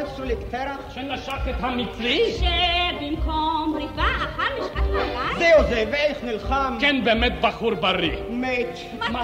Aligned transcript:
התזכורת 0.00 0.16
סולק 0.16 0.38
פרח? 0.50 0.94
שנשק 0.94 1.48
את 1.50 1.54
המצרי? 1.60 2.32
שבמקום 2.32 3.74
ריבה 3.76 4.06
אכל 4.16 4.62
משחק 4.62 4.82
נעליים? 4.92 5.38
זהו 5.38 5.64
זה, 5.68 5.84
ואיך 5.92 6.24
נלחם? 6.24 6.76
כן, 6.80 7.04
באמת 7.04 7.40
בחור 7.40 7.74
בריא. 7.74 8.16
מת. 8.30 8.78
מתי? 9.10 9.18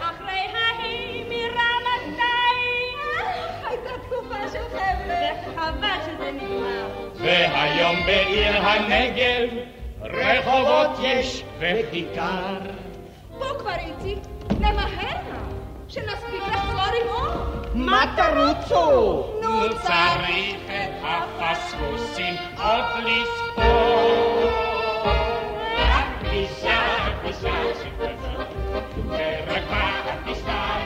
אחרי 0.00 0.40
ההיא 0.54 1.24
מרמתיים. 1.24 2.98
הייתה 3.68 3.90
תקופה 4.06 4.48
של 4.52 4.78
חבר'ה. 4.78 5.30
וחבל 5.46 5.88
שזה 6.06 6.30
נגמר. 6.32 6.86
והיום 7.14 7.96
בעיר 8.06 8.56
הנגב 8.56 9.48
רחובות 10.02 10.90
יש 11.02 11.42
וכיכר. 11.58 12.58
בוא 13.38 13.58
כבר 13.58 13.70
איציק, 13.70 14.18
נמהר 14.60 14.84
נא, 15.32 15.38
שנספיק 15.88 16.42
לחזור 16.52 16.80
עמו. 17.04 17.49
מה 17.74 18.04
תרוצו? 18.16 19.24
נו 19.42 19.68
צריך 19.82 20.56
את 20.66 21.02
הפספוסים 21.02 22.34
עוד 22.62 22.84
לספור. 23.04 24.50
הפגישה, 25.76 26.80
הפגישה 27.06 27.52
שכזאת, 27.74 28.46
ורק 29.06 29.62
בפגישה 29.70 30.76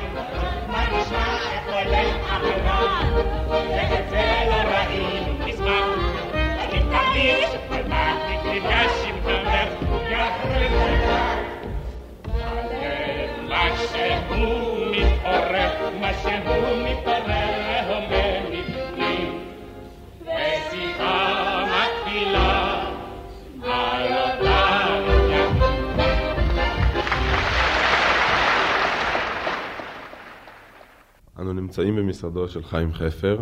מרגישה 0.69 1.36
את 1.55 1.69
הלב 1.69 2.17
אחרון, 2.27 3.27
ואת 3.48 4.11
זה 4.11 4.47
לא 4.50 4.55
ראינו 4.55 5.44
מזמן. 5.47 6.14
אני 6.72 7.44
שכל 7.53 7.89
מעתיק 7.89 8.41
נפגש 8.44 9.06
עם 9.06 9.16
חבר, 9.22 9.69
הלב, 10.11 11.03
נמצאים 31.75 31.97
במשרדו 31.97 32.48
של 32.48 32.62
חיים 32.62 32.92
חפר, 32.92 33.41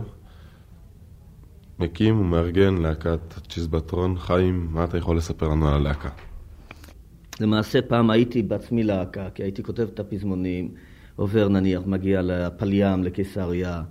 מקים 1.79 2.21
ומארגן 2.21 2.75
להקת 2.79 3.21
צ'יזבטרון. 3.49 4.19
חיים, 4.19 4.69
מה 4.71 4.85
אתה 4.85 4.99
יכול 4.99 5.17
לספר 5.17 5.49
לנו 5.49 5.69
על 5.69 5.75
הלהקה? 5.75 6.09
למעשה 7.41 7.83
פעם 7.83 8.11
הייתי 8.11 8.43
בעצמי 8.43 8.83
להקה, 8.83 9.29
כי 9.35 9.43
הייתי 9.43 9.63
כותב 9.63 9.89
את 9.95 10.01
הפזמונים, 10.01 10.69
עובר 11.17 11.49
נניח, 11.49 11.83
מגיע 11.87 12.23
לפלים, 12.23 13.05
לקיסריה, 13.05 13.83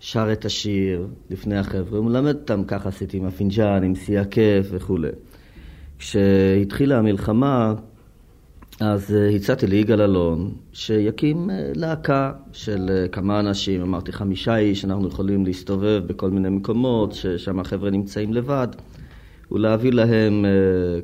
שר 0.00 0.32
את 0.32 0.44
השיר 0.44 1.06
לפני 1.30 1.58
החבר'ה, 1.58 2.00
מלמד 2.00 2.34
אותם, 2.34 2.64
ככה 2.64 2.88
עשיתי 2.88 3.16
עם 3.16 3.24
הפינג'אן, 3.24 3.82
עם 3.82 3.94
היי 3.94 4.20
הג'יפ 4.20 4.66
וכולי. 4.70 5.08
כשהתחילה 5.98 6.98
המלחמה, 6.98 7.74
אז 8.80 9.14
אה, 9.14 9.28
הצעתי 9.28 9.66
ליגאל 9.66 10.00
אלון 10.02 10.54
שיקים 10.72 11.50
אה, 11.50 11.72
להקה 11.74 12.32
של 12.52 12.90
אה, 12.90 13.08
כמה 13.08 13.40
אנשים, 13.40 13.82
אמרתי 13.82 14.12
חמישה 14.12 14.56
איש, 14.56 14.84
אנחנו 14.84 15.08
יכולים 15.08 15.46
להסתובב 15.46 16.02
בכל 16.06 16.30
מיני 16.30 16.48
מקומות 16.48 17.12
ששם 17.12 17.60
החבר'ה 17.60 17.90
נמצאים 17.90 18.32
לבד, 18.32 18.68
ולהביא 19.52 19.92
להם 19.92 20.44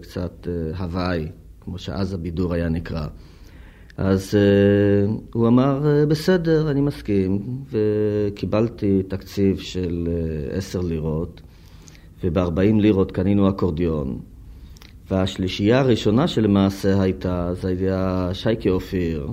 קצת 0.00 0.48
הוואי, 0.78 1.28
כמו 1.64 1.78
שאז 1.78 2.14
הבידור 2.14 2.54
היה 2.54 2.69
נקרא. 2.69 3.06
אז 3.97 4.34
uh, 4.34 5.10
הוא 5.34 5.48
אמר, 5.48 5.80
uh, 5.82 6.06
בסדר, 6.06 6.70
אני 6.70 6.80
מסכים, 6.80 7.38
וקיבלתי 7.70 9.02
תקציב 9.08 9.58
של 9.58 10.08
uh, 10.08 10.56
עשר 10.56 10.80
לירות, 10.80 11.41
וב-40 12.24 12.80
לירות 12.80 13.12
קנינו 13.12 13.48
אקורדיון, 13.48 14.19
והשלישייה 15.10 15.80
הראשונה 15.80 16.28
שלמעשה 16.28 17.03
הייתה, 17.03 17.54
זה 17.54 17.69
היה 17.69 18.30
שייקה 18.32 18.70
אופיר, 18.70 19.28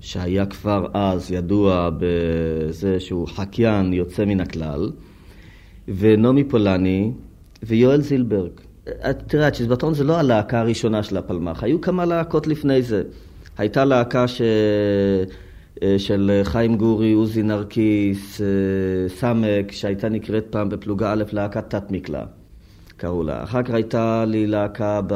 שהיה 0.00 0.46
כבר 0.46 0.86
אז 0.94 1.30
ידוע 1.30 1.90
בזה 1.98 3.00
שהוא 3.00 3.28
חקיין 3.28 3.92
יוצא 3.92 4.24
מן 4.24 4.40
הכלל, 4.40 4.92
ונעמי 5.88 6.44
פולני 6.44 7.12
ויואל 7.62 8.00
זילברג. 8.00 8.50
אה, 8.88 9.12
תראה, 9.12 9.46
הצ'יזבטרון 9.46 9.94
זה 9.94 10.04
לא 10.04 10.16
הלהקה 10.16 10.60
הראשונה 10.60 11.02
של 11.02 11.16
הפלמ"ח, 11.16 11.62
היו 11.62 11.80
כמה 11.80 12.04
להקות 12.04 12.46
לפני 12.46 12.82
זה. 12.82 13.02
הייתה 13.58 13.84
להקה 13.84 14.28
ש... 14.28 14.42
אה, 15.82 15.98
של 15.98 16.40
חיים 16.44 16.76
גורי, 16.76 17.12
עוזי 17.12 17.42
נרקיס, 17.42 18.40
אה, 18.40 18.46
סמק, 19.08 19.72
שהייתה 19.72 20.08
נקראת 20.08 20.46
פעם 20.50 20.68
בפלוגה 20.68 21.12
א' 21.12 21.22
להקת 21.32 21.70
תת-מקלע, 21.70 22.24
קראו 22.96 23.22
לה. 23.22 23.42
אחר 23.42 23.62
כך 23.62 23.74
הייתה 23.74 24.24
לי 24.24 24.46
להקה 24.46 25.00
ב... 25.06 25.14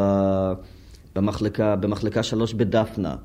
במחלקה, 1.16 1.76
במחלקה 1.76 2.22
שלוש 2.22 2.52
בדפנה. 2.54 3.16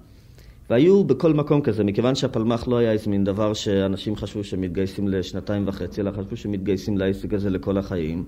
והיו 0.69 1.03
בכל 1.03 1.34
מקום 1.34 1.62
כזה, 1.62 1.84
מכיוון 1.84 2.16
שהפלמ"ח 2.16 2.68
לא 2.68 2.78
היה 2.78 2.91
איזה 2.91 3.09
מין 3.09 3.24
דבר 3.24 3.53
שאנשים 3.53 4.16
חשבו 4.16 4.44
שמתגייסים 4.44 5.07
לשנתיים 5.07 5.68
וחצי, 5.68 6.01
אלא 6.01 6.12
חשבו 6.12 6.38
שמתגייסים 6.38 6.97
לעסק 6.97 7.34
הזה 7.34 7.50
לכל 7.50 7.78
החיים. 7.78 8.24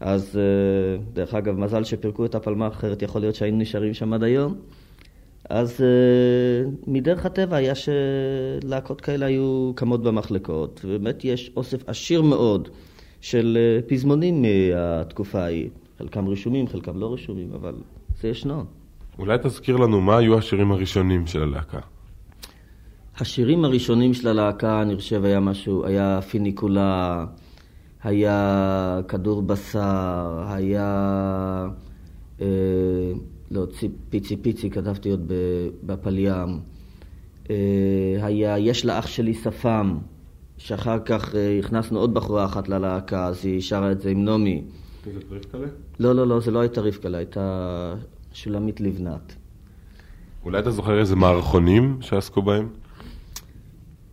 אז 0.00 0.38
אה, 0.38 1.02
דרך 1.12 1.34
אגב, 1.34 1.58
מזל 1.58 1.84
שפירקו 1.84 2.24
את 2.24 2.34
הפלמ"ח, 2.34 2.72
אחרת 2.72 3.02
יכול 3.02 3.20
להיות 3.20 3.34
שהיינו 3.34 3.58
נשארים 3.58 3.94
שם 3.94 4.12
עד 4.12 4.22
היום. 4.22 4.54
אז 5.48 5.80
uh, 5.80 6.68
מדרך 6.86 7.26
הטבע 7.26 7.56
היה 7.56 7.72
שלהקות 7.74 9.00
כאלה 9.00 9.26
היו 9.26 9.72
קמות 9.74 10.02
במחלקות, 10.02 10.80
ובאמת 10.84 11.24
יש 11.24 11.50
אוסף 11.56 11.88
עשיר 11.88 12.22
מאוד 12.22 12.68
של 13.20 13.58
uh, 13.58 13.90
פזמונים 13.90 14.42
מהתקופה 14.42 15.40
ההיא, 15.40 15.68
חלקם 15.98 16.28
רשומים, 16.28 16.68
חלקם 16.68 17.00
לא 17.00 17.12
רשומים, 17.12 17.52
אבל 17.54 17.74
זה 18.20 18.28
ישנו. 18.28 18.64
אולי 19.18 19.38
תזכיר 19.42 19.76
לנו 19.76 20.00
מה 20.00 20.16
היו 20.16 20.38
השירים 20.38 20.72
הראשונים 20.72 21.26
של 21.26 21.42
הלהקה. 21.42 21.80
השירים 23.18 23.64
הראשונים 23.64 24.14
של 24.14 24.28
הלהקה, 24.28 24.82
אני 24.82 24.96
חושב, 24.96 25.24
היה 25.24 25.40
משהו, 25.40 25.86
היה 25.86 26.20
פיניקולה, 26.30 27.24
היה 28.04 29.00
כדור 29.08 29.42
בשר, 29.42 30.44
היה... 30.48 30.88
אה, 32.40 32.46
לא, 33.50 33.66
צי- 33.66 33.88
פיצי 34.10 34.36
פיצי, 34.36 34.70
כתבתי 34.70 35.10
עוד 35.10 35.20
ב- 35.26 35.68
בפלים. 35.92 36.58
אה, 37.50 37.56
היה 38.22 38.58
יש 38.58 38.84
לאח 38.84 39.06
שלי 39.06 39.34
שפם, 39.34 39.98
שאחר 40.58 40.98
כך 41.04 41.34
אה, 41.34 41.58
הכנסנו 41.58 41.98
עוד 41.98 42.14
בחורה 42.14 42.44
אחת 42.44 42.68
ללהקה, 42.68 43.26
אז 43.26 43.44
היא 43.44 43.60
שרה 43.60 43.92
את 43.92 44.00
זה 44.00 44.10
עם 44.10 44.24
נעמי. 44.24 44.62
פריט 45.28 45.44
כזה? 45.52 45.66
לא, 46.00 46.14
לא, 46.14 46.26
לא, 46.26 46.40
זה 46.40 46.50
לא 46.50 46.60
הייתה 46.60 46.80
רבקלה, 46.80 47.18
הייתה 47.18 47.94
שולמית 48.32 48.80
לבנת. 48.80 49.34
אולי 50.44 50.58
אתה 50.58 50.70
זוכר 50.70 50.98
איזה 50.98 51.16
מערכונים 51.16 51.96
שעסקו 52.00 52.42
בהם? 52.42 52.68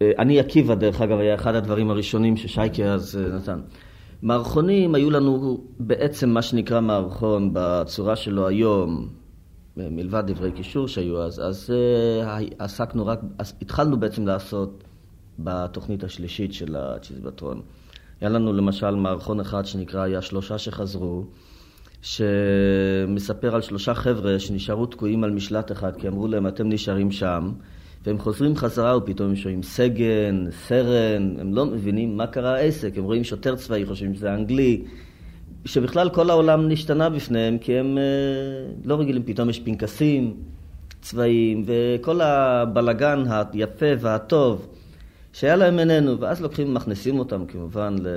אה, 0.02 0.12
אני 0.18 0.40
עקיבא, 0.40 0.76
דרך 0.76 1.02
אגב, 1.02 1.20
היה 1.20 1.36
אחד 1.36 1.56
הדברים 1.56 1.90
הראשונים 1.90 2.38
ששייקה 2.38 2.84
אז 2.84 3.20
אה, 3.22 3.38
נתן. 3.38 3.60
מערכונים 4.22 4.96
היו 4.96 5.12
לנו 5.12 5.64
בעצם 5.80 6.30
מה 6.30 6.42
שנקרא 6.42 6.82
מערכון 6.82 7.50
בצורה 7.54 8.16
שלו 8.16 8.48
היום, 8.48 9.10
אה, 9.80 9.88
מלבד 9.92 10.24
דברי 10.28 10.52
קישור 10.52 10.88
שהיו 10.88 11.22
אז, 11.24 11.40
אז 11.40 11.74
עסקנו 12.59 13.06
רק, 13.06 13.20
אז 13.38 13.53
התחלנו 13.62 14.00
בעצם 14.00 14.28
לעשות 14.28 14.84
בתוכנית 15.40 16.03
השלישית 16.03 16.53
של 16.53 16.76
הצ'יזבטרון. 16.76 17.62
היה 18.22 18.30
לנו 18.30 18.53
למשל 18.53 18.96
מערכון 18.96 19.40
אחד 19.40 19.66
שנקרא 19.66 20.02
היה 20.02 20.22
שלושה 20.22 20.58
שחזרו, 20.58 21.26
שמספר 22.02 23.56
על 23.56 23.62
שלושה 23.62 23.94
חבר'ה 23.94 24.40
שנשארו 24.40 24.86
תקועים 24.86 25.24
על 25.24 25.32
משלט 25.32 25.72
אחד 25.72 25.96
כי 25.96 26.08
אמרו 26.08 26.28
להם 26.28 26.48
אתם 26.48 26.70
נשארים 26.70 27.12
שם 27.12 27.52
והם 28.05 28.19
חוזרים 28.19 28.55
חזרה 28.55 28.97
ופתאום 28.97 29.29
הם 29.29 29.35
שומעים 29.35 29.63
סגן, 29.63 30.46
סרן, 30.67 31.35
הם 31.40 31.53
לא 31.53 31.66
מבינים 31.66 32.17
מה 32.17 32.28
קרה 32.28 32.55
העסק, 32.55 32.97
הם 32.97 33.03
רואים 33.03 33.23
שוטר 33.23 33.55
צבאי, 33.55 33.85
חושבים 33.85 34.16
שזה 34.16 34.34
אנגלי, 34.34 34.84
שבכלל 35.66 36.09
כל 36.09 36.29
העולם 36.29 36.67
נשתנה 36.67 37.09
בפניהם 37.09 37.57
כי 37.57 37.78
הם 37.78 37.97
אה, 37.97 38.03
לא 38.85 38.99
רגילים, 38.99 39.23
פתאום 39.23 39.49
יש 39.49 39.59
פנקסים 39.59 40.37
צבאיים 41.02 41.66
וכל 41.66 42.22
הבלגן 42.22 43.23
היפה 43.53 43.85
והטוב 43.99 44.67
שהיה 45.34 45.55
להם 45.55 45.79
איננו, 45.79 46.19
ואז 46.19 46.41
לוקחים 46.41 46.69
ומכניסים 46.69 47.19
אותם 47.19 47.46
כמובן 47.46 47.96
ל... 48.02 48.07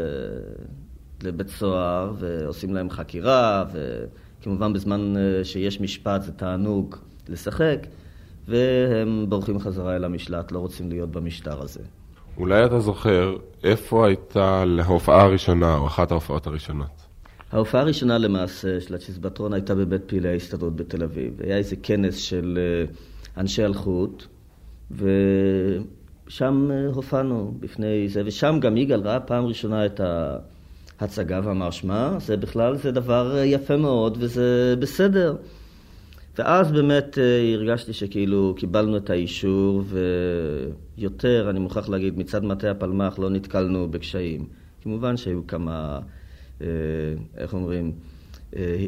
לבית 1.22 1.48
סוהר 1.48 2.12
ועושים 2.18 2.74
להם 2.74 2.90
חקירה 2.90 3.64
כמובן 4.42 4.72
בזמן 4.72 5.14
אה, 5.16 5.44
שיש 5.44 5.80
משפט 5.80 6.22
זה 6.22 6.32
תענוג 6.32 6.96
לשחק, 7.28 7.86
והם 8.48 9.26
בורחים 9.28 9.58
חזרה 9.60 9.96
אל 9.96 10.04
המשלט, 10.04 10.52
לא 10.52 10.58
רוצים 10.58 10.88
להיות 10.88 11.10
במשטר 11.10 11.62
הזה. 11.62 11.80
אולי 12.38 12.64
אתה 12.64 12.80
זוכר 12.80 13.36
איפה 13.64 14.06
הייתה 14.06 14.64
ההופעה 14.84 15.22
הראשונה, 15.22 15.76
או 15.76 15.86
אחת 15.86 16.10
ההופעות 16.10 16.46
הראשונות? 16.46 17.08
ההופעה 17.52 17.80
הראשונה 17.80 18.18
למעשה 18.18 18.80
של 18.80 18.94
הצ'יזבטרון 18.94 19.52
הייתה 19.52 19.74
בבית 19.74 20.02
פעילי 20.06 20.28
ההסתדרות 20.28 20.76
בתל 20.76 21.02
אביב. 21.02 21.32
היה 21.42 21.56
איזה 21.56 21.76
כנס 21.82 22.16
של 22.16 22.58
אה, 22.58 22.92
אנשי 23.40 23.64
אלחוט, 23.64 24.26
ושם 24.90 26.68
אה, 26.70 26.86
הופענו 26.94 27.54
בפני 27.60 28.08
זה, 28.08 28.22
ושם 28.26 28.58
גם 28.60 28.76
יגאל 28.76 29.00
ראה 29.00 29.20
פעם 29.20 29.44
ראשונה 29.44 29.86
את 29.86 30.00
ההצגה 31.00 31.40
ואמר, 31.44 31.70
שמע, 31.70 32.18
זה 32.18 32.36
בכלל, 32.36 32.76
זה 32.76 32.90
דבר 32.90 33.36
אה, 33.36 33.44
יפה 33.44 33.76
מאוד 33.76 34.16
וזה 34.20 34.74
בסדר. 34.78 35.36
ואז 36.38 36.72
באמת 36.72 37.18
הרגשתי 37.54 37.92
שכאילו 37.92 38.54
קיבלנו 38.56 38.96
את 38.96 39.10
האישור, 39.10 39.82
ויותר, 40.98 41.50
אני 41.50 41.58
מוכרח 41.58 41.88
להגיד, 41.88 42.18
מצד 42.18 42.44
מטה 42.44 42.70
הפלמ"ח 42.70 43.18
לא 43.18 43.30
נתקלנו 43.30 43.88
בקשיים. 43.90 44.46
כמובן 44.82 45.16
שהיו 45.16 45.46
כמה... 45.46 46.00
אה, 46.60 46.66
איך 47.36 47.54
אומרים, 47.54 47.92
אה, 48.56 48.86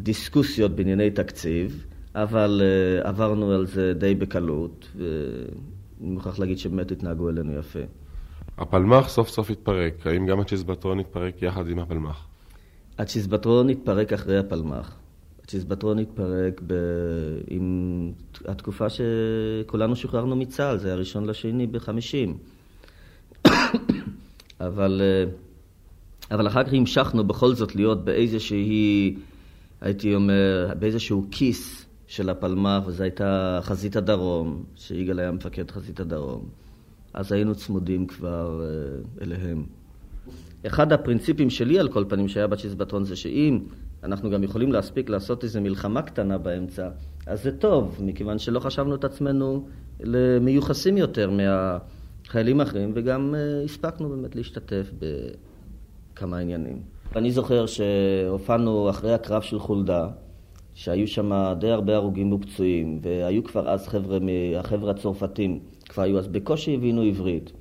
דיסקוסיות 0.00 0.76
בענייני 0.76 1.10
תקציב, 1.10 1.86
אבל 2.14 2.62
אה, 2.64 3.08
עברנו 3.08 3.52
על 3.52 3.66
זה 3.66 3.92
די 3.94 4.14
בקלות, 4.14 4.88
ואני 4.96 6.10
מוכרח 6.10 6.38
להגיד 6.38 6.58
שבאמת 6.58 6.90
התנהגו 6.90 7.28
אלינו 7.28 7.58
יפה. 7.58 7.78
הפלמ"ח 8.58 9.08
סוף 9.08 9.28
סוף 9.28 9.50
התפרק, 9.50 10.06
האם 10.06 10.26
גם 10.26 10.40
הצ'יזבטרון 10.40 11.00
התפרק 11.00 11.42
יחד 11.42 11.68
עם 11.68 11.78
הפלמ"ח? 11.78 12.26
הצ'יזבטרון 12.98 13.68
התפרק 13.68 14.12
אחרי 14.12 14.38
הפלמ"ח. 14.38 14.99
הצ'יזבטרון 15.50 15.98
התפרק 15.98 16.60
ב... 16.66 16.74
עם 17.48 18.12
התקופה 18.44 18.86
שכולנו 18.88 19.96
שוחררנו 19.96 20.36
מצה"ל, 20.36 20.78
זה 20.78 20.92
הראשון 20.92 21.24
לשני 21.26 21.66
בחמישים. 21.66 22.38
אבל... 24.60 25.02
אבל 26.30 26.46
אחר 26.46 26.64
כך 26.64 26.72
המשכנו 26.72 27.24
בכל 27.24 27.54
זאת 27.54 27.76
להיות 27.76 28.04
באיזושהי, 28.04 29.16
הייתי 29.80 30.14
אומר, 30.14 30.72
באיזשהו 30.78 31.26
כיס 31.30 31.86
של 32.06 32.30
הפלמ"ח, 32.30 32.82
וזו 32.86 33.02
הייתה 33.02 33.60
חזית 33.62 33.96
הדרום, 33.96 34.64
שיגאל 34.76 35.18
היה 35.20 35.32
מפקד 35.32 35.70
חזית 35.70 36.00
הדרום. 36.00 36.48
אז 37.14 37.32
היינו 37.32 37.54
צמודים 37.54 38.06
כבר 38.06 38.60
uh, 38.60 39.22
אליהם. 39.22 39.64
אחד 40.66 40.92
הפרינציפים 40.92 41.50
שלי 41.50 41.78
על 41.78 41.88
כל 41.88 42.04
פנים 42.08 42.28
שהיה 42.28 42.46
בצ'יזבטרון 42.46 43.04
זה 43.04 43.16
שאם 43.16 43.60
אנחנו 44.04 44.30
גם 44.30 44.42
יכולים 44.42 44.72
להספיק 44.72 45.10
לעשות 45.10 45.44
איזו 45.44 45.60
מלחמה 45.60 46.02
קטנה 46.02 46.38
באמצע, 46.38 46.88
אז 47.26 47.42
זה 47.42 47.58
טוב, 47.58 47.98
מכיוון 48.00 48.38
שלא 48.38 48.60
חשבנו 48.60 48.94
את 48.94 49.04
עצמנו 49.04 49.66
למיוחסים 50.00 50.96
יותר 50.96 51.30
מהחיילים 51.30 52.60
האחרים, 52.60 52.92
וגם 52.94 53.34
uh, 53.34 53.64
הספקנו 53.64 54.08
באמת 54.08 54.36
להשתתף 54.36 54.90
ב... 54.98 55.04
כמה 56.16 56.38
עניינים. 56.38 56.82
אני 57.16 57.30
זוכר 57.30 57.66
שהופענו 57.66 58.90
אחרי 58.90 59.14
הקרב 59.14 59.42
של 59.42 59.58
חולדה, 59.58 60.08
שהיו 60.74 61.08
שם 61.08 61.32
די 61.58 61.70
הרבה 61.70 61.96
הרוגים 61.96 62.32
ופצועים, 62.32 63.00
והיו 63.02 63.44
כבר 63.44 63.68
אז 63.68 63.88
חבר'ה, 63.88 64.18
החבר'ה 64.58 64.90
הצרפתים, 64.90 65.60
כבר 65.88 66.02
היו 66.02 66.18
אז 66.18 66.28
בקושי 66.28 66.74
הבינו 66.74 67.02
עברית. 67.02 67.52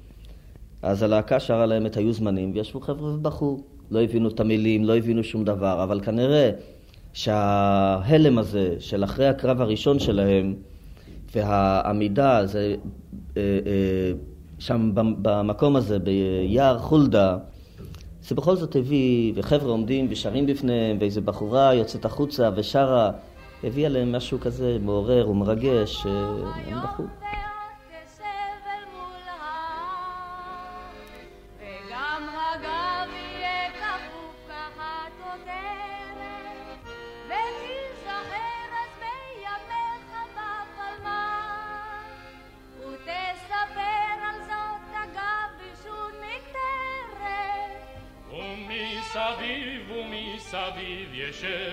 אז 0.82 1.04
הלהקה 1.04 1.40
שרה 1.40 1.66
להם 1.66 1.86
את 1.86 1.98
היו 1.98 2.14
זמנים, 2.14 2.52
וישבו 2.56 2.80
חבר'ה 2.80 3.14
ובכו. 3.14 3.64
לא 3.92 4.02
הבינו 4.02 4.30
את 4.30 4.40
המילים, 4.40 4.86
לא 4.86 4.98
הבינו 4.98 5.24
שום 5.24 5.44
דבר, 5.44 5.84
אבל 5.84 6.02
כנראה 6.02 6.52
שההלם 7.14 8.38
הזה 8.38 8.76
של 8.80 9.04
אחרי 9.04 9.28
הקרב 9.28 9.62
הראשון 9.62 10.00
שלהם, 10.00 10.56
והעמידה 11.36 12.46
זה, 12.46 12.76
אה, 13.38 13.42
אה, 13.42 14.12
שם 14.60 14.92
במקום 14.94 15.76
הזה, 15.76 16.00
ביער 16.00 16.80
חולדה, 16.80 17.38
זה 18.22 18.36
בכל 18.36 18.56
זאת 18.56 18.76
הביא, 18.76 19.34
וחבר'ה 19.36 19.72
עומדים 19.72 20.08
ושרים 20.10 20.46
בפניהם, 20.46 20.98
ואיזו 21.00 21.22
בחורה 21.22 21.74
יוצאת 21.74 22.06
החוצה 22.06 22.50
ושרה, 22.56 23.12
הביא 23.64 23.86
עליהם 23.86 24.12
משהו 24.12 24.40
כזה 24.40 24.78
מעורר 24.82 25.30
ומרגש, 25.30 25.94
שהם 25.94 26.78
בחרו. 26.84 27.06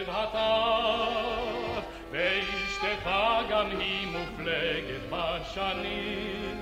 הטף, 0.08 0.38
ואשתך 2.10 3.10
גם 3.50 3.66
היא 3.78 4.06
מופלגת 4.06 5.00
בשנים. 5.10 6.60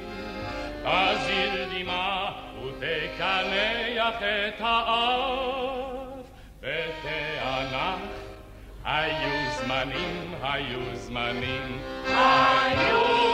תזיל 0.83 1.65
דמעה 1.73 2.33
ותקנח 2.65 4.15
את 4.23 4.61
האף, 4.61 6.27
ותענך 6.61 8.01
היו 8.85 9.51
זמנים, 9.51 10.35
היו 10.43 10.97
זמנים, 10.97 11.83
היו 12.07 13.34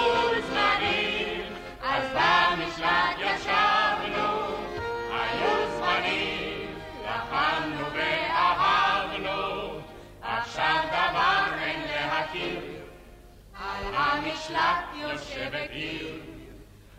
להכיר, 12.34 12.60
על 13.54 13.94
המשלט 13.94 14.84
יושבת 14.94 15.70
עיר, 15.70 16.20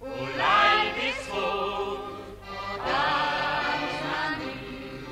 אולי 0.01 0.92
בזכות 0.98 2.00
אותם 2.50 3.80
זמנים. 4.01 5.04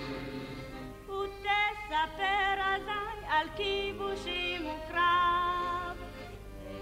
ותספר 1.06 2.62
אזי 2.76 3.26
על 3.30 3.48
כיבושים 3.56 4.68
וקרב, 4.68 5.98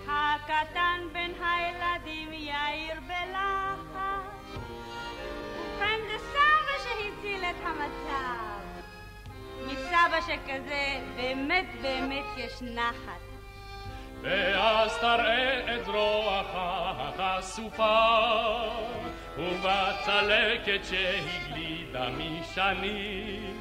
הקטן 0.07 1.01
בין 1.13 1.33
הילדים 1.43 2.33
יאיר 2.33 2.99
בלחץ, 3.07 4.57
ובכן 5.59 5.99
זה 6.07 6.17
סבא 6.17 6.83
שהציל 6.83 7.43
את 7.43 7.65
המצב. 7.65 8.57
מסבא 9.65 10.21
שכזה 10.21 10.99
באמת 11.15 11.65
באמת 11.81 12.25
יש 12.37 12.61
נחת. 12.61 13.26
ואז 14.29 14.97
תראה 14.97 15.75
את 15.75 15.87
רוח 15.87 16.51
החשופה 16.53 17.97
ובצלקת 19.37 20.85
שהגלידה 20.85 22.09
משנים 22.09 23.59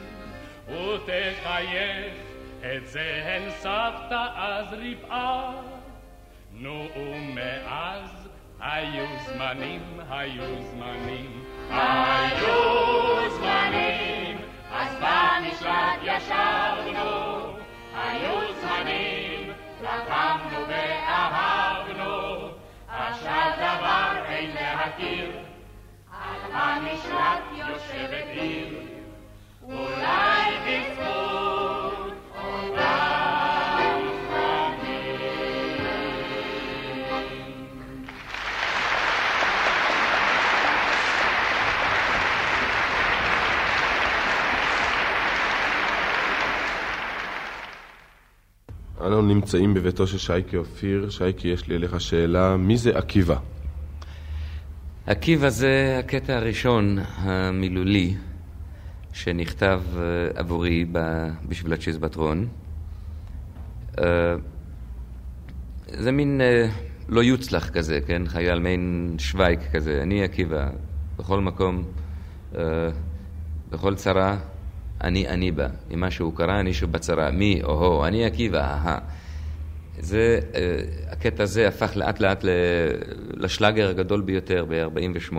ותחייך 0.68 2.14
את 2.60 2.86
זה 2.86 3.22
הן 3.24 3.50
סבתא 3.50 4.26
אז 4.36 4.72
ריבעה 4.72 5.52
נו 6.52 6.86
ומאז 6.96 8.28
היו 8.60 9.06
זמנים, 9.26 10.00
היו 10.10 10.62
זמנים, 10.62 11.44
היו 11.70 13.30
זמנים. 13.30 14.38
אז 14.72 14.96
במשלט 14.96 15.98
ישבנו, 16.02 17.56
היו 17.94 18.54
זמנים, 18.60 19.52
לחמנו 19.82 20.35
להכיר, 24.86 25.30
על 26.10 26.52
המשלט 26.52 27.42
יושבת 27.52 28.26
עיר, 28.32 28.80
אולי 29.62 30.50
בזכות 30.66 32.12
אותה 32.44 33.16
אנו 49.00 49.22
נמצאים 49.22 49.74
בביתו 49.74 50.06
של 50.06 50.18
שייקי 50.18 50.56
אופיר. 50.56 51.10
שייקי, 51.10 51.48
יש 51.48 51.68
לי 51.68 51.76
אליך 51.76 52.00
שאלה, 52.00 52.56
מי 52.56 52.76
זה 52.76 52.98
עקיבא? 52.98 53.36
עקיבא 55.06 55.48
זה 55.48 55.96
הקטע 55.98 56.36
הראשון 56.36 56.98
המילולי 57.16 58.14
שנכתב 59.12 59.82
אה, 59.96 60.02
עבורי 60.34 60.84
בשביל 61.48 61.72
הצ'יזבטרון. 61.72 62.48
זה 65.86 66.12
מין 66.12 66.40
לא 67.08 67.22
יוצלח 67.22 67.68
כזה, 67.70 68.00
כן? 68.06 68.22
חייל 68.26 68.58
מעין 68.58 69.14
שווייק 69.18 69.60
כזה. 69.72 70.02
אני 70.02 70.22
עקיבא, 70.24 70.68
בכל 71.18 71.40
מקום, 71.40 71.84
בכל 73.70 73.94
צרה, 73.94 74.36
אני 75.00 75.28
אני 75.28 75.50
בה. 75.50 75.66
אם 75.94 76.00
משהו 76.00 76.32
קרה, 76.32 76.60
אני 76.60 76.74
שבצרה. 76.74 77.30
מי, 77.30 77.60
או-הו, 77.62 78.04
אני 78.04 78.24
עקיבא, 78.24 78.60
אהה. 78.60 78.98
זה, 79.98 80.40
הקטע 81.10 81.42
הזה 81.42 81.68
הפך 81.68 81.96
לאט 81.96 82.20
לאט 82.20 82.44
לשלאגר 83.34 83.88
הגדול 83.88 84.20
ביותר 84.20 84.64
ב-48, 84.68 85.36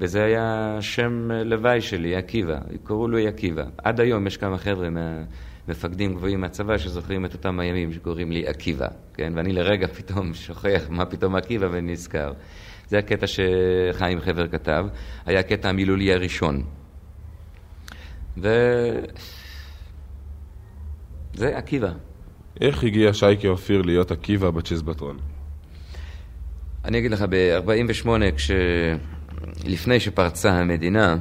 וזה 0.00 0.24
היה 0.24 0.76
שם 0.80 1.30
לוואי 1.44 1.80
שלי, 1.80 2.16
עקיבא, 2.16 2.58
קראו 2.84 3.08
לו 3.08 3.18
עקיבא. 3.18 3.64
עד 3.78 4.00
היום 4.00 4.26
יש 4.26 4.36
כמה 4.36 4.58
חבר'ה 4.58 4.88
מהמפקדים 4.90 6.14
גבוהים 6.14 6.40
מהצבא 6.40 6.78
שזוכרים 6.78 7.24
את 7.24 7.34
אותם 7.34 7.60
הימים 7.60 7.92
שקוראים 7.92 8.32
לי 8.32 8.46
עקיבא, 8.46 8.88
כן? 9.14 9.32
ואני 9.36 9.52
לרגע 9.52 9.86
פתאום 9.98 10.34
שוכח 10.34 10.86
מה 10.90 11.06
פתאום 11.06 11.36
עקיבא 11.36 11.66
ונזכר. 11.72 12.32
זה 12.88 12.98
הקטע 12.98 13.26
שחיים 13.26 14.20
חבר 14.20 14.48
כתב, 14.48 14.86
היה 15.26 15.40
הקטע 15.40 15.68
המילולי 15.68 16.12
הראשון. 16.12 16.62
ו... 18.36 18.48
זה 21.34 21.56
עקיבא. 21.56 22.07
איך 22.60 22.84
הגיע 22.84 23.14
שייקה 23.14 23.48
אופיר 23.48 23.82
להיות 23.82 24.10
עקיבא 24.10 24.50
בצ'יזבטרון? 24.50 25.18
אני 26.84 26.98
אגיד 26.98 27.10
לך, 27.10 27.24
ב-48, 27.30 28.08
כש... 28.36 28.50
לפני 29.64 30.00
שפרצה 30.00 30.50
המדינה, 30.50 31.16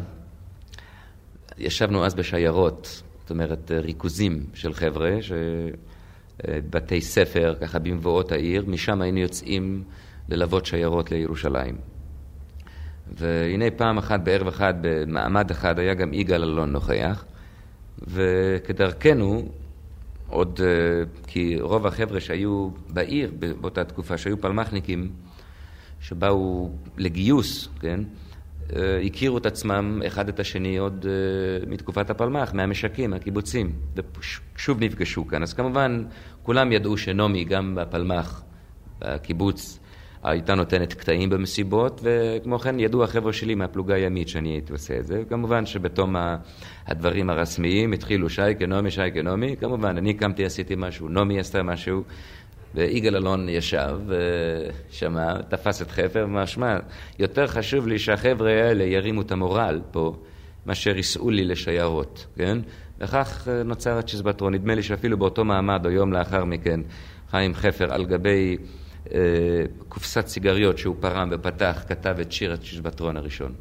ישבנו 1.58 2.06
אז 2.06 2.16
בשיירות, 2.16 3.04
זאת 3.22 3.30
אומרת 3.30 3.72
ריכוזים 3.72 4.44
של 4.54 4.74
חבר'ה, 4.74 5.18
ש... 5.22 5.32
בתי 6.46 7.02
ספר, 7.02 7.56
ככה 7.62 7.80
במבואות 7.80 8.32
העיר, 8.32 8.64
משם 8.68 9.02
היינו 9.02 9.20
יוצאים 9.20 9.84
ללוות 10.30 10.66
שיירות 10.66 11.12
לירושלים. 11.12 11.76
והנה 13.18 13.66
פעם 13.78 13.98
אחת, 13.98 14.20
בערב 14.24 14.48
אחד, 14.48 14.74
במעמד 14.82 15.52
אחד, 15.52 15.80
היה 15.80 15.94
גם 15.94 16.14
יגאל 16.14 16.44
אלון 16.44 16.72
נוכח, 16.72 17.26
וכדרכנו, 18.08 19.50
עוד, 20.30 20.60
כי 21.28 21.62
רוב 21.62 21.88
החבר'ה 21.88 22.20
שהיו 22.20 22.70
בעיר 22.90 23.32
באותה 23.62 23.84
תקופה, 23.84 24.18
שהיו 24.18 24.42
פלמחניקים, 24.42 25.10
שבאו 26.00 26.70
לגיוס, 26.98 27.70
כן, 27.80 28.00
הכירו 29.06 29.38
את 29.38 29.46
עצמם 29.46 30.02
אחד 30.08 30.30
את 30.30 30.40
השני 30.40 30.78
עוד 30.78 31.06
מתקופת 31.68 32.10
הפלמ"ח, 32.10 32.54
מהמשקים, 32.54 33.10
מהקיבוצים, 33.10 33.72
ושוב 34.56 34.84
נפגשו 34.84 35.28
כאן. 35.28 35.44
אז 35.44 35.54
כמובן, 35.54 36.04
כולם 36.44 36.72
ידעו 36.72 36.98
שנעמי, 36.98 37.44
גם 37.44 37.76
בפלמ"ח, 37.76 38.44
בקיבוץ, 39.00 39.80
הייתה 40.30 40.56
נותנת 40.56 40.94
קטעים 40.94 41.30
במסיבות, 41.30 42.02
וכמו 42.04 42.60
כן 42.60 42.80
ידעו 42.80 43.04
החבר'ה 43.04 43.34
שלי 43.34 43.56
מהפלוגה 43.56 43.96
הימית 43.96 44.28
שאני 44.28 44.50
הייתי 44.50 44.74
עושה 44.74 45.00
את 45.00 45.06
זה. 45.06 45.24
כמובן 45.30 45.66
שבתום 45.66 46.16
הדברים 46.88 47.30
הרשמיים 47.30 47.94
התחילו 47.94 48.30
שייקה 48.30 48.66
נעמי, 48.66 48.92
שייקה 48.92 49.22
נעמי, 49.22 49.56
כמובן, 49.60 49.98
אני 49.98 50.14
קמתי, 50.14 50.46
עשיתי 50.46 50.74
משהו, 50.78 51.10
נעמי 51.10 51.40
עשתה 51.40 51.64
משהו, 51.64 52.04
ויגאל 52.76 53.16
אלון 53.16 53.50
ישב 53.50 54.00
ושמע, 54.08 55.42
תפס 55.42 55.82
את 55.82 55.92
חפר, 55.92 56.26
ואמר, 56.28 56.46
שמע, 56.46 56.78
יותר 57.20 57.48
חשוב 57.48 57.88
לי 57.88 58.00
שהחבר'ה 58.00 58.52
האלה 58.52 58.84
ירימו 58.84 59.22
את 59.22 59.32
המורל 59.32 59.82
פה, 59.92 60.16
מאשר 60.66 60.98
ייסעו 60.98 61.30
לי 61.30 61.44
לשיירות, 61.44 62.28
כן? 62.36 62.58
וכך 63.00 63.48
נוצר 63.66 63.98
הצ'יזבטרון. 63.98 64.54
נדמה 64.54 64.76
לי 64.76 64.84
שאפילו 64.84 65.18
באותו 65.18 65.46
מעמד, 65.46 65.86
או 65.86 65.92
יום 65.92 66.14
לאחר 66.14 66.46
מכן, 66.46 66.80
חיים 67.32 67.54
חפר 67.54 67.94
על 67.94 68.06
גבי 68.06 68.58
אה, 68.60 68.87
קופסת 69.90 70.28
סיגריות 70.28 70.78
שהוא 70.78 70.96
פרם 71.00 71.30
ופתח, 71.32 71.84
כתב 71.88 72.16
את 72.22 72.32
שיר 72.32 72.54
הצ'יזבטרון 72.54 73.18
הראשון. 73.18 73.54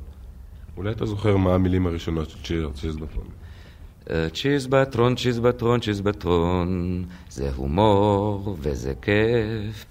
אולי 0.76 0.92
אתה 0.92 1.06
זוכר 1.06 1.36
מה 1.36 1.54
המילים 1.54 1.86
הראשונות 1.86 2.30
של 2.30 2.36
שיר 2.42 2.70
הצ'יזבטרון? 2.74 3.26
צ'יזבטרון, 4.34 5.16
צ'יזבטרון, 5.16 5.80
צ'יזבטרון, 5.80 7.04
זה 7.30 7.50
הומור 7.56 8.56
וזה 8.60 8.92
כיף. 9.02 9.84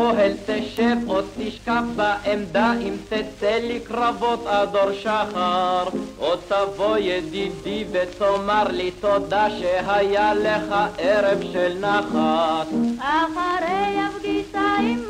באוהל 0.00 0.32
תשב 0.46 0.96
או 1.08 1.20
תשכב 1.38 1.82
בעמדה, 1.96 2.72
אם 2.80 2.94
תצא 3.08 3.58
לקרבות 3.62 4.46
עד 4.46 4.76
אור 4.76 4.92
שחר, 4.92 5.84
או 6.18 6.36
תבוא 6.48 6.96
ידידי 6.98 7.84
ותאמר 7.92 8.64
לי 8.68 8.90
תודה 8.90 9.46
שהיה 9.50 10.34
לך 10.34 10.74
ערב 10.98 11.42
של 11.52 11.78
נחת. 11.80 12.68
אחרי 12.98 13.96
הפגישה 14.00 14.76
עם 14.80 15.09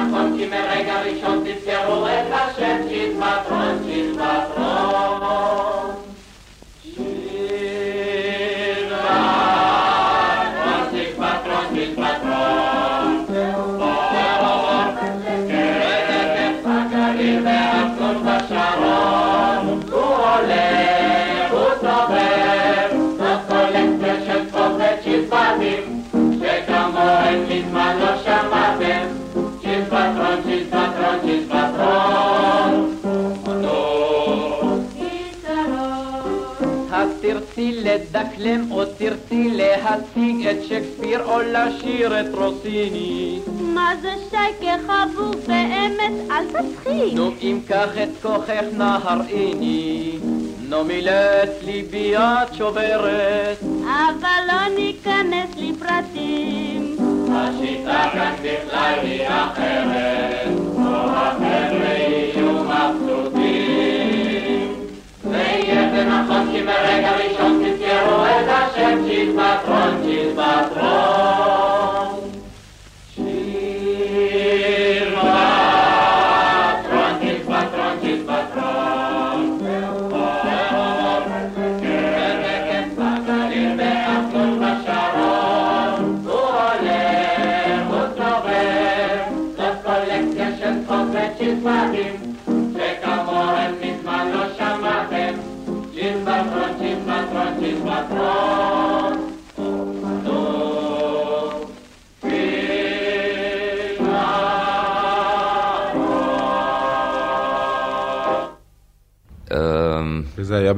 נכון 0.00 0.38
כי 0.38 0.46
מרגע 0.46 1.02
ראשון 1.02 1.44
תזכרו 1.44 2.06
את 2.06 2.32
השם 2.32 2.76
צ'יזבטרון, 2.88 3.78
צ'יזבטרון. 3.84 4.40
צ'יזבטרון, 4.56 5.89
תרצי 37.60 37.80
לדקלם 37.82 38.72
או 38.72 38.84
תרצי 38.84 39.50
להציג 39.50 40.46
את 40.46 40.56
שייקספיר 40.68 41.24
או 41.24 41.40
לשיר 41.40 42.20
את 42.20 42.34
רוסיני 42.34 43.38
מה 43.74 43.92
זה 44.02 44.14
שייקה 44.30 44.76
חבוב 44.86 45.34
באמת 45.46 46.12
אל 46.30 46.44
תצחיק. 46.46 47.14
נו 47.14 47.30
אם 47.42 47.60
קח 47.68 47.88
את 48.02 48.08
כוחך 48.22 48.64
נא 48.76 48.98
הראיני 49.02 50.18
נו 50.68 50.84
מילאת 50.84 51.48
ליבי 51.62 52.16
את 52.16 52.54
שוברת. 52.54 53.58
אבל 53.84 54.42
לא 54.46 54.74
ניכנס 54.76 55.50
לפרטים. 55.56 56.96
השיטה 57.32 58.10
כאן 58.12 58.34
בכלל 58.42 58.98
היא 59.02 59.28
אחרת, 59.28 60.48
פה 60.76 60.96
החבר'ה 61.04 61.94
יהיו 61.98 62.52
מבסוטים. 62.52 63.39
ויהיה 65.70 65.90
זה 65.90 66.04
נכון 66.04 66.48
כי 66.52 66.62
מרגע 66.62 67.12
ראשון 67.16 67.62
תזכרו 67.64 68.24
את 68.24 68.48
השם 68.48 68.98
צ'יזבטרון, 69.06 70.02
צ'יזבטרון. 70.02 70.80
צ'יזבטרון, 70.82 71.69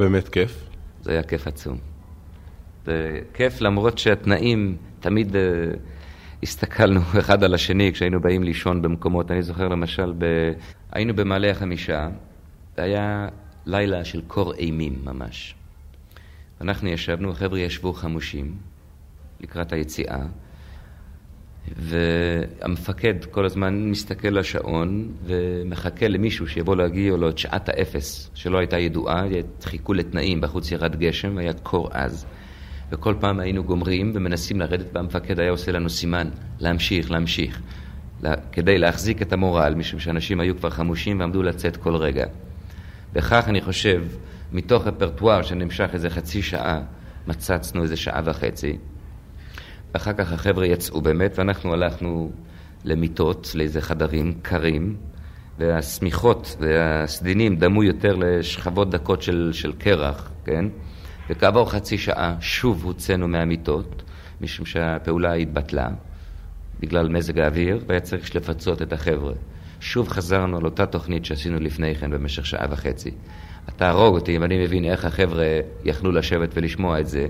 באמת 0.02 0.28
כיף? 0.28 0.68
זה 1.02 1.12
היה 1.12 1.22
כיף 1.22 1.46
עצום. 1.46 1.78
כיף 3.34 3.60
למרות 3.60 3.98
שהתנאים, 3.98 4.76
תמיד 5.00 5.32
uh, 5.32 5.38
הסתכלנו 6.42 7.00
אחד 7.20 7.44
על 7.44 7.54
השני 7.54 7.92
כשהיינו 7.92 8.20
באים 8.20 8.42
לישון 8.42 8.82
במקומות. 8.82 9.30
אני 9.30 9.42
זוכר 9.42 9.68
למשל, 9.68 10.12
ב... 10.18 10.24
היינו 10.92 11.14
במעלה 11.14 11.50
החמישה, 11.50 12.08
היה 12.76 13.28
לילה 13.66 14.04
של 14.04 14.22
קור 14.26 14.54
אימים 14.54 14.98
ממש. 15.04 15.54
אנחנו 16.60 16.88
ישבנו, 16.88 17.30
החבר'ה 17.30 17.58
ישבו 17.58 17.92
חמושים 17.92 18.56
לקראת 19.40 19.72
היציאה, 19.72 20.22
והמפקד 21.68 23.24
כל 23.30 23.44
הזמן 23.44 23.90
מסתכל 23.90 24.28
לשעון 24.28 25.08
ומחכה 25.24 26.08
למישהו 26.08 26.48
שיבוא 26.48 26.76
להגיע 26.76 27.16
לו 27.16 27.28
את 27.28 27.38
שעת 27.38 27.68
האפס 27.68 28.30
שלא 28.34 28.58
הייתה 28.58 28.78
ידועה, 28.78 29.24
חיכו 29.62 29.94
לתנאים, 29.94 30.40
בחוץ 30.40 30.72
ירד 30.72 30.96
גשם, 30.96 31.38
היה 31.38 31.52
קור 31.52 31.88
עז. 31.92 32.26
וכל 32.92 33.14
פעם 33.20 33.40
היינו 33.40 33.64
גומרים 33.64 34.12
ומנסים 34.14 34.60
לרדת 34.60 34.86
והמפקד 34.92 35.40
היה 35.40 35.50
עושה 35.50 35.72
לנו 35.72 35.90
סימן, 35.90 36.28
להמשיך, 36.60 37.10
להמשיך, 37.10 37.60
לה, 38.22 38.34
כדי 38.52 38.78
להחזיק 38.78 39.22
את 39.22 39.32
המורל, 39.32 39.74
משום 39.74 40.00
שאנשים 40.00 40.40
היו 40.40 40.56
כבר 40.56 40.70
חמושים 40.70 41.20
ועמדו 41.20 41.42
לצאת 41.42 41.76
כל 41.76 41.96
רגע. 41.96 42.26
וכך 43.14 43.44
אני 43.48 43.60
חושב, 43.60 44.04
מתוך 44.52 44.86
רפרטואר 44.86 45.42
שנמשך 45.42 45.90
איזה 45.92 46.10
חצי 46.10 46.42
שעה, 46.42 46.80
מצצנו 47.26 47.82
איזה 47.82 47.96
שעה 47.96 48.20
וחצי. 48.24 48.76
ואחר 49.94 50.12
כך 50.12 50.32
החבר'ה 50.32 50.66
יצאו 50.66 51.00
באמת, 51.00 51.38
ואנחנו 51.38 51.72
הלכנו 51.72 52.30
למיטות, 52.84 53.52
לאיזה 53.54 53.80
חדרים 53.80 54.34
קרים, 54.42 54.96
והשמיכות 55.58 56.56
והסדינים 56.60 57.56
דמו 57.56 57.84
יותר 57.84 58.16
לשכבות 58.16 58.90
דקות 58.90 59.22
של, 59.22 59.50
של 59.52 59.72
קרח, 59.72 60.30
כן? 60.44 60.64
וכעבור 61.30 61.70
חצי 61.70 61.98
שעה 61.98 62.36
שוב 62.40 62.84
הוצאנו 62.84 63.28
מהמיטות, 63.28 64.02
משום 64.40 64.66
שהפעולה 64.66 65.32
התבטלה 65.32 65.88
בגלל 66.80 67.08
מזג 67.08 67.38
האוויר, 67.38 67.84
והיה 67.86 68.00
צריך 68.00 68.36
לפצות 68.36 68.82
את 68.82 68.92
החבר'ה. 68.92 69.32
שוב 69.80 70.08
חזרנו 70.08 70.56
על 70.56 70.64
אותה 70.64 70.86
תוכנית 70.86 71.24
שעשינו 71.24 71.60
לפני 71.60 71.94
כן 71.94 72.10
במשך 72.10 72.46
שעה 72.46 72.66
וחצי. 72.70 73.10
תהרוג 73.76 74.14
אותי 74.14 74.36
אם 74.36 74.44
אני 74.44 74.64
מבין 74.64 74.84
איך 74.84 75.04
החבר'ה 75.04 75.44
יכלו 75.84 76.12
לשבת 76.12 76.48
ולשמוע 76.54 77.00
את 77.00 77.08
זה, 77.08 77.26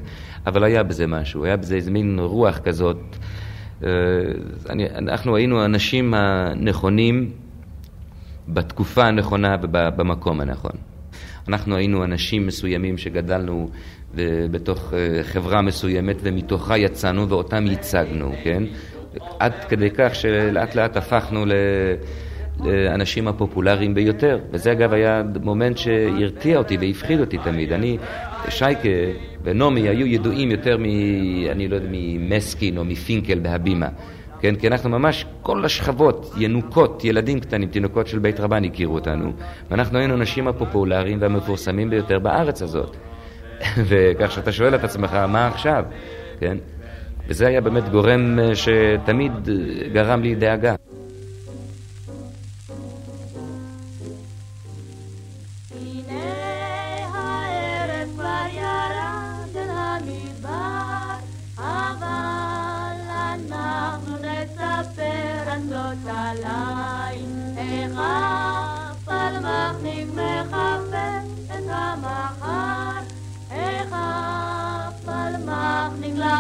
אבל 0.47 0.65
היה 0.65 0.83
בזה 0.83 1.07
משהו, 1.07 1.45
היה 1.45 1.57
בזה 1.57 1.75
איזה 1.75 1.91
מין 1.91 2.19
רוח 2.19 2.59
כזאת. 2.59 2.97
אה, 3.85 3.89
אני, 4.71 4.91
אנחנו 4.91 5.37
היינו 5.37 5.61
האנשים 5.61 6.15
הנכונים 6.15 7.31
בתקופה 8.49 9.05
הנכונה 9.05 9.57
ובמקום 9.63 10.41
הנכון. 10.41 10.73
אנחנו 11.49 11.77
היינו 11.77 12.05
אנשים 12.05 12.47
מסוימים 12.47 12.99
שגדלנו 12.99 13.71
בתוך 14.51 14.95
אה, 14.95 15.23
חברה 15.23 15.63
מסוימת 15.63 16.17
ומתוכה 16.23 16.79
יצאנו 16.79 17.29
ואותם 17.29 17.67
ייצגנו, 17.67 18.33
כן? 18.45 18.63
עד 19.39 19.53
כדי 19.69 19.91
כך 19.95 20.15
שלאט 20.15 20.75
לאט 20.75 20.97
הפכנו 20.97 21.47
ל... 21.47 21.53
לאנשים 22.61 23.29
הפופולריים 23.29 23.95
ביותר. 23.95 24.39
וזה 24.51 24.73
אגב 24.73 24.93
היה 24.93 25.23
מומנט 25.43 25.77
שהרתיע 25.77 26.59
אותי 26.59 26.77
והפחיד 26.77 27.21
אותי 27.21 27.39
תמיד. 27.39 27.73
אני, 27.73 27.99
שייקה 28.49 28.89
ונעמי 29.43 29.89
היו 29.89 30.07
ידועים 30.07 30.51
יותר 30.51 30.77
מ... 30.79 30.85
אני 31.51 31.69
לא 31.69 31.75
יודע, 31.75 31.89
ממסקין 31.91 32.79
או 32.79 32.85
מפינקל 32.85 33.39
בהבימה. 33.39 33.89
כן? 34.41 34.57
כי 34.57 34.69
אנחנו 34.69 34.91
ממש, 34.91 35.27
כל 35.43 35.65
השכבות, 35.65 36.35
ינוקות, 36.39 37.05
ילדים 37.05 37.41
קטנים, 37.41 37.69
תינוקות 37.69 38.07
של 38.07 38.19
בית 38.19 38.41
רבן 38.41 38.65
הכירו 38.65 38.95
אותנו. 38.95 39.33
ואנחנו 39.71 39.99
היינו 39.99 40.15
האנשים 40.15 40.49
הפופולריים 40.49 41.19
והמפורסמים 41.21 41.91
ביותר 41.91 42.19
בארץ 42.19 42.63
הזאת. 42.63 42.97
וכך 43.89 44.33
שאתה 44.33 44.53
שואל 44.53 44.75
את 44.75 44.85
עצמך, 44.85 45.15
מה 45.15 45.47
עכשיו? 45.47 45.85
כן? 46.41 46.57
וזה 47.29 47.47
היה 47.47 47.61
באמת 47.61 47.89
גורם 47.89 48.39
אה, 48.39 48.55
שתמיד 48.55 49.33
אה, 49.49 49.89
גרם 49.93 50.23
לי 50.23 50.35
דאגה. 50.35 50.75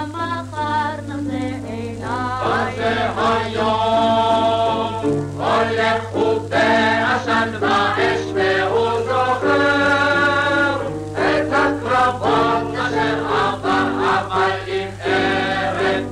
מחר 0.07 0.95
נחזר 1.09 1.55
אליו. 1.69 2.43
אז 2.45 2.79
היום 3.17 5.03
הולך 5.37 6.17
ובעשן 6.17 7.49
באש 7.61 8.21
והוא 8.35 8.91
זוכר 9.05 10.77
את 11.12 11.53
הקרבות 11.53 12.75
אשר 12.75 13.27
עבר 13.27 13.88
אבל 14.01 14.51
עם 14.67 14.88
ארן, 15.05 16.05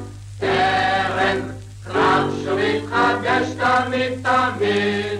ארן, 0.43 1.41
קרב 1.85 2.31
שמתחדש 2.45 3.47
תמיד 3.59 4.13
תמיד 4.23 5.20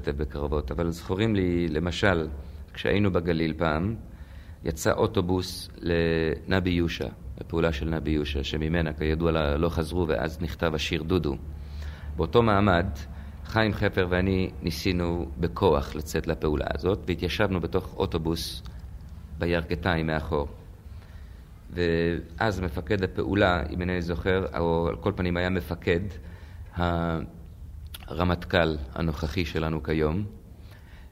להשתתף 0.00 0.20
בקרבות, 0.20 0.70
אבל 0.70 0.90
זכורים 0.90 1.34
לי, 1.34 1.68
למשל, 1.68 2.28
כשהיינו 2.74 3.12
בגליל 3.12 3.54
פעם, 3.58 3.96
יצא 4.64 4.92
אוטובוס 4.92 5.68
לנבי 5.78 6.70
יושע, 6.70 7.08
לפעולה 7.40 7.72
של 7.72 7.88
נבי 7.88 8.10
יושע, 8.10 8.44
שממנה 8.44 8.92
כידוע 8.92 9.56
לא 9.56 9.68
חזרו, 9.68 10.08
ואז 10.08 10.42
נכתב 10.42 10.74
השיר 10.74 11.02
דודו. 11.02 11.36
באותו 12.16 12.42
מעמד, 12.42 12.86
חיים 13.44 13.72
חפר 13.72 14.06
ואני 14.10 14.50
ניסינו 14.62 15.26
בכוח 15.38 15.94
לצאת 15.94 16.26
לפעולה 16.26 16.66
הזאת, 16.74 16.98
והתיישבנו 17.06 17.60
בתוך 17.60 17.96
אוטובוס 17.96 18.62
בירכתיים 19.38 20.06
מאחור. 20.06 20.48
ואז 21.70 22.60
מפקד 22.60 23.04
הפעולה, 23.04 23.62
אם 23.70 23.80
אינני 23.80 24.02
זוכר, 24.02 24.44
או 24.58 24.88
על 24.88 24.96
כל 24.96 25.12
פנים 25.16 25.36
היה 25.36 25.50
מפקד 25.50 26.00
הרמטכ"ל 28.10 28.76
הנוכחי 28.94 29.44
שלנו 29.44 29.82
כיום, 29.82 30.24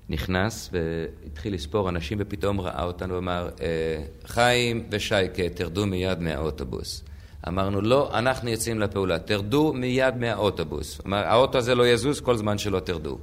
נכנס 0.09 0.71
והתחיל 0.73 1.55
לספור 1.55 1.89
אנשים 1.89 2.19
ופתאום 2.21 2.61
ראה 2.61 2.85
אותנו 2.85 3.15
ואמר, 3.15 3.49
אה, 3.61 4.05
חיים 4.27 4.87
ושייקה, 4.91 5.43
תרדו 5.55 5.87
מיד 5.87 6.21
מהאוטובוס. 6.21 7.05
אמרנו, 7.49 7.81
לא, 7.81 8.19
אנחנו 8.19 8.49
יוצאים 8.51 8.81
לפעולה, 8.81 9.19
תרדו 9.19 9.73
מיד 9.73 10.17
מהאוטובוס. 10.17 11.01
אמר, 11.07 11.17
האוטו 11.17 11.59
הזה 11.59 11.75
לא 11.75 11.89
יזוז 11.89 12.21
כל 12.21 12.37
זמן 12.37 12.59
שלא 12.59 12.81
תרדו. 12.81 13.19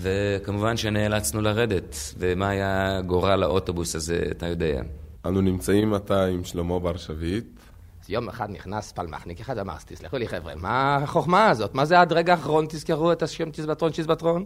וכמובן 0.00 0.76
שנאלצנו 0.76 1.40
לרדת, 1.40 1.96
ומה 2.18 2.48
היה 2.48 3.00
גורל 3.06 3.42
האוטובוס 3.42 3.94
הזה, 3.94 4.22
אתה 4.30 4.46
יודע. 4.46 4.82
אנו 5.26 5.40
נמצאים 5.40 5.94
עתה 5.94 6.24
עם 6.24 6.44
שלמה 6.44 6.78
בר 6.78 6.96
שביט. 6.96 7.57
יום 8.08 8.28
אחד 8.28 8.50
נכנס 8.50 8.92
פלמחניק 8.92 9.40
אחד 9.40 9.58
ואמר, 9.58 9.74
תסלחו 9.86 10.18
לי 10.18 10.28
חבר'ה, 10.28 10.54
מה 10.54 10.96
החוכמה 10.96 11.48
הזאת? 11.48 11.74
מה 11.74 11.84
זה 11.84 12.00
עד 12.00 12.12
רגע 12.12 12.32
האחרון 12.32 12.66
תזכרו 12.68 13.12
את 13.12 13.22
השם 13.22 13.50
צ'יזבטרון 13.50 13.92
צ'יזבטרון? 13.92 14.44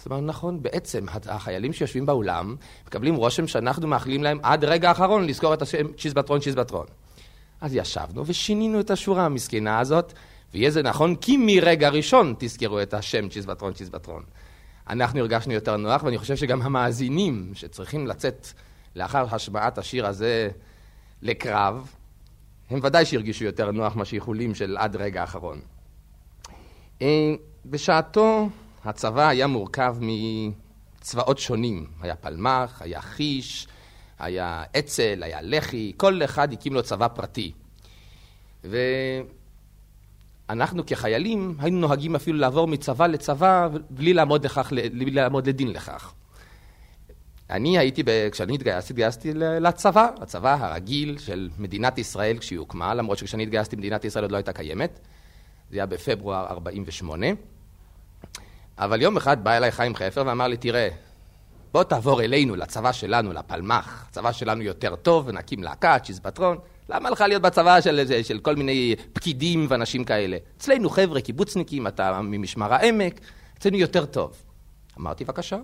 אז 0.00 0.06
אמרנו, 0.06 0.26
נכון, 0.26 0.62
בעצם 0.62 1.06
החיילים 1.26 1.72
שיושבים 1.72 2.06
באולם 2.06 2.56
מקבלים 2.86 3.14
רושם 3.14 3.46
שאנחנו 3.46 3.88
מאחלים 3.88 4.22
להם 4.22 4.38
עד 4.42 4.64
רגע 4.64 4.88
האחרון 4.88 5.26
לזכור 5.26 5.54
את 5.54 5.62
השם 5.62 5.92
צ'יזבטרון 5.98 6.40
צ'יזבטרון. 6.40 6.86
אז 7.60 7.74
ישבנו 7.74 8.26
ושינינו 8.26 8.80
את 8.80 8.90
השורה 8.90 9.24
המסכנה 9.24 9.78
הזאת, 9.78 10.12
ויהיה 10.54 10.70
זה 10.70 10.82
נכון 10.82 11.16
כי 11.16 11.36
מרגע 11.36 11.88
ראשון 11.88 12.34
תזכרו 12.38 12.82
את 12.82 12.94
השם 12.94 13.28
צ'יזבטרון 13.28 13.72
צ'יזבטרון. 13.72 14.22
אנחנו 14.90 15.20
הרגשנו 15.20 15.52
יותר 15.52 15.76
נוח, 15.76 16.02
ואני 16.02 16.18
חושב 16.18 16.36
שגם 16.36 16.62
המאזינים 16.62 17.52
שצריכים 17.54 18.06
לצאת 18.06 18.46
לאחר 18.96 19.34
השמעת 19.34 19.78
השיר 19.78 20.06
הזה 20.06 20.48
לקרב, 21.22 21.90
הם 22.70 22.80
ודאי 22.82 23.04
שהרגישו 23.04 23.44
יותר 23.44 23.70
נוח 23.70 23.96
מהשייחולים 23.96 24.54
של 24.54 24.76
עד 24.76 24.96
רגע 24.96 25.20
האחרון. 25.20 25.60
אה, 27.02 27.34
בשעתו 27.66 28.48
הצבא 28.84 29.28
היה 29.28 29.46
מורכב 29.46 29.96
מצבאות 30.00 31.38
שונים. 31.38 31.86
היה 32.00 32.16
פלמ"ח, 32.16 32.82
היה 32.82 33.00
חיש, 33.00 33.68
היה 34.18 34.64
אצ"ל, 34.78 35.22
היה 35.22 35.38
לח"י, 35.42 35.92
כל 35.96 36.24
אחד 36.24 36.52
הקים 36.52 36.72
לו 36.72 36.82
צבא 36.82 37.08
פרטי. 37.08 37.52
ואנחנו 40.48 40.86
כחיילים 40.86 41.56
היינו 41.58 41.78
נוהגים 41.78 42.14
אפילו 42.14 42.38
לעבור 42.38 42.68
מצבא 42.68 43.06
לצבא 43.06 43.68
בלי 43.90 44.14
לעמוד, 44.14 44.44
לכך, 44.44 44.72
בלי 44.92 45.10
לעמוד 45.10 45.48
לדין 45.48 45.72
לכך. 45.72 46.12
אני 47.50 47.78
הייתי, 47.78 48.02
כשאני 48.32 48.54
התגייסתי, 48.54 48.92
התגייסתי 48.92 49.34
לצבא, 49.34 50.08
הצבא 50.20 50.56
הרגיל 50.60 51.18
של 51.18 51.48
מדינת 51.58 51.98
ישראל 51.98 52.38
כשהיא 52.38 52.58
הוקמה, 52.58 52.94
למרות 52.94 53.18
שכשאני 53.18 53.42
התגייסתי 53.42 53.76
מדינת 53.76 54.04
ישראל 54.04 54.24
עוד 54.24 54.32
לא 54.32 54.36
הייתה 54.36 54.52
קיימת. 54.52 55.00
זה 55.70 55.76
היה 55.76 55.86
בפברואר 55.86 56.46
48'. 56.50 57.26
אבל 58.78 59.02
יום 59.02 59.16
אחד 59.16 59.44
בא 59.44 59.56
אליי 59.56 59.72
חיים 59.72 59.94
חפר 59.94 60.22
ואמר 60.26 60.48
לי, 60.48 60.56
תראה, 60.56 60.88
בוא 61.72 61.82
תעבור 61.82 62.22
אלינו, 62.22 62.56
לצבא 62.56 62.92
שלנו, 62.92 63.32
לפלמ"ח. 63.32 64.06
הצבא 64.08 64.32
שלנו 64.32 64.62
יותר 64.62 64.96
טוב, 64.96 65.24
ונקים 65.28 65.62
להקה, 65.62 65.98
צ'יזבטרון. 65.98 66.58
למה 66.88 67.10
לך 67.10 67.20
להיות 67.20 67.42
בצבא 67.42 67.80
של, 67.80 68.22
של 68.22 68.38
כל 68.38 68.56
מיני 68.56 68.94
פקידים 69.12 69.66
ואנשים 69.68 70.04
כאלה? 70.04 70.36
אצלנו 70.56 70.90
חבר'ה, 70.90 71.20
קיבוצניקים, 71.20 71.86
אתה 71.86 72.20
ממשמר 72.22 72.74
העמק, 72.74 73.20
אצלנו 73.58 73.76
יותר 73.76 74.06
טוב. 74.06 74.42
אמרתי, 74.98 75.24
בבקשה. 75.24 75.58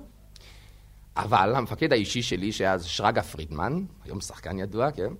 אבל 1.16 1.55
המפקד 1.55 1.92
האישי 1.92 2.22
שלי, 2.22 2.52
שהיה 2.52 2.72
אז 2.72 2.85
שרגא 2.85 3.22
פרידמן, 3.22 3.85
היום 4.05 4.20
שחקן 4.20 4.59
ידוע, 4.59 4.90
כן? 4.90 5.12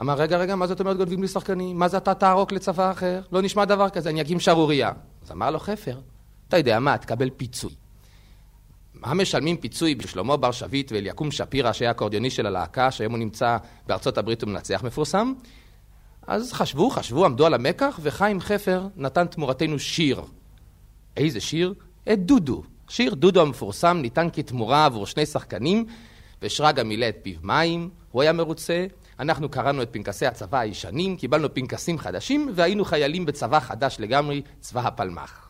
אמר, 0.00 0.14
רגע, 0.14 0.36
רגע, 0.36 0.56
מה 0.56 0.66
זאת 0.66 0.80
אומרת 0.80 0.96
גונבים 0.96 1.22
לי 1.22 1.28
שחקנים? 1.28 1.78
מה 1.78 1.88
זה 1.88 1.96
אתה 1.96 2.14
תערוק 2.14 2.52
לצבא 2.52 2.90
אחר? 2.90 3.20
לא 3.32 3.42
נשמע 3.42 3.64
דבר 3.64 3.88
כזה, 3.88 4.10
אני 4.10 4.22
אקים 4.22 4.40
שערורייה. 4.40 4.92
אז 5.22 5.30
אמר 5.30 5.50
לו 5.50 5.58
חפר, 5.58 6.00
אתה 6.48 6.56
יודע 6.56 6.78
מה, 6.78 6.98
תקבל 6.98 7.30
פיצוי. 7.30 7.74
מה 8.94 9.14
משלמים 9.14 9.56
פיצוי 9.56 9.94
בשלמה 9.94 10.36
בר 10.36 10.52
שביט 10.52 10.92
ואליקים 10.92 11.30
שפירא, 11.30 11.72
שהיה 11.72 11.90
הקורדיוניסט 11.90 12.36
של 12.36 12.46
הלהקה, 12.46 12.90
שהיום 12.90 13.12
הוא 13.12 13.18
נמצא 13.18 13.56
בארצות 13.86 14.18
הברית 14.18 14.42
ומנצח 14.42 14.82
מפורסם? 14.84 15.32
אז 16.26 16.52
חשבו, 16.52 16.90
חשבו, 16.90 17.24
עמדו 17.24 17.46
על 17.46 17.54
המקח, 17.54 18.00
וחיים 18.02 18.40
חפר 18.40 18.86
נתן 18.96 19.26
תמורתנו 19.26 19.78
שיר. 19.78 20.22
איזה 21.16 21.40
שיר? 21.40 21.74
את 22.12 22.26
דודו. 22.26 22.62
שיר 22.88 23.14
דודו 23.14 23.42
המפורסם 23.42 23.98
ניתן 24.02 24.28
כתמורה 24.32 24.84
עבור 24.84 25.06
שני 25.06 25.26
שחקנים, 25.26 25.86
ושרגא 26.42 26.82
מילא 26.82 27.08
את 27.08 27.16
פיו 27.22 27.36
מים, 27.42 27.90
הוא 28.12 28.22
היה 28.22 28.32
מרוצה. 28.32 28.86
אנחנו 29.20 29.48
קראנו 29.48 29.82
את 29.82 29.88
פנקסי 29.92 30.26
הצבא 30.26 30.58
הישנים, 30.58 31.16
קיבלנו 31.16 31.54
פנקסים 31.54 31.98
חדשים, 31.98 32.50
והיינו 32.54 32.84
חיילים 32.84 33.26
בצבא 33.26 33.60
חדש 33.60 33.96
לגמרי, 34.00 34.42
צבא 34.60 34.80
הפלמ"ח. 34.80 35.45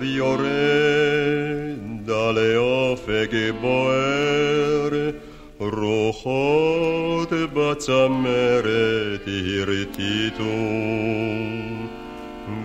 viore 0.00 1.76
dalle 2.06 2.56
ofeghe 2.56 3.52
boere, 3.62 5.14
rochot 5.58 7.30
bacamere 7.54 9.18
tirtitum. 9.24 10.48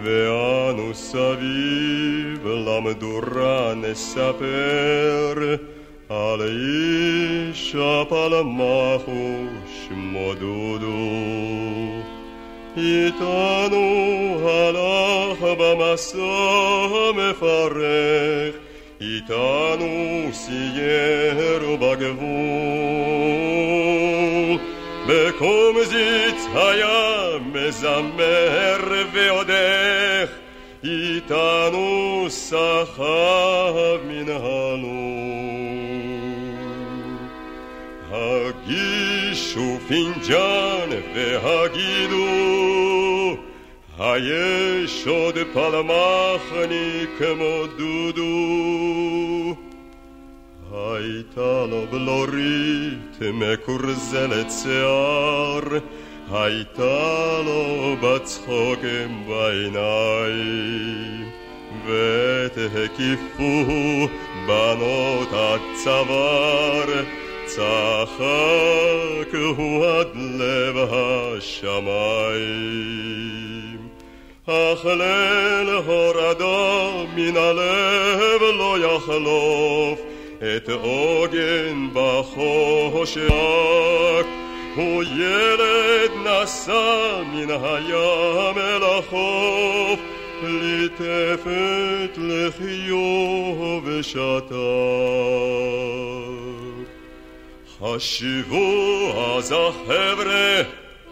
Veanus 0.04 1.06
aviv 1.14 2.44
lam 2.66 2.86
durane 3.02 3.94
saper, 3.96 5.38
ale 6.10 6.50
isha 7.52 8.06
palmahu 8.10 9.48
modudu 10.14 11.02
Itanum 12.78 14.07
مستم 15.78 17.12
مفرق 17.16 18.54
ایتانو 19.00 20.32
سیر 20.32 21.64
و 21.64 21.78
بگوو 21.78 23.38
بکم 25.08 25.84
زیت 25.84 26.42
هایم 26.56 27.72
زمر 27.72 29.06
ویودخ 29.14 30.30
ایتانو 30.84 32.30
سخاب 32.30 34.06
من 34.06 34.30
هانو 34.30 35.28
هاگی 38.12 39.36
شو 39.36 39.78
فنجان 39.90 40.90
و 42.12 42.18
היש 44.14 45.08
עוד 45.08 45.38
פלמחני 45.54 47.06
כמו 47.18 47.64
דודו. 47.78 49.56
הייתה 50.72 51.66
לו 51.70 51.86
בלורית 51.92 53.20
מקורזלת 53.34 54.52
שיער, 54.52 55.60
הייתה 56.32 57.42
לו 57.46 57.96
בצחוק 58.02 58.80
בעיניים, 59.28 61.30
ותהקיפו 61.86 63.66
בנות 64.48 65.30
הצוואר, 65.32 67.04
צחק 67.46 69.34
הוא 69.58 69.86
עד 69.86 70.08
לב 70.16 70.78
השמיים. 70.92 71.98
אך 74.50 74.86
ליל 74.86 75.70
הורדה 75.70 77.06
מן 77.16 77.38
הלב 77.38 78.42
לא 78.42 78.78
יחלוף, 78.80 80.00
את 80.38 80.70
עוגן 80.70 81.88
בחושך. 81.94 83.28
הוא 84.76 85.04
ילד 85.04 86.12
נסע 86.26 87.22
מן 87.34 87.50
הים 87.50 88.58
אל 88.58 88.84
החוף, 88.84 90.00
ליטפת 90.44 92.18
לחיו 92.18 93.82
ושתק. 93.84 94.54
חשבו 97.80 99.14
אז 99.38 99.52
החבר'ה, 99.58 100.62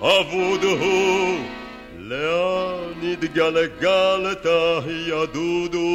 אבוד 0.02 0.64
הוא, 0.64 1.40
לאן 2.08 3.02
התגלגלת 3.14 4.46
ידודו. 5.08 5.86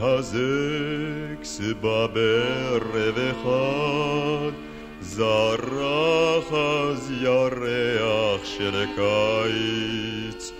הזקס 0.00 1.60
בא 1.80 2.06
בערב 2.06 3.18
אחד, 3.18 4.43
זרח 5.16 6.52
אז 6.52 7.12
ירח 7.22 8.44
של 8.44 8.84
קיץ, 8.96 10.52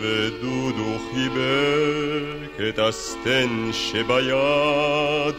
ודודו 0.00 0.98
חיבק 1.10 2.68
את 2.68 2.78
הסטן 2.78 3.70
שביד, 3.72 5.34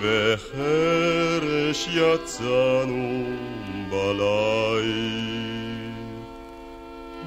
וחרש 0.00 1.88
יצאנו 1.94 3.24
בליל. 3.90 5.26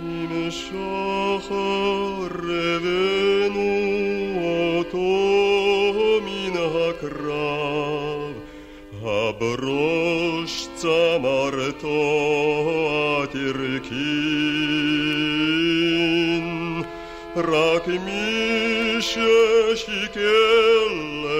עם 0.01 0.51
שחר 0.51 1.57
הבאנו 2.75 3.69
אותו 4.77 6.19
מן 6.25 6.53
הקרב, 6.57 8.33
הברוש 9.03 10.38
צמרתו 10.81 11.99
התרכין, 13.23 13.99
רק 17.35 17.87
מי 17.87 18.97
ששיקל 18.99 20.19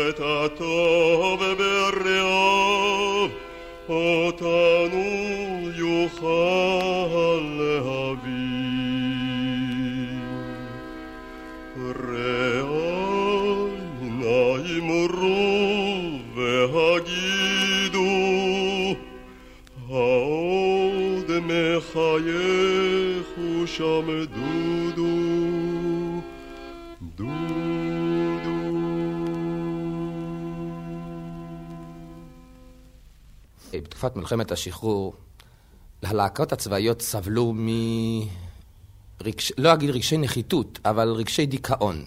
את 0.10 0.20
הטוב 0.20 1.44
ברעיו, 1.58 3.30
אותנו 3.90 5.04
מחייך 22.20 23.28
ושם 23.64 24.26
דודו, 24.36 25.06
דודו. 27.16 27.30
בתקופת 33.74 34.16
מלחמת 34.16 34.52
השחרור, 34.52 35.14
הלהקות 36.04 36.54
הצבאיות 36.54 37.02
סבלו 37.02 37.54
מ... 37.54 37.68
רגש... 39.22 39.52
לא 39.58 39.74
אגיד 39.74 39.90
רגשי 39.90 40.18
נחיתות, 40.18 40.80
אבל 40.86 41.10
רגשי 41.10 41.46
דיכאון. 41.46 42.06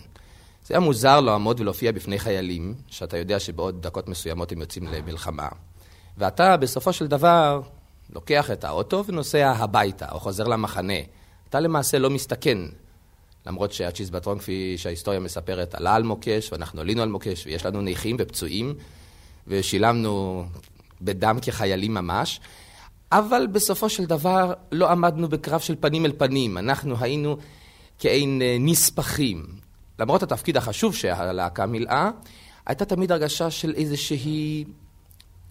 זה 0.66 0.74
היה 0.74 0.80
מוזר 0.80 1.20
לעמוד 1.20 1.60
ולהופיע 1.60 1.92
בפני 1.92 2.18
חיילים, 2.18 2.74
שאתה 2.88 3.16
יודע 3.16 3.40
שבעוד 3.40 3.82
דקות 3.82 4.08
מסוימות 4.08 4.52
הם 4.52 4.60
יוצאים 4.60 4.86
למלחמה. 4.86 5.48
ואתה 6.18 6.56
בסופו 6.56 6.92
של 6.92 7.06
דבר 7.06 7.62
לוקח 8.12 8.50
את 8.50 8.64
האוטו 8.64 9.04
ונוסע 9.06 9.52
הביתה, 9.56 10.06
או 10.12 10.20
חוזר 10.20 10.44
למחנה. 10.44 11.00
אתה 11.48 11.60
למעשה 11.60 11.98
לא 11.98 12.10
מסתכן, 12.10 12.58
למרות 13.46 13.72
שהצ'יזבטרון, 13.72 14.38
כפי 14.38 14.74
שההיסטוריה 14.78 15.20
מספרת, 15.20 15.74
עלה 15.74 15.94
על 15.94 16.02
מוקש, 16.02 16.52
ואנחנו 16.52 16.80
עלינו 16.80 17.02
על 17.02 17.08
מוקש, 17.08 17.46
ויש 17.46 17.66
לנו 17.66 17.80
נכים 17.80 18.16
ופצועים, 18.18 18.74
ושילמנו 19.46 20.44
בדם 21.00 21.38
כחיילים 21.42 21.94
ממש, 21.94 22.40
אבל 23.12 23.46
בסופו 23.52 23.88
של 23.88 24.04
דבר 24.04 24.52
לא 24.72 24.90
עמדנו 24.90 25.28
בקרב 25.28 25.60
של 25.60 25.74
פנים 25.80 26.06
אל 26.06 26.12
פנים, 26.18 26.58
אנחנו 26.58 26.96
היינו 27.00 27.36
כעין 27.98 28.42
אה, 28.42 28.56
נספחים. 28.60 29.46
למרות 29.98 30.22
התפקיד 30.22 30.56
החשוב 30.56 30.94
שהלהקה 30.94 31.66
מילאה, 31.66 32.10
הייתה 32.66 32.84
תמיד 32.84 33.12
הרגשה 33.12 33.50
של 33.50 33.74
איזושהי 33.76 34.64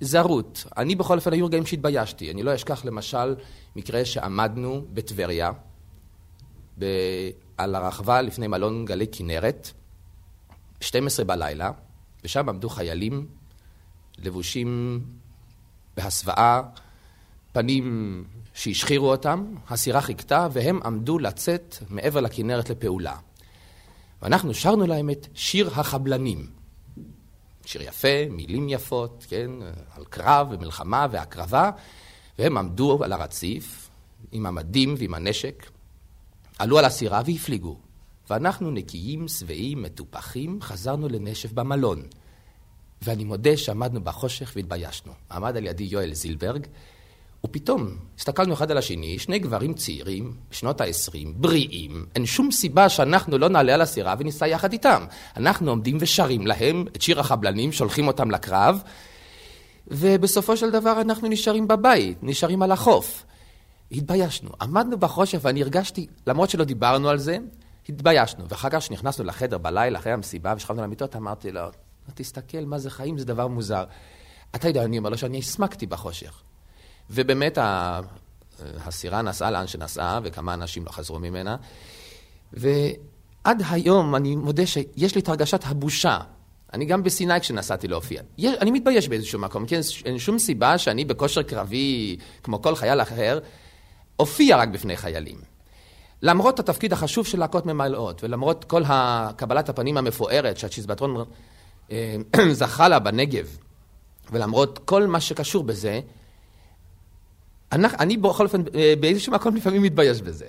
זרות. 0.02 0.66
אני 0.78 0.96
בכל 0.96 1.18
אופן 1.18 1.34
היו 1.34 1.46
רגעים 1.46 1.66
שהתביישתי. 1.66 2.32
אני 2.32 2.44
לא 2.44 2.56
אשכח 2.56 2.86
למשל 2.86 3.36
מקרה 3.76 4.06
שעמדנו 4.06 4.86
בטבריה, 4.94 5.52
ב... 6.80 6.86
על 7.58 7.76
הרחבה 7.76 8.22
לפני 8.22 8.48
מלון 8.48 8.86
גלי 8.86 9.08
כנרת, 9.12 9.72
12 10.80 11.26
בלילה, 11.26 11.72
ושם 12.24 12.50
עמדו 12.50 12.70
חיילים 12.70 13.28
לבושים 14.18 15.02
בהסוואה, 15.98 16.62
פנים 17.54 18.24
שהשחירו 18.54 19.12
אותם, 19.12 19.56
הסירה 19.70 20.02
חיכתה, 20.02 20.48
והם 20.52 20.80
עמדו 20.86 21.20
לצאת 21.20 21.76
מעבר 21.90 22.20
לכנרת 22.20 22.70
לפעולה. 22.70 23.16
ואנחנו 24.22 24.54
שרנו 24.54 24.88
להם 24.88 25.10
את 25.10 25.28
שיר 25.34 25.70
החבלנים. 25.76 26.61
שיר 27.66 27.82
יפה, 27.82 28.30
מילים 28.30 28.70
יפות, 28.70 29.26
כן, 29.30 29.52
על 29.92 30.06
קרב 30.06 30.48
ומלחמה 30.52 31.08
והקרבה, 31.12 31.70
והם 32.40 32.58
עמדו 32.58 33.04
על 33.04 33.14
הרציף 33.14 33.90
עם 34.32 34.46
המדים 34.46 34.96
ועם 34.98 35.14
הנשק, 35.14 35.70
עלו 36.60 36.80
על 36.80 36.86
הסירה 36.86 37.22
והפליגו. 37.26 37.78
ואנחנו 38.30 38.72
נקיים, 38.72 39.28
שבעים, 39.28 39.82
מטופחים, 39.82 40.62
חזרנו 40.62 41.10
לנשף 41.10 41.52
במלון. 41.52 42.04
ואני 43.02 43.24
מודה 43.24 43.58
שעמדנו 43.58 44.04
בחושך 44.04 44.52
והתביישנו. 44.56 45.14
עמד 45.32 45.58
על 45.58 45.66
ידי 45.66 45.84
יואל 45.84 46.14
זילברג, 46.14 46.68
ופתאום 47.46 47.96
הסתכלנו 48.20 48.54
אחד 48.54 48.72
על 48.72 48.78
השני, 48.78 49.20
שני 49.20 49.40
גברים 49.40 49.74
צעירים, 49.74 50.34
בשנות 50.52 50.82
ה-20, 50.82 51.28
בריאים, 51.36 52.06
אין 52.16 52.26
שום 52.26 52.52
סיבה 52.52 52.90
שאנחנו 52.90 53.38
לא 53.38 53.50
נעלה 53.50 53.74
על 53.74 53.82
הסירה 53.82 54.16
וניסע 54.20 54.48
יחד 54.48 54.74
איתם. 54.74 55.06
אנחנו 55.38 55.70
עומדים 55.70 55.98
ושרים 56.00 56.48
להם 56.48 56.86
את 56.96 57.02
שיר 57.02 57.20
החבלנים, 57.20 57.72
שולחים 57.72 58.08
אותם 58.08 58.32
לקרב, 58.32 58.82
ובסופו 59.88 60.58
של 60.58 60.72
דבר 60.72 61.02
אנחנו 61.02 61.28
נשארים 61.28 61.68
בבית, 61.68 62.18
נשארים 62.22 62.62
על 62.62 62.72
החוף. 62.72 63.26
התביישנו. 63.92 64.50
עמדנו 64.62 64.98
בחושך 64.98 65.40
ואני 65.42 65.62
הרגשתי, 65.62 66.08
למרות 66.28 66.50
שלא 66.50 66.64
דיברנו 66.64 67.10
על 67.10 67.18
זה, 67.18 67.38
התביישנו. 67.90 68.46
ואחר 68.50 68.70
כך 68.70 68.80
כשנכנסנו 68.80 69.26
לחדר 69.26 69.58
בלילה 69.58 70.00
אחרי 70.00 70.12
המסיבה 70.12 70.54
ושכבנו 70.58 70.84
למיטות, 70.84 71.16
אמרתי 71.16 71.52
לו, 71.52 71.62
תסתכל, 72.14 72.66
מה 72.66 72.78
זה 72.78 72.90
חיים, 72.90 73.18
זה 73.18 73.26
דבר 73.26 73.48
מוזר. 73.48 73.84
אתה 74.56 74.68
יודע, 74.68 74.84
אני 74.84 74.98
אומר 74.98 75.10
לו 75.10 75.18
שאני 75.18 75.38
הסמקתי 75.38 75.86
בחושך. 75.86 76.44
ובאמת 77.12 77.58
הסירה 78.86 79.22
נסעה 79.22 79.52
לאן 79.52 79.68
שנסעה, 79.68 80.20
וכמה 80.24 80.54
אנשים 80.54 80.86
לא 80.86 80.92
חזרו 80.92 81.20
ממנה. 81.20 81.56
ועד 82.54 83.64
היום 83.70 84.16
אני 84.16 84.36
מודה 84.36 84.66
שיש 84.66 85.16
לי 85.16 85.22
את 85.22 85.30
הרגשת 85.30 85.64
הבושה. 85.66 86.18
אני 86.74 86.86
גם 86.86 87.04
בסיני 87.04 87.40
כשנסעתי 87.40 87.88
להופיע. 87.88 88.22
אני 88.40 88.72
מתבייש 88.72 89.08
באיזשהו 89.08 89.40
מקום, 89.40 89.66
כי 89.66 89.76
אין 90.06 90.20
שום 90.20 90.40
סיבה 90.40 90.78
שאני 90.78 91.06
בכושר 91.06 91.44
קרבי, 91.44 92.18
כמו 92.44 92.62
כל 92.62 92.76
חייל 92.76 93.02
אחר, 93.02 93.40
אופיע 94.20 94.58
רק 94.58 94.70
בפני 94.70 94.98
חיילים. 94.98 95.38
למרות 96.22 96.60
התפקיד 96.60 96.94
החשוב 96.94 97.28
של 97.28 97.40
להקות 97.40 97.66
ממלאות, 97.66 98.24
ולמרות 98.24 98.64
כל 98.66 98.84
קבלת 99.36 99.70
הפנים 99.70 99.98
המפוארת 99.98 100.58
שהצ'יזבטרון 100.58 101.26
אה, 101.92 102.16
זכה 102.52 102.88
לה 102.88 103.00
בנגב, 103.00 103.58
ולמרות 104.32 104.80
כל 104.86 105.08
מה 105.08 105.20
שקשור 105.20 105.64
בזה, 105.64 106.00
אני 107.72 108.18
בכל 108.18 108.46
אופן, 108.46 108.62
אה, 108.76 108.94
באיזשהו 109.00 109.34
מקום 109.34 109.56
לפעמים 109.56 109.82
מתבייש 109.82 110.22
בזה. 110.22 110.46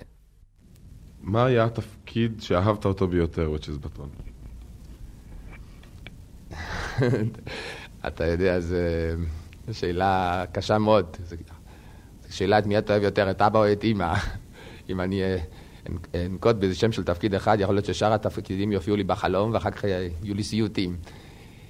מה 1.20 1.44
היה 1.44 1.64
התפקיד 1.64 2.42
שאהבת 2.42 2.84
אותו 2.84 3.08
ביותר 3.08 3.50
בצ'יזבטון? 3.50 4.08
אתה 8.06 8.26
יודע, 8.26 8.60
זו 8.60 8.76
שאלה 9.72 10.44
קשה 10.52 10.78
מאוד. 10.78 11.16
זו 11.24 11.36
שאלה 12.30 12.58
את 12.58 12.66
מי 12.66 12.78
אתה 12.78 12.92
אוהב 12.92 13.02
יותר, 13.02 13.30
את 13.30 13.42
אבא 13.42 13.58
או 13.58 13.72
את 13.72 13.84
אימא. 13.84 14.14
אם 14.90 15.00
אני 15.00 15.22
אה, 15.22 15.36
אנקוט 16.26 16.56
באיזה 16.56 16.74
שם 16.74 16.92
של 16.92 17.04
תפקיד 17.04 17.34
אחד, 17.34 17.56
יכול 17.60 17.74
להיות 17.74 17.84
ששאר 17.84 18.12
התפקידים 18.12 18.72
יופיעו 18.72 18.96
לי 18.96 19.04
בחלום, 19.04 19.52
ואחר 19.52 19.70
כך 19.70 19.84
יהיו 19.84 20.34
לי 20.34 20.42
סיוטים. 20.42 20.96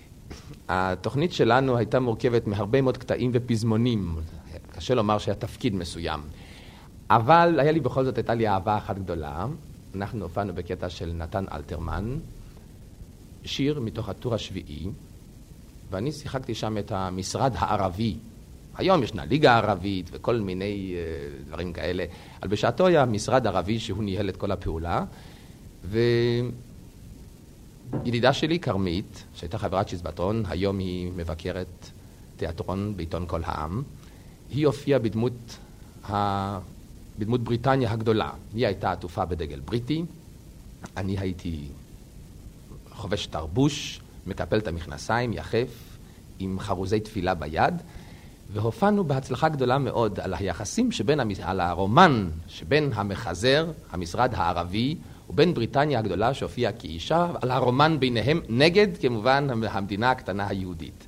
התוכנית 0.69 1.33
שלנו 1.33 1.77
הייתה 1.77 2.01
מורכבת 2.01 2.47
מהרבה 2.47 2.81
מאוד 2.81 2.97
קטעים 2.97 3.31
ופזמונים. 3.35 4.17
קשה 4.83 4.95
לומר 4.95 5.19
שהיה 5.19 5.35
תפקיד 5.35 5.75
מסוים. 5.75 6.21
אבל 7.11 7.61
היה 7.61 7.73
לי 7.73 7.81
בכל 7.81 8.05
זאת, 8.05 8.17
הייתה 8.17 8.35
לי 8.35 8.49
אהבה 8.49 8.77
אחת 8.77 8.99
גדולה. 8.99 9.47
אנחנו 9.95 10.23
הופענו 10.23 10.55
בקטע 10.55 10.89
של 10.91 11.13
נתן 11.13 11.45
אלתרמן, 11.53 12.19
שיר 13.45 13.81
מתוך 13.81 14.09
הטור 14.09 14.35
השביעי, 14.35 14.87
ואני 15.91 16.13
שיחקתי 16.13 16.55
שם 16.55 16.79
את 16.79 16.93
המשרד 16.93 17.53
הערבי. 17.55 18.17
היום 18.77 19.03
ישנה 19.03 19.25
ליגה 19.25 19.57
ערבית 19.57 20.11
וכל 20.13 20.37
מיני 20.37 20.95
uh, 20.95 21.49
דברים 21.49 21.73
כאלה, 21.73 22.05
אבל 22.43 22.51
בשעתו 22.51 22.87
היה 22.87 23.05
משרד 23.05 23.47
ערבי 23.47 23.79
שהוא 23.79 24.05
ניהל 24.05 24.29
את 24.29 24.37
כל 24.37 24.53
הפעולה, 24.53 25.05
וידידה 27.93 28.33
שלי, 28.33 28.59
כרמית, 28.59 29.25
שהייתה 29.35 29.59
חברת 29.59 29.87
צ'יזבטרון, 29.87 30.43
היום 30.49 30.79
היא 30.79 31.13
מבקרת 31.17 31.91
תיאטרון 32.37 32.97
בעיתון 32.97 33.25
כל 33.27 33.41
העם, 33.45 33.83
היא 34.55 34.67
הופיעה 34.67 34.99
בדמות, 34.99 35.57
ה... 36.11 36.59
בדמות 37.19 37.41
בריטניה 37.41 37.93
הגדולה. 37.93 38.31
היא 38.55 38.67
הייתה 38.67 38.93
עטופה 38.93 39.25
בדגל 39.25 39.61
בריטי, 39.61 40.05
אני 40.97 41.19
הייתי 41.19 41.69
חובש 42.91 43.27
תרבוש, 43.27 44.01
מקפל 44.27 44.59
את 44.59 44.69
המכנסיים, 44.69 45.33
יחף, 45.33 45.69
עם 46.39 46.61
חרוזי 46.61 47.01
תפילה 47.01 47.35
ביד, 47.35 47.75
והופענו 48.53 49.05
בהצלחה 49.05 49.49
גדולה 49.49 49.79
מאוד 49.79 50.21
על 50.21 50.35
היחסים 50.35 50.93
שבין, 50.93 51.21
על 51.43 51.61
הרומן 51.61 52.29
שבין 52.49 52.91
המחזר, 52.95 53.71
המשרד 53.91 54.35
הערבי, 54.35 54.97
ובין 55.31 55.55
בריטניה 55.55 55.99
הגדולה 55.99 56.35
שהופיעה 56.35 56.73
כאישה, 56.73 57.31
על 57.43 57.51
הרומן 57.51 57.97
ביניהם 58.01 58.41
נגד, 58.49 58.89
כמובן, 59.01 59.49
המדינה 59.69 60.11
הקטנה 60.11 60.47
היהודית. 60.47 61.07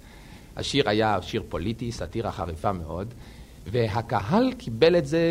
השיר 0.56 0.88
היה 0.88 1.18
שיר 1.22 1.42
פוליטי, 1.48 1.92
סאטירה 1.92 2.32
חריפה 2.32 2.72
מאוד, 2.72 3.14
והקהל 3.66 4.52
קיבל 4.52 4.96
את 4.96 5.06
זה 5.06 5.30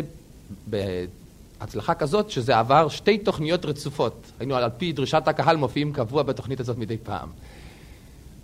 בהצלחה 0.66 1.94
כזאת, 1.94 2.30
שזה 2.30 2.58
עבר 2.58 2.88
שתי 2.88 3.18
תוכניות 3.18 3.64
רצופות. 3.64 4.32
היינו 4.40 4.56
על 4.56 4.70
פי 4.78 4.92
דרישת 4.92 5.22
הקהל 5.26 5.56
מופיעים 5.56 5.92
קבוע 5.92 6.22
בתוכנית 6.22 6.60
הזאת 6.60 6.78
מדי 6.78 6.96
פעם. 6.98 7.28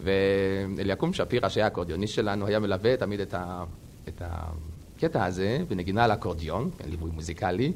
ואליקום 0.04 1.12
שפירא, 1.12 1.48
שהיה 1.48 1.64
האקורדיוניסט 1.64 2.14
שלנו, 2.14 2.46
היה 2.46 2.58
מלווה 2.58 2.96
תמיד 2.96 3.20
את, 3.20 3.34
ה... 3.34 3.64
את 4.08 4.22
הקטע 4.24 5.24
הזה 5.24 5.58
בנגינה 5.68 6.04
על 6.04 6.12
אקורדיון, 6.12 6.70
ליווי 6.90 7.10
מוזיקלי. 7.14 7.72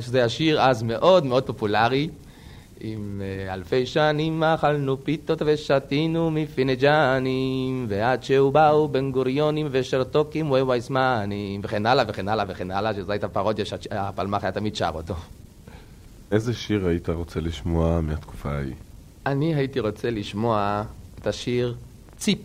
שזה 0.00 0.24
השיר 0.24 0.60
אז 0.62 0.82
מאוד 0.82 1.26
מאוד 1.26 1.46
פופולרי, 1.46 2.08
עם 2.84 3.22
אלפי 3.48 3.86
שנים 3.86 4.42
אכלנו 4.42 5.04
פיתות 5.04 5.42
ושתינו 5.46 6.30
מפינג'נים 6.30 7.86
ועד 7.88 8.22
שהוא 8.22 8.52
באו 8.52 8.88
בן 8.88 9.12
גוריונים 9.12 9.68
ושרתוקים 9.70 10.50
ווייסמנים 10.50 11.60
וכן 11.64 11.86
הלאה 11.86 12.04
וכן 12.08 12.28
הלאה 12.28 12.44
וכן 12.48 12.70
הלאה 12.70 12.94
שזו 12.94 13.12
הייתה 13.12 13.28
פרודיה 13.28 13.64
שהפלמ"ח 13.64 14.44
היה 14.44 14.52
תמיד 14.52 14.76
שר 14.76 14.90
אותו. 14.94 15.14
איזה 16.32 16.54
שיר 16.54 16.86
היית 16.86 17.08
רוצה 17.08 17.40
לשמוע 17.40 18.00
מהתקופה 18.00 18.50
ההיא? 18.50 18.74
אני 19.26 19.54
הייתי 19.54 19.80
רוצה 19.80 20.10
לשמוע 20.10 20.82
את 21.18 21.26
השיר 21.26 21.74
ציפ. 22.16 22.38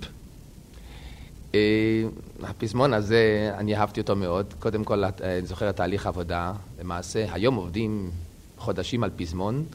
הפזמון 2.44 2.94
הזה, 2.94 3.52
אני 3.58 3.76
אהבתי 3.76 4.02
אותו 4.02 4.16
מאוד. 4.16 4.54
קודם 4.60 4.84
כל, 4.84 5.04
אני 5.04 5.48
זוכר 5.48 5.70
את 5.70 5.76
תהליך 5.76 6.06
העבודה. 6.06 6.54
למעשה, 6.80 7.34
היום 7.34 7.56
עובדים 7.56 8.12
חודשים 8.58 9.04
על 9.04 9.10
פזמון. 9.16 9.66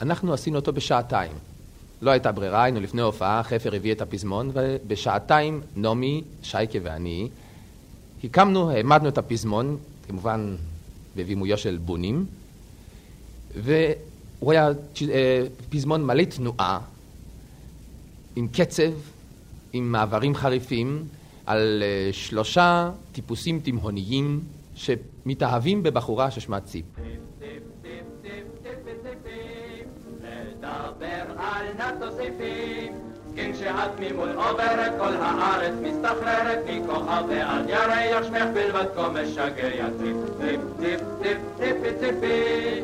אנחנו 0.00 0.32
עשינו 0.32 0.56
אותו 0.56 0.72
בשעתיים. 0.72 1.32
לא 2.02 2.10
הייתה 2.10 2.32
ברירה, 2.32 2.64
היינו 2.64 2.80
לפני 2.80 3.02
הופעה, 3.02 3.42
חפר 3.42 3.74
הביא 3.74 3.92
את 3.92 4.00
הפזמון, 4.00 4.50
ובשעתיים 4.54 5.60
נעמי, 5.76 6.22
שייקה 6.42 6.78
ואני 6.82 7.28
הקמנו, 8.24 8.70
העמדנו 8.70 9.08
את 9.08 9.18
הפזמון, 9.18 9.76
כמובן 10.08 10.56
בבימויו 11.16 11.58
של 11.58 11.78
בונים, 11.84 12.26
והוא 13.56 14.52
היה 14.52 14.68
פזמון 15.70 16.06
מלא 16.06 16.24
תנועה, 16.24 16.80
עם 18.36 18.48
קצב, 18.48 18.92
עם 19.72 19.92
מעברים 19.92 20.34
חריפים, 20.34 21.04
על 21.46 21.82
שלושה 22.12 22.90
טיפוסים 23.12 23.60
תימהוניים 23.60 24.40
שמתאהבים 24.74 25.82
בבחורה 25.82 26.30
ששמה 26.30 26.60
ציפ. 26.60 26.84
לדבר 30.80 31.34
על 31.38 31.66
נטוסיפים. 31.78 32.92
כן, 33.36 33.52
זקין 33.52 33.54
שהתמימות 33.54 34.28
עוברת, 34.34 34.92
כל 34.98 35.12
הארץ 35.20 35.74
מסתחררת, 35.82 36.58
מכוכב 36.66 37.22
ועד 37.28 37.68
ירח 37.68 38.22
שמך 38.22 38.44
בלבד 38.54 38.84
כה 38.96 39.08
משגע 39.08 39.88
טיפ 40.00 40.16
טיפ 40.40 40.60
טיפ 40.80 41.00
טיפ 41.22 41.38
טיפי 41.58 41.90
טיפי 42.00 42.82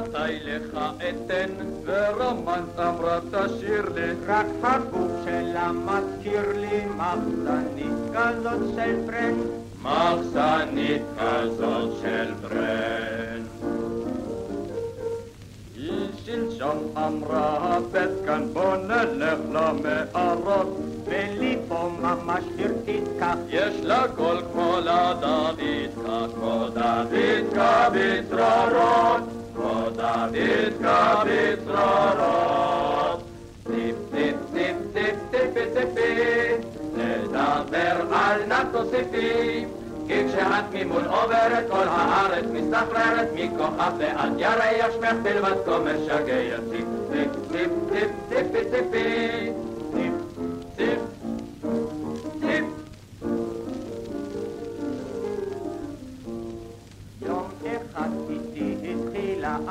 שפתיי 0.00 0.40
לך 0.44 0.78
אתן 0.96 1.52
ורומנס 1.84 2.78
אמרה 2.78 3.18
תשאיר 3.30 3.88
לי. 3.94 4.12
רק 4.26 4.46
הגוף 4.62 5.10
שלה 5.24 5.72
מזכיר 5.72 6.42
לי 6.56 6.84
מחסנית 6.96 8.14
כזאת 8.14 8.60
של 8.76 8.96
ברן. 9.06 9.34
מחסנית 9.82 11.02
כזאת 11.18 12.00
של 12.02 12.32
ברן. 12.42 13.42
היא 15.76 16.08
שלשום 16.24 16.92
אמרה 16.96 17.56
הבט 17.60 18.10
כאן 18.26 18.44
בוא 18.52 18.76
נלך 18.76 19.38
למערות. 19.52 20.80
ולי 21.04 21.56
פה 21.68 21.90
ממש 22.00 22.44
הרטיט 22.58 23.04
כך. 23.20 23.34
יש 23.48 23.74
לה 23.82 24.04
קול 24.16 24.42
כמו 24.52 24.76
לדוידקה 24.78 26.26
כמו 26.34 26.66
דוידקה 26.74 27.88
בצרורות 27.92 29.39
טיפ 33.66 33.96
טיפ 34.12 34.36
טיפ 34.52 35.16
טיפ 35.30 35.54
ממול 40.72 41.04
עוברת 41.04 41.64
כל 41.70 41.88
הארץ 41.88 42.44
מסתחררת 42.52 43.28
מכוכב 43.34 43.92
ועד 43.98 44.32
ירח 44.38 44.92
שמך 44.92 45.14
בלבד 45.22 45.54
כה 45.66 45.78
משגע 45.78 46.56
טיפ 46.70 46.86
טיפ 47.12 47.28
טיפ 47.52 47.70
טיפ 47.92 48.10
טיפי 48.28 48.70
טיפ 48.70 48.92
טיפ 49.94 50.12
טיפ 50.76 51.19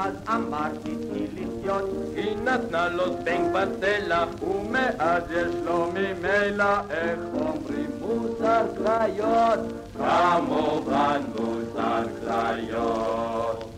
אז 0.10 0.16
אמרתי 0.36 0.96
תני 0.96 1.28
לחיות 1.34 1.90
היא 2.16 2.36
נתנה 2.44 2.90
לו 2.90 3.04
זבנג 3.14 3.54
בסלע 3.54 4.26
ומאז 4.42 5.24
יש 5.32 5.56
לו 5.66 5.92
ממילא 5.94 6.80
איך 6.90 7.20
אומרים 7.34 7.92
מוסר 8.00 8.62
כליות 8.78 9.60
כמובן 9.98 11.22
מוסר 11.36 12.04
כליות 12.22 13.70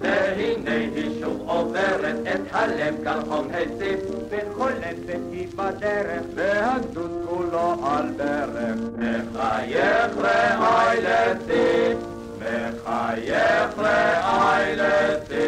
והנה 0.00 0.70
היא 0.70 1.20
שוב 1.20 1.42
עוברת 1.46 2.16
את 2.34 2.40
הלב 2.52 2.94
כרחום 3.04 3.48
הציף 3.50 4.00
וחולפת 4.30 5.20
היא 5.32 5.48
בדרך 5.56 6.22
והגדוד 6.34 7.10
כולו 7.28 7.74
על 7.86 8.10
ברך 8.16 8.78
מחייך 8.98 10.16
רעי 10.16 11.00
לציף 11.02 11.98
מחייך 12.38 13.78
רעי 13.78 14.76
לציף 14.76 15.45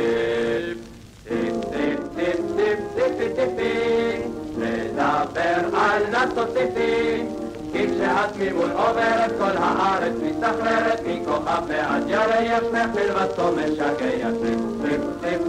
והתמימות 8.38 8.70
עוברת 8.70 9.30
כל 9.38 9.56
הארץ 9.56 10.12
מסתחררת 10.22 11.00
מכוכב 11.06 11.62
ועד 11.68 12.02
ירח 12.08 12.62
מחל 12.72 13.10
וסום 13.16 13.58
משגע 13.58 14.30
טיפ 14.42 14.60
טיפ 14.82 15.00
טיפ 15.20 15.40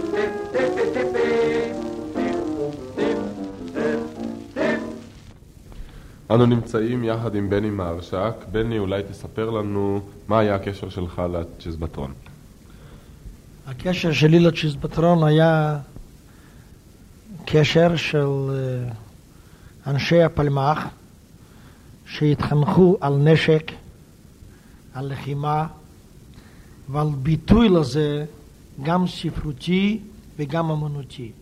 טיפ 0.52 0.74
טיפ 0.74 0.92
טיפ 0.92 1.12
טיפ 1.12 1.80
אנו 6.30 6.46
נמצאים 6.46 7.04
יחד 7.04 7.34
עם 7.34 7.50
בני 7.50 7.70
מהרש"ק. 7.70 8.34
בני, 8.52 8.78
אולי 8.78 9.02
תספר 9.10 9.50
לנו 9.50 10.00
מה 10.28 10.38
היה 10.38 10.54
הקשר 10.54 10.88
שלך 10.88 11.22
לצ'יזבטרון. 11.32 12.12
הקשר 13.66 14.12
שלי 14.12 14.38
לצ'יזבטרון 14.38 15.24
היה 15.24 15.78
קשר 17.46 17.96
של 17.96 18.26
אה, 18.50 18.92
אנשי 19.86 20.22
הפלמ"ח 20.22 20.86
שהתחנכו 22.10 22.96
על 23.00 23.16
נשק, 23.16 23.72
על 24.94 25.12
לחימה 25.12 25.66
ועל 26.88 27.08
ביטוי 27.22 27.68
לזה 27.68 28.24
גם 28.82 29.06
ספרותי 29.06 30.00
וגם 30.36 30.70
אמנותי. 30.70 31.32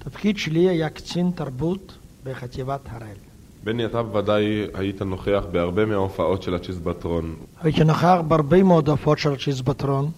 התפקיד 0.00 0.38
שלי 0.38 0.68
היה 0.68 0.90
קצין 0.90 1.30
תרבות 1.34 1.98
בחטיבת 2.24 2.80
הראל. 2.90 3.16
בני, 3.64 3.86
אתה 3.86 4.02
בוודאי 4.02 4.66
היית 4.74 5.02
נוכח 5.02 5.44
בהרבה 5.52 5.84
מההופעות 5.84 6.42
של 6.42 6.54
הצ'יזבטרון. 6.54 7.34
הייתי 7.60 7.84
נוכח 7.84 8.18
בהרבה 8.28 8.62
מאוד 8.62 8.88
הופעות 8.88 9.18
של 9.18 9.36
צ'יזבטרון, 9.36 10.10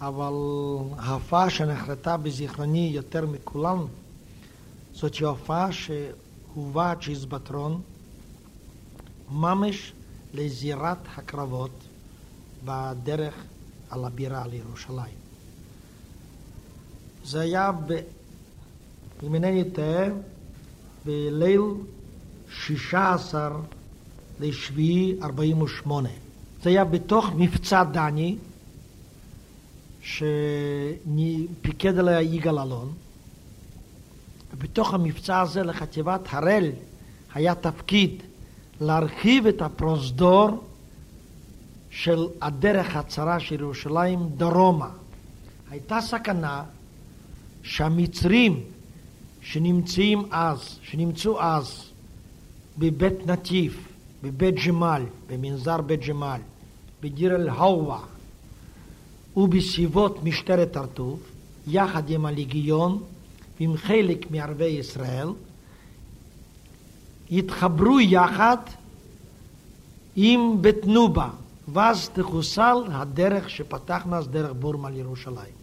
אבל 0.00 0.32
ההופעה 0.98 1.50
שנחרטה 1.50 2.16
בזיכרוני 2.16 2.90
יותר 2.94 3.26
מכולן, 3.26 3.78
זאת 4.92 5.22
ההופעה 5.22 5.68
שהובא 5.72 6.94
צ'יזבטרון 7.02 7.80
ממש 9.30 9.92
לזירת 10.34 10.98
הקרבות 11.16 11.70
בדרך 12.64 13.34
על 13.90 14.04
הבירה, 14.04 14.44
על 14.44 14.54
ירושלים. 14.54 15.14
זה 17.24 17.40
היה, 17.40 17.72
ב... 17.72 17.92
אם 19.22 19.34
אינני 19.34 19.70
טועה, 19.70 20.06
בליל 21.04 21.60
16 22.50 23.60
לשביעי 24.40 25.18
48. 25.22 26.08
זה 26.62 26.70
היה 26.70 26.84
בתוך 26.84 27.30
מבצע 27.36 27.84
דני, 27.84 28.36
שפיקד 30.02 31.98
עליה 31.98 32.22
יגאל 32.22 32.58
אלון. 32.58 32.92
ובתוך 34.54 34.94
המבצע 34.94 35.40
הזה 35.40 35.62
לחטיבת 35.62 36.20
הראל 36.30 36.70
היה 37.34 37.54
תפקיד 37.54 38.22
להרחיב 38.80 39.46
את 39.46 39.62
הפרוזדור 39.62 40.64
של 41.90 42.26
הדרך 42.42 42.96
הצרה 42.96 43.40
של 43.40 43.60
ירושלים 43.60 44.18
דרומה. 44.36 44.88
הייתה 45.70 46.00
סכנה 46.00 46.62
שהמצרים 47.62 48.60
שנמצאים 49.42 50.22
אז, 50.30 50.78
שנמצאו 50.82 51.40
אז 51.40 51.82
בבית 52.78 53.26
נטיף, 53.26 53.88
בבית 54.22 54.54
ג'מאל, 54.66 55.02
במנזר 55.28 55.80
בית 55.80 56.00
ג'מאל, 56.06 56.40
בדיר 57.02 57.34
אל-הווה 57.34 58.00
ובסביבות 59.36 60.24
משטרת 60.24 60.76
הרטוב, 60.76 61.20
יחד 61.66 62.10
עם 62.10 62.26
הליגיון 62.26 63.02
ועם 63.60 63.76
חלק 63.76 64.30
מערבי 64.30 64.64
ישראל, 64.64 65.28
יתחברו 67.30 68.00
יחד 68.00 68.56
עם 70.16 70.62
בית 70.62 70.86
נובה, 70.86 71.28
ואז 71.72 72.08
תחוסל 72.08 72.76
הדרך 72.90 73.50
שפתחנו 73.50 74.16
אז 74.16 74.28
דרך 74.28 74.52
בורמה 74.58 74.90
לירושלים. 74.90 75.56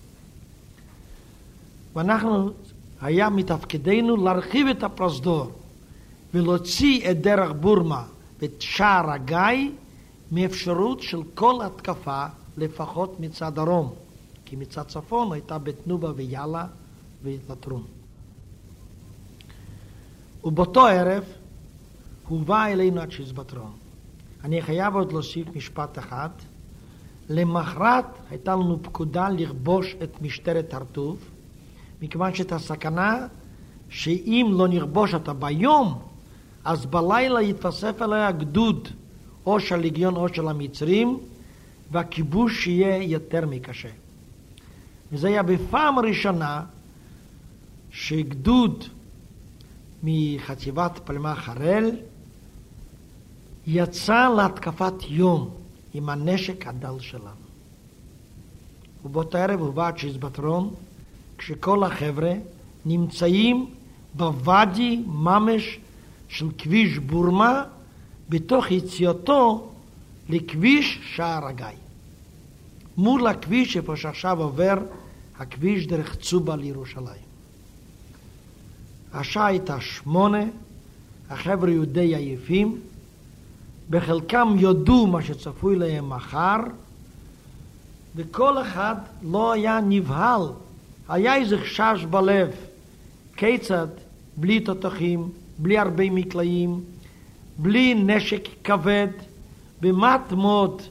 ואנחנו, 1.96 2.50
היה 3.02 3.30
מתפקידנו 3.30 4.18
להרחיב 4.18 4.68
את 4.68 4.84
הפרוזדור 4.84 5.52
ולהוציא 6.34 7.12
את 7.12 7.22
דרך 7.22 7.52
בורמה 7.52 8.04
ואת 8.40 8.62
שער 8.62 9.12
הגיא 9.12 9.70
מאפשרות 10.32 11.02
של 11.02 11.20
כל 11.34 11.62
התקפה, 11.62 12.26
לפחות 12.58 13.20
מצד 13.20 13.56
דרום, 13.56 13.94
כי 14.46 14.56
מצד 14.56 14.84
צפון 14.84 15.32
הייתה 15.32 15.58
בית 15.58 15.88
נובה 15.88 16.12
ויאללה 16.16 16.66
ולטרון. 17.24 17.84
ובאותו 20.44 20.88
ערב 20.88 21.24
הובא 22.28 22.66
אלינו 22.66 23.02
הצ'יזבטרון. 23.02 23.72
אני 24.44 24.62
חייב 24.62 24.96
עוד 24.96 25.12
להוסיף 25.12 25.48
משפט 25.56 26.00
אחד. 26.00 26.30
למחרת 27.30 28.06
הייתה 28.30 28.56
לנו 28.56 28.80
פקודה 28.84 29.30
לכבוש 29.30 29.96
את 30.04 30.22
משטרת 30.22 30.74
הרטוב, 30.74 31.18
מכיוון 32.02 32.34
שאת 32.34 32.52
הסכנה 32.52 33.28
שאם 33.90 34.52
לא 34.52 34.68
נכבוש 34.68 35.14
אותה 35.14 35.34
ביום, 35.34 36.00
אז 36.66 36.86
בלילה 36.86 37.42
יתווסף 37.42 38.02
אליה 38.02 38.32
גדוד 38.32 38.88
או 39.46 39.60
של 39.60 39.76
הליגיון 39.76 40.16
או 40.16 40.34
של 40.34 40.48
המצרים, 40.48 41.20
והכיבוש 41.92 42.68
יהיה 42.68 43.04
יותר 43.04 43.46
מקשה. 43.46 43.90
וזה 45.12 45.28
היה 45.28 45.44
בפעם 45.44 45.98
הראשונה 45.98 46.62
שגדוד 47.92 48.84
מחטיבת 50.04 51.00
פלמח 51.06 51.50
הראל 51.50 51.92
יצא 53.68 54.30
להתקפת 54.38 54.94
יום 55.08 55.50
עם 55.94 56.10
הנשק 56.10 56.68
הדל 56.68 57.00
שלנו. 57.00 57.44
ובאותו 59.06 59.38
ערב 59.38 59.60
הובא 59.60 59.92
צ'יזבטרון, 59.92 60.74
כשכל 61.38 61.84
החבר'ה 61.84 62.34
נמצאים 62.86 63.70
בוואדי 64.14 65.04
ממש 65.08 65.80
של 66.30 66.48
כביש 66.58 66.98
בורמה, 66.98 67.64
בתוך 68.30 68.72
יציאתו 68.72 69.72
לכביש 70.30 71.00
שער 71.16 71.48
הגיא. 71.48 71.66
מול 72.98 73.28
הכביש 73.28 73.78
איפה 73.78 73.96
שעכשיו 73.96 74.42
עובר 74.42 74.78
הכביש 75.38 75.88
דרך 75.88 76.16
צובה 76.16 76.56
לירושלים. 76.56 77.24
השעה 79.14 79.46
הייתה 79.46 79.82
שמונה, 79.82 80.44
החבר'ה 81.30 81.70
היו 81.70 81.86
די 81.86 82.16
עייפים, 82.16 82.80
בחלקם 83.94 84.56
יודו 84.58 85.08
מה 85.08 85.22
שצפוי 85.22 85.76
להם 85.76 86.10
מחר, 86.10 86.58
וכל 88.16 88.62
אחד 88.62 88.96
לא 89.24 89.52
היה 89.52 89.80
נבהל, 89.84 90.42
היה 91.10 91.36
איזה 91.36 91.58
חשש 91.58 92.06
בלב, 92.10 92.50
כיצד? 93.38 93.88
בלי 94.38 94.60
תותחים, 94.60 95.30
בלי 95.58 95.78
הרבה 95.78 96.10
מקלעים, 96.10 96.82
בלי 97.58 97.94
נשק 97.94 98.48
כבד, 98.64 99.08
במעט 99.82 100.32
מאוד 100.32 100.82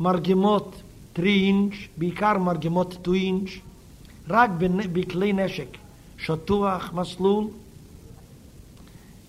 מרגמות 0.00 0.82
3 1.16 1.26
אינץ', 1.26 1.74
בעיקר 1.96 2.38
מרגמות 2.38 2.92
2 2.92 3.14
אינץ', 3.14 3.50
רק 4.28 4.50
בכלי 4.92 5.32
נשק. 5.32 5.68
שטוח 6.18 6.92
מסלול, 6.92 7.44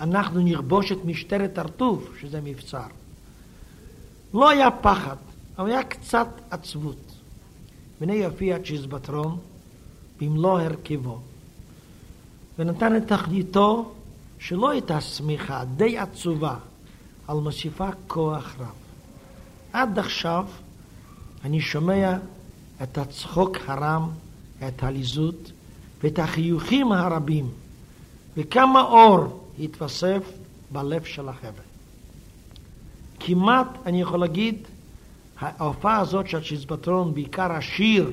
אנחנו 0.01 0.39
נכבוש 0.41 0.91
את 0.91 1.05
משטרת 1.05 1.57
הרטוב, 1.57 2.09
שזה 2.21 2.41
מבצר. 2.43 2.87
לא 4.37 4.49
היה 4.49 4.71
פחד, 4.71 5.15
אבל 5.57 5.69
היה 5.69 5.83
קצת 5.83 6.27
עצבות. 6.49 7.13
והנה 7.99 8.13
יופיע 8.13 8.57
צ'יזבטרון 8.59 9.37
במלוא 10.21 10.61
הרכבו, 10.61 11.19
ונתן 12.59 12.97
את 12.97 13.07
תכליתו 13.07 13.91
שלא 14.39 14.69
הייתה 14.69 15.01
שמיכה, 15.01 15.63
די 15.75 15.97
עצובה, 15.97 16.55
על 17.27 17.37
מוסיפה 17.37 17.89
כוח 18.07 18.55
רב. 18.59 18.73
עד 19.73 19.99
עכשיו 19.99 20.45
אני 21.43 21.61
שומע 21.61 22.17
את 22.83 22.97
הצחוק 22.97 23.57
הרם, 23.67 24.09
את 24.67 24.83
העליזות 24.83 25.51
ואת 26.03 26.19
החיוכים 26.19 26.91
הרבים, 26.91 27.49
וכמה 28.37 28.81
אור 28.81 29.43
התווסף 29.59 30.21
בלב 30.71 31.03
של 31.03 31.29
החבר'ה. 31.29 31.66
כמעט, 33.19 33.67
אני 33.85 34.01
יכול 34.01 34.19
להגיד, 34.19 34.55
ההופעה 35.39 35.99
הזאת 35.99 36.27
של 36.27 36.43
צ'יזבטרון, 36.43 37.13
בעיקר 37.13 37.51
השיר, 37.51 38.11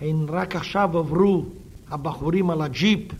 הן 0.00 0.26
רק 0.28 0.56
עכשיו 0.56 0.98
עברו 0.98 1.44
הבחורים 1.90 2.50
על 2.50 2.62
הג'יפ, 2.62 3.12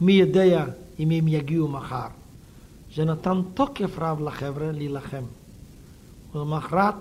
מי 0.00 0.12
יודע 0.12 0.64
אם 0.98 1.10
הם 1.10 1.28
יגיעו 1.28 1.68
מחר. 1.68 2.08
זה 2.94 3.04
נתן 3.04 3.40
תוקף 3.54 3.98
רב 3.98 4.20
לחבר'ה 4.20 4.72
להילחם. 4.72 5.22
ולמחרת, 6.34 6.94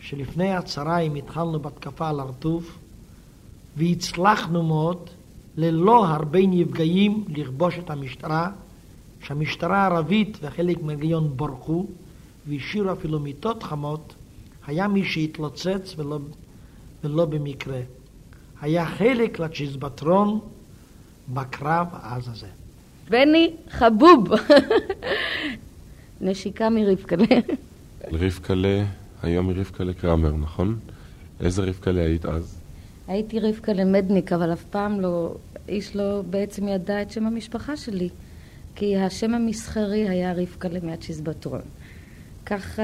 שלפני 0.00 0.54
הצהריים 0.54 1.14
התחלנו 1.14 1.60
בהתקפה 1.60 2.08
על 2.08 2.20
הרטוב, 2.20 2.78
והצלחנו 3.76 4.62
מאוד, 4.62 5.10
ללא 5.56 6.06
הרבה 6.06 6.38
נפגעים, 6.42 7.24
לכבוש 7.28 7.78
את 7.78 7.90
המשטרה 7.90 8.50
שהמשטרה 9.22 9.78
הערבית 9.78 10.38
וחלק 10.42 10.82
מהגיון 10.82 11.32
ברחו 11.36 11.86
והשאירו 12.48 12.92
אפילו 12.92 13.20
מיטות 13.20 13.62
חמות, 13.62 14.14
היה 14.66 14.88
מי 14.88 15.04
שהתלוצץ 15.04 15.94
ולא, 15.96 16.18
ולא 17.04 17.24
במקרה. 17.24 17.80
היה 18.60 18.86
חלק 18.86 19.38
לצ'יזבטרון 19.38 20.40
בקרב 21.28 21.86
העז 21.92 22.28
הזה. 22.28 22.46
בני 23.10 23.50
חבוב. 23.70 24.28
נשיקה 26.20 26.70
מרבקלה. 26.70 27.26
רבקלה, 28.12 28.84
היום 29.22 29.48
היא 29.48 29.56
רבקלה 29.56 29.92
קרמר, 29.92 30.32
נכון? 30.32 30.78
איזה 31.40 31.62
רבקלה 31.62 32.00
היית 32.00 32.24
אז? 32.24 32.60
הייתי 33.08 33.40
רבקלה 33.40 33.84
מדניק, 33.84 34.32
אבל 34.32 34.52
אף 34.52 34.64
פעם 34.64 35.00
לא, 35.00 35.34
איש 35.68 35.96
לא 35.96 36.22
בעצם 36.30 36.68
ידע 36.68 37.02
את 37.02 37.10
שם 37.10 37.26
המשפחה 37.26 37.76
שלי, 37.76 38.08
כי 38.74 38.96
השם 38.96 39.34
המסחרי 39.34 40.08
היה 40.08 40.32
רבקלה 40.32 40.78
מהצ'יזבטרון. 40.82 41.60
כך 42.46 42.78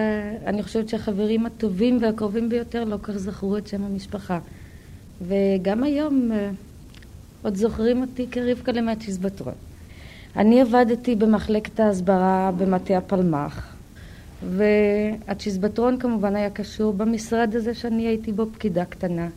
אני 0.46 0.62
חושבת 0.62 0.88
שהחברים 0.88 1.46
הטובים 1.46 1.98
והקרובים 2.02 2.48
ביותר 2.48 2.84
לא 2.84 2.96
כך 3.02 3.16
זכרו 3.16 3.56
את 3.56 3.66
שם 3.66 3.84
המשפחה. 3.84 4.38
וגם 5.22 5.82
היום 5.82 6.32
אה, 6.32 6.50
עוד 7.42 7.54
זוכרים 7.54 8.00
אותי 8.00 8.26
כרבקלה 8.30 8.80
מהצ'יזבטרון. 8.80 9.54
אני 10.36 10.60
עבדתי 10.60 11.14
במחלקת 11.14 11.80
ההסברה 11.80 12.50
במטה 12.58 12.98
הפלמ"ח, 12.98 13.74
והצ'יזבטרון 14.50 15.98
כמובן 15.98 16.36
היה 16.36 16.50
קשור 16.50 16.92
במשרד 16.92 17.56
הזה 17.56 17.74
שאני 17.74 18.06
הייתי 18.06 18.32
בו 18.32 18.46
פקידה 18.52 18.84
קטנה, 18.84 19.28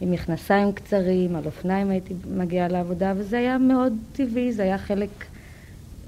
עם 0.00 0.10
מכנסיים 0.10 0.72
קצרים, 0.72 1.36
על 1.36 1.46
אופניים 1.46 1.90
הייתי 1.90 2.14
מגיעה 2.30 2.68
לעבודה, 2.68 3.12
וזה 3.16 3.38
היה 3.38 3.58
מאוד 3.58 3.92
טבעי, 4.12 4.52
זה 4.52 4.62
היה 4.62 4.78
חלק 4.78 5.10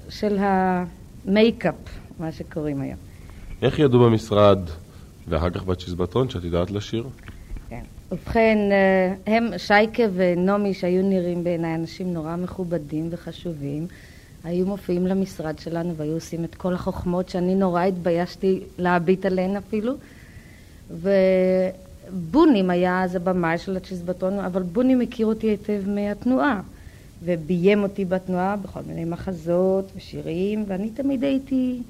של 0.09 0.37
המייקאפ, 0.39 1.75
מה 2.19 2.31
שקוראים 2.31 2.81
היום. 2.81 2.97
איך 3.61 3.79
ידעו 3.79 3.99
במשרד, 3.99 4.59
ואחר 5.27 5.49
כך 5.49 5.63
בצ'יזבטרון, 5.63 6.29
שאת 6.29 6.43
יודעת 6.43 6.71
לשיר? 6.71 7.07
כן. 7.69 7.81
ובכן, 8.11 8.57
אה, 8.71 9.33
הם, 9.35 9.57
שייקה 9.57 10.03
ונעמי, 10.13 10.73
שהיו 10.73 11.03
נראים 11.03 11.43
בעיניי 11.43 11.75
אנשים 11.75 12.13
נורא 12.13 12.35
מכובדים 12.35 13.07
וחשובים, 13.11 13.87
היו 14.43 14.65
מופיעים 14.65 15.07
למשרד 15.07 15.59
שלנו 15.59 15.95
והיו 15.95 16.13
עושים 16.13 16.43
את 16.43 16.55
כל 16.55 16.73
החוכמות 16.73 17.29
שאני 17.29 17.55
נורא 17.55 17.83
התביישתי 17.83 18.59
להביט 18.77 19.25
עליהן 19.25 19.55
אפילו. 19.55 19.93
ובונים 20.91 22.69
היה 22.69 23.03
אז 23.03 23.15
הבמאי 23.15 23.57
של 23.57 23.77
הצ'יזבטון, 23.77 24.39
אבל 24.39 24.61
בונים 24.61 25.01
הכיר 25.01 25.27
אותי 25.27 25.47
היטב 25.47 25.81
מהתנועה, 25.87 26.61
וביים 27.23 27.83
אותי 27.83 28.05
בתנועה 28.05 28.55
בכל 28.55 28.79
מיני 28.87 29.05
מחזות 29.05 29.91
ושירים, 29.95 30.65
ואני 30.67 30.89
תמיד 30.89 31.23
הייתי 31.23 31.81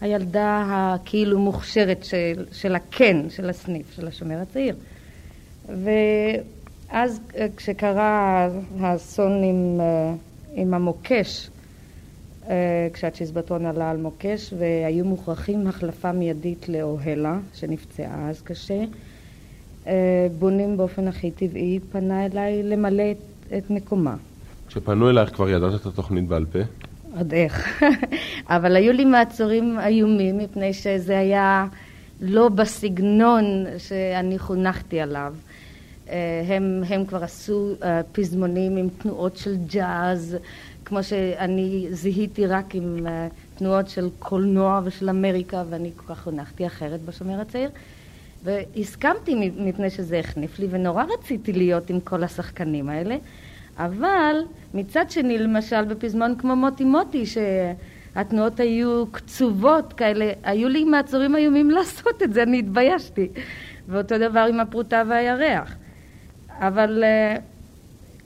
הילדה 0.00 0.64
הכאילו 0.68 1.38
מוכשרת 1.38 2.04
של, 2.04 2.46
של 2.52 2.74
הקן, 2.74 3.30
של 3.30 3.50
הסניף, 3.50 3.92
של 3.96 4.08
השומר 4.08 4.38
הצעיר. 4.38 4.76
ואז 6.88 7.20
כשקרה 7.56 8.48
האסון 8.78 9.42
עם, 9.42 9.80
עם 10.54 10.74
המוקש, 10.74 11.50
אה, 12.48 12.88
כשהצ'יזבטון 12.92 13.66
עלה 13.66 13.90
על 13.90 13.96
מוקש 13.96 14.54
והיו 14.58 15.04
מוכרחים 15.04 15.66
החלפה 15.66 16.12
מיידית 16.12 16.68
לאוהלה 16.68 17.38
שנפצעה 17.54 18.30
אז 18.30 18.42
קשה. 18.42 18.84
אה, 19.86 20.26
בונים 20.38 20.76
באופן 20.76 21.08
הכי 21.08 21.30
טבעי 21.30 21.78
פנה 21.92 22.26
אליי 22.26 22.62
למלא 22.62 23.10
את, 23.10 23.54
את 23.56 23.70
מקומה. 23.70 24.16
כשפנו 24.70 25.10
אלייך 25.10 25.34
כבר 25.34 25.48
ידעת 25.48 25.74
את 25.74 25.86
התוכנית 25.86 26.28
בעל 26.28 26.46
פה? 26.52 26.58
עוד 27.18 27.32
איך. 27.34 27.82
אבל 28.54 28.76
היו 28.76 28.92
לי 28.92 29.04
מעצורים 29.04 29.78
איומים 29.80 30.38
מפני 30.38 30.72
שזה 30.72 31.18
היה 31.18 31.66
לא 32.20 32.48
בסגנון 32.48 33.44
שאני 33.78 34.38
חונכתי 34.38 35.00
עליו. 35.00 35.34
אה, 36.08 36.44
הם, 36.48 36.82
הם 36.88 37.04
כבר 37.04 37.24
עשו 37.24 37.74
פזמונים 38.12 38.76
עם 38.76 38.88
תנועות 38.98 39.36
של 39.36 39.56
ג'אז 39.66 40.36
כמו 40.90 41.02
שאני 41.02 41.86
זיהיתי 41.90 42.46
רק 42.46 42.74
עם 42.74 43.06
uh, 43.06 43.58
תנועות 43.58 43.88
של 43.88 44.08
קולנוע 44.18 44.80
ושל 44.84 45.10
אמריקה, 45.10 45.62
ואני 45.70 45.90
כל 45.96 46.14
כך 46.14 46.26
הונחתי 46.26 46.66
אחרת 46.66 47.00
בשומר 47.00 47.40
הצעיר. 47.40 47.70
והסכמתי 48.44 49.52
מפני 49.56 49.90
שזה 49.90 50.18
החניף 50.18 50.58
לי, 50.58 50.66
ונורא 50.70 51.04
רציתי 51.18 51.52
להיות 51.52 51.90
עם 51.90 52.00
כל 52.00 52.24
השחקנים 52.24 52.88
האלה. 52.88 53.16
אבל 53.84 54.36
מצד 54.74 55.10
שני, 55.10 55.38
למשל 55.38 55.84
בפזמון 55.84 56.34
כמו 56.38 56.56
מוטי 56.56 56.84
מוטי, 56.84 57.24
שהתנועות 57.26 58.60
היו 58.60 59.04
קצובות 59.12 59.92
כאלה, 59.92 60.32
היו 60.42 60.68
לי 60.68 60.84
מעצורים 60.84 61.36
איומים 61.36 61.70
לעשות 61.76 62.22
את 62.22 62.32
זה, 62.32 62.42
אני 62.42 62.58
התביישתי. 62.58 63.28
ואותו 63.88 64.18
דבר 64.18 64.46
עם 64.48 64.60
הפרוטה 64.60 65.02
והירח. 65.08 65.74
אבל 66.58 67.04
uh, 67.04 67.40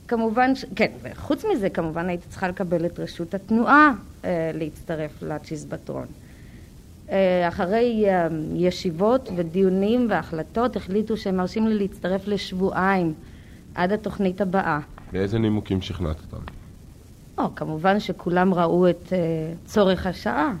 כמובן, 0.07 0.55
ש... 0.55 0.65
כן, 0.75 0.91
וחוץ 1.01 1.45
מזה 1.45 1.69
כמובן 1.69 2.09
הייתי 2.09 2.27
צריכה 2.29 2.47
לקבל 2.47 2.85
את 2.85 2.99
רשות 2.99 3.33
התנועה 3.33 3.91
אה, 4.25 4.51
להצטרף 4.53 5.11
לצ'יזבטרון. 5.21 6.05
אה, 7.11 7.47
אחרי 7.47 8.05
אה, 8.07 8.27
ישיבות 8.53 9.29
ודיונים 9.35 10.07
והחלטות 10.09 10.75
החליטו 10.75 11.17
שהם 11.17 11.37
מרשים 11.37 11.67
לי 11.67 11.75
להצטרף 11.75 12.27
לשבועיים 12.27 13.13
עד 13.75 13.91
התוכנית 13.91 14.41
הבאה. 14.41 14.79
באיזה 15.15 15.39
נימוקים 15.39 15.81
שכנעת 15.81 16.15
אותם? 16.21 16.43
או, 17.37 17.55
כמובן 17.55 17.99
שכולם 17.99 18.53
ראו 18.53 18.89
את 18.89 19.13
אה, 19.13 19.17
צורך 19.65 20.07
השעה, 20.07 20.53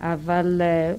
אבל 0.00 0.62
אה, 0.62 0.94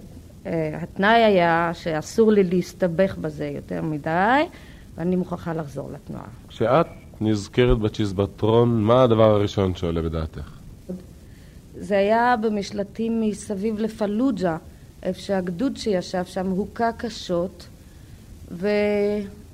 אה, 0.45 0.79
התנאי 0.81 1.23
היה 1.23 1.71
שאסור 1.73 2.31
לי 2.31 2.43
להסתבך 2.43 3.17
בזה 3.17 3.45
יותר 3.55 3.81
מדי 3.81 4.43
ואני 4.95 5.15
מוכרחה 5.15 5.53
לחזור 5.53 5.91
לתנועה. 5.93 6.27
כשאת 6.47 6.87
נזכרת 7.21 7.79
בצ'יזבטרון, 7.79 8.81
מה 8.81 9.03
הדבר 9.03 9.31
הראשון 9.31 9.75
שעולה 9.75 10.01
בדעתך? 10.01 10.51
זה 11.79 11.97
היה 11.97 12.35
במשלטים 12.41 13.21
מסביב 13.21 13.79
לפלוג'ה, 13.79 14.57
איפה 15.03 15.19
שהגדוד 15.19 15.77
שישב 15.77 16.25
שם 16.25 16.47
הוכה 16.47 16.91
קשות, 16.97 17.67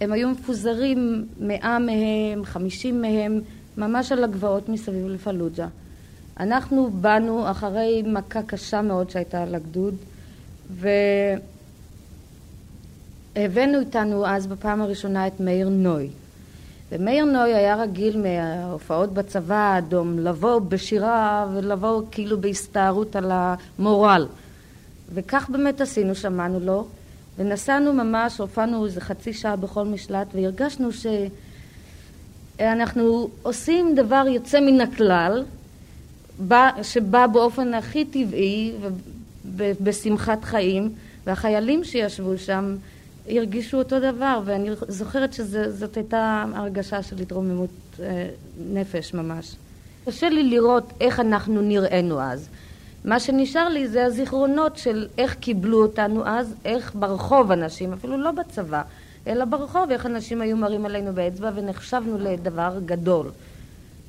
והם 0.02 0.12
היו 0.12 0.30
מפוזרים, 0.30 1.28
מאה 1.40 1.80
מהם, 1.80 2.46
חמישים 2.46 3.02
מהם, 3.02 3.42
ממש 3.78 4.12
על 4.12 4.24
הגבעות 4.24 4.70
מסביב 4.70 5.08
לפלוג'ה. 5.08 5.68
אנחנו 6.40 6.92
באנו 6.92 7.52
אחרי 7.52 8.04
מכה 8.06 8.42
קשה 8.42 8.82
מאוד 8.82 9.10
שהייתה 9.10 9.44
על 9.44 9.56
הגדוד, 9.56 9.96
והבאנו 13.36 13.80
איתנו 13.80 14.28
אז 14.28 14.48
בפעם 14.48 14.82
הראשונה 14.82 15.28
את 15.28 15.40
מאיר 15.40 15.70
נוי. 15.70 16.10
ומאיר 16.92 17.26
נוי 17.26 17.54
היה 17.54 17.76
רגיל 17.76 18.22
מההופעות 18.22 19.14
בצבא 19.14 19.56
האדום 19.56 20.20
לבוא 20.20 20.60
בשירה 20.60 21.48
ולבוא 21.54 22.02
כאילו 22.12 22.42
בהסתערות 22.42 23.16
על 23.16 23.32
המורל. 23.32 24.28
וכך 25.14 25.50
באמת 25.50 25.82
עשינו, 25.82 26.16
שמענו 26.16 26.60
לו, 26.60 26.88
ונסענו 27.38 27.94
ממש, 27.94 28.38
הופענו 28.38 28.86
איזה 28.86 29.02
חצי 29.02 29.34
שעה 29.34 29.56
בכל 29.56 29.86
משלט, 29.86 30.28
והרגשנו 30.34 30.90
שאנחנו 32.60 33.30
עושים 33.42 33.96
דבר 33.96 34.26
יוצא 34.28 34.60
מן 34.60 34.82
הכלל, 34.82 35.44
שבא 36.82 37.28
באופן 37.28 37.74
הכי 37.74 38.06
טבעי 38.06 38.74
ובשמחת 39.46 40.44
חיים, 40.44 40.90
והחיילים 41.26 41.84
שישבו 41.84 42.38
שם 42.38 42.76
הרגישו 43.30 43.78
אותו 43.78 44.00
דבר, 44.00 44.42
ואני 44.46 44.70
זוכרת 44.88 45.34
שזאת 45.34 45.98
הייתה 45.98 46.46
הרגשה 46.56 47.04
של 47.04 47.16
התרוממות 47.22 47.70
אה, 48.00 48.30
נפש 48.74 49.14
ממש. 49.14 49.56
קשה 50.06 50.30
לי 50.30 50.44
לראות 50.44 50.94
איך 51.02 51.20
אנחנו 51.20 51.62
נראינו 51.62 52.22
אז. 52.22 52.50
מה 53.06 53.20
שנשאר 53.20 53.70
לי 53.70 53.88
זה 53.88 54.06
הזיכרונות 54.06 54.78
של 54.78 55.08
איך 55.18 55.36
קיבלו 55.36 55.82
אותנו 55.82 56.28
אז, 56.28 56.54
איך 56.66 56.92
ברחוב 56.96 57.52
אנשים, 57.52 57.94
אפילו 57.94 58.18
לא 58.18 58.32
בצבא, 58.32 58.82
אלא 59.28 59.46
ברחוב, 59.46 59.92
איך 59.92 60.06
אנשים 60.06 60.42
היו 60.42 60.58
מראים 60.58 60.86
עלינו 60.86 61.14
באצבע 61.14 61.52
ונחשבנו 61.56 62.18
לדבר 62.18 62.80
גדול. 62.86 63.32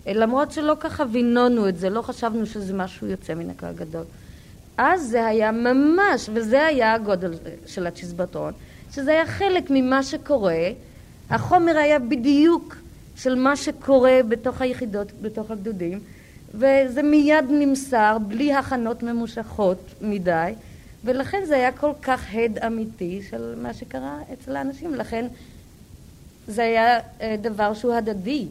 למרות 0.07 0.53
שלא 0.53 0.75
ככה 0.81 1.05
וינונו 1.13 1.69
את 1.69 1.79
זה, 1.79 1.91
לא 1.91 2.03
חשבנו 2.03 2.47
שזה 2.47 2.75
משהו 2.75 3.07
יוצא 3.07 3.35
מן 3.35 3.51
הכלל 3.51 3.73
גדול. 3.73 4.05
אז 4.79 5.03
זה 5.03 5.27
היה 5.27 5.53
ממש, 5.53 6.31
וזה 6.35 6.67
היה 6.67 6.95
הגודל 6.95 7.33
של 7.67 7.87
הצ'יזבטרון. 7.87 8.53
שזה 8.93 9.11
היה 9.11 9.27
חלק 9.27 9.65
ממה 9.71 10.03
שקורה, 10.03 10.69
החומר 11.31 11.77
היה 11.77 11.99
בדיוק 11.99 12.77
של 13.17 13.35
מה 13.35 13.57
שקורה 13.57 14.21
בתוך 14.29 14.61
היחידות, 14.61 15.13
בתוך 15.23 15.51
הגדודים, 15.51 16.01
וזה 16.55 17.03
מיד 17.03 17.45
נמסר 17.51 18.17
בלי 18.29 18.55
הכנות 18.55 19.03
ממושכות 19.03 19.95
מדי, 20.01 20.53
ולכן 21.05 21.43
זה 21.47 21.55
היה 21.55 21.73
כל 21.73 21.93
כך 22.03 22.35
הד 22.35 22.59
אמיתי 22.59 23.23
של 23.31 23.55
מה 23.63 23.75
שקרה 23.75 24.19
אצל 24.33 24.57
האנשים, 24.57 24.95
לכן 24.95 25.27
זה 26.49 26.63
היה 26.63 26.99
אה, 27.21 27.37
דבר 27.43 27.75
שהוא 27.75 27.93
הדדי. 27.93 28.47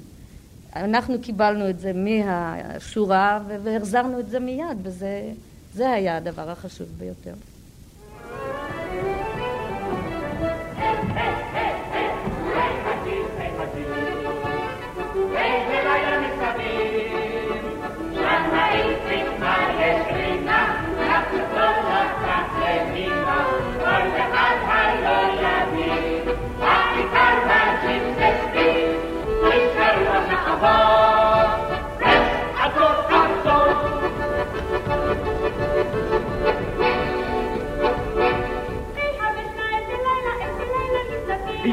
אנחנו 0.76 1.22
קיבלנו 1.22 1.70
את 1.70 1.80
זה 1.80 1.92
מהשורה 1.94 3.40
והחזרנו 3.64 4.20
את 4.20 4.30
זה 4.30 4.40
מיד, 4.40 4.78
וזה 4.84 5.92
היה 5.92 6.18
הדבר 6.18 6.50
החשוב 6.50 6.88
ביותר. 6.98 7.34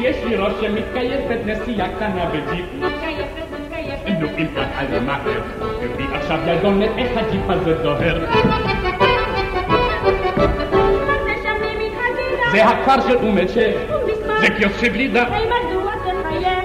יש 0.01 0.17
לי 0.25 0.37
ראש 0.37 0.53
שמתקייפת 0.61 1.39
נסיעה 1.47 1.89
קטנה 1.89 2.25
בג'יפ. 2.27 2.65
נו, 4.21 4.27
אם 4.39 4.47
כך 4.57 4.67
אז 4.79 5.03
מהר, 5.07 5.41
תראי 5.97 6.07
עכשיו 6.13 6.39
ידונת 6.47 6.91
איך 6.99 7.11
הג'יפ 7.17 7.51
הזה 7.51 7.75
דוהר. 7.83 8.19
זה 12.53 12.65
הכפר 12.65 13.09
של 13.09 13.17
אום 13.17 13.39
אל-שייח, 13.39 13.81
זה 14.41 14.47
קיוסק 14.57 14.81
של 14.81 14.89
גלידה. 14.89 15.25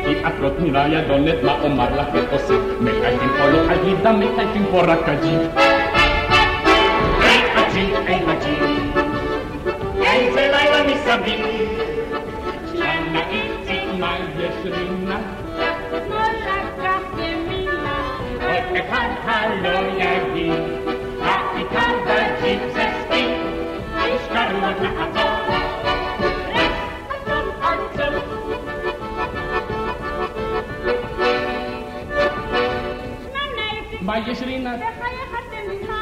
כי 0.06 0.16
את 0.28 0.34
לא 0.42 0.50
תמירה 0.50 0.88
ידונת, 0.88 1.44
מה 1.44 1.62
אומר 1.62 1.88
לך 2.02 2.08
איך 2.16 2.26
עושה? 2.32 2.54
מקייפים 2.82 3.30
פה 3.38 3.46
לא 3.46 3.72
על 3.72 3.78
גלידה, 3.84 4.12
מקייפים 4.12 4.66
פה 4.72 4.82
רק 4.82 5.10
הג'יפ. 5.10 5.74
מה 34.16 34.32
יש 34.32 34.41
רינה? 34.41 34.76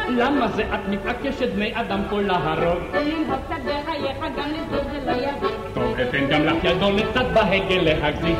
למה 0.10 0.48
זה 0.48 0.64
את 0.64 0.88
מתעקשת 0.90 1.54
בני 1.54 1.72
אדם 1.74 2.02
פה 2.10 2.22
להרוג? 2.22 2.80
לנהוג 2.94 3.40
קצת 3.46 3.62
בחייך 3.66 4.18
גם 4.38 4.50
לזוז 4.50 4.86
זה 4.92 5.00
לא 5.06 5.12
יביא. 5.12 5.50
טוב, 5.74 6.00
אתן 6.00 6.28
גם 6.28 6.46
לך 6.46 6.64
ידונת 6.64 7.04
קצת 7.12 7.26
בהגה 7.34 7.78
להחזיק. 7.78 8.38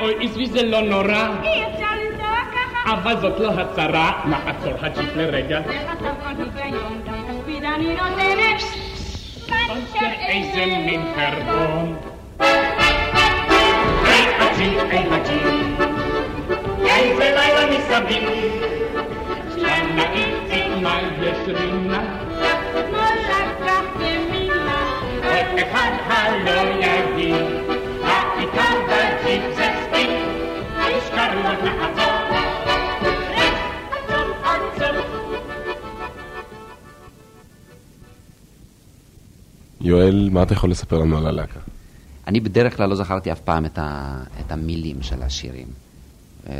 אוי, 0.00 0.14
עזבי 0.24 0.46
זה 0.46 0.62
לא 0.62 0.80
נורא, 0.80 1.28
אי 1.42 1.64
אפשר 1.66 1.86
לנסוע 2.04 2.36
ככה. 2.52 2.92
אבל 2.92 3.20
זאת 3.20 3.40
לא 3.40 3.50
הצרה. 3.50 4.22
מה 4.24 4.38
עצור 4.46 4.72
הג'יפ 4.80 5.16
לרגע? 5.16 5.60
זה 5.66 5.72
חסר 5.72 6.12
כל 6.22 6.42
היגיון, 6.62 7.02
גם 7.06 7.14
כספית 7.28 7.64
אני 7.64 7.96
נותנת. 7.96 8.62
איזה 10.28 10.66
מין 10.66 11.02
חרבון. 11.16 12.11
הג'יפ, 14.62 14.90
היי 14.90 15.06
הג'יפ, 15.10 15.80
איזה 16.86 17.34
לילה 17.36 17.64
מסביב. 17.70 18.28
שנה 19.54 20.12
איציק, 20.12 20.66
מה 20.82 21.00
יש 21.22 21.38
רינה? 21.48 22.02
עוד 25.24 25.58
אחד 25.58 25.90
הלא 26.06 26.60
יגיד, 26.80 27.34
העיקר 28.04 28.76
בג'יפ 28.88 29.42
זה 29.56 29.68
ספיק, 29.84 30.10
תשקרו 30.76 31.42
לעצור. 31.44 32.12
עצור, 33.90 34.28
עצור. 34.44 34.96
יואל, 39.80 40.28
מה 40.32 40.42
אתה 40.42 40.52
יכול 40.52 40.70
לספר 40.70 40.98
לנו 40.98 41.18
על 41.18 41.26
הלהקה? 41.26 41.60
אני 42.26 42.40
בדרך 42.40 42.76
כלל 42.76 42.88
לא 42.88 42.94
זכרתי 42.94 43.32
אף 43.32 43.40
פעם 43.40 43.64
את, 43.64 43.78
ה, 43.78 44.22
את 44.40 44.52
המילים 44.52 45.02
של 45.02 45.22
השירים. 45.22 45.66
אה, 46.46 46.54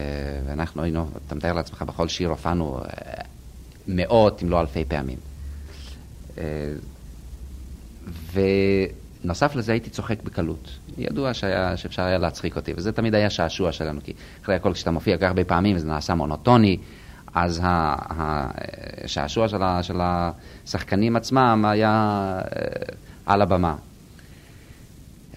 ואנחנו 0.46 0.82
היינו, 0.82 1.08
אתה 1.26 1.34
מתאר 1.34 1.52
לעצמך, 1.52 1.82
בכל 1.82 2.08
שיר 2.08 2.28
הופענו 2.28 2.78
אה, 2.78 2.84
מאות 3.88 4.42
אם 4.42 4.50
לא 4.50 4.60
אלפי 4.60 4.84
פעמים. 4.84 5.18
אה, 6.38 6.72
ונוסף 9.24 9.54
לזה 9.54 9.72
הייתי 9.72 9.90
צוחק 9.90 10.22
בקלות. 10.22 10.78
ידוע 10.98 11.34
שהיה, 11.34 11.76
שאפשר 11.76 12.02
היה 12.02 12.18
להצחיק 12.18 12.56
אותי, 12.56 12.72
וזה 12.76 12.92
תמיד 12.92 13.14
היה 13.14 13.30
שעשוע 13.30 13.72
שלנו, 13.72 14.00
כי 14.04 14.12
אחרי 14.42 14.54
הכל 14.54 14.72
כשאתה 14.72 14.90
מופיע 14.90 15.16
כל 15.16 15.22
כך 15.22 15.28
הרבה 15.28 15.44
פעמים 15.44 15.76
וזה 15.76 15.86
נעשה 15.86 16.14
מונוטוני, 16.14 16.78
אז 17.34 17.60
השעשוע 17.64 19.48
של, 19.82 20.00
השחקנים 20.00 21.16
עצמם 21.16 21.64
היה 21.68 22.38
על 23.26 23.42
הבמה. 23.42 23.76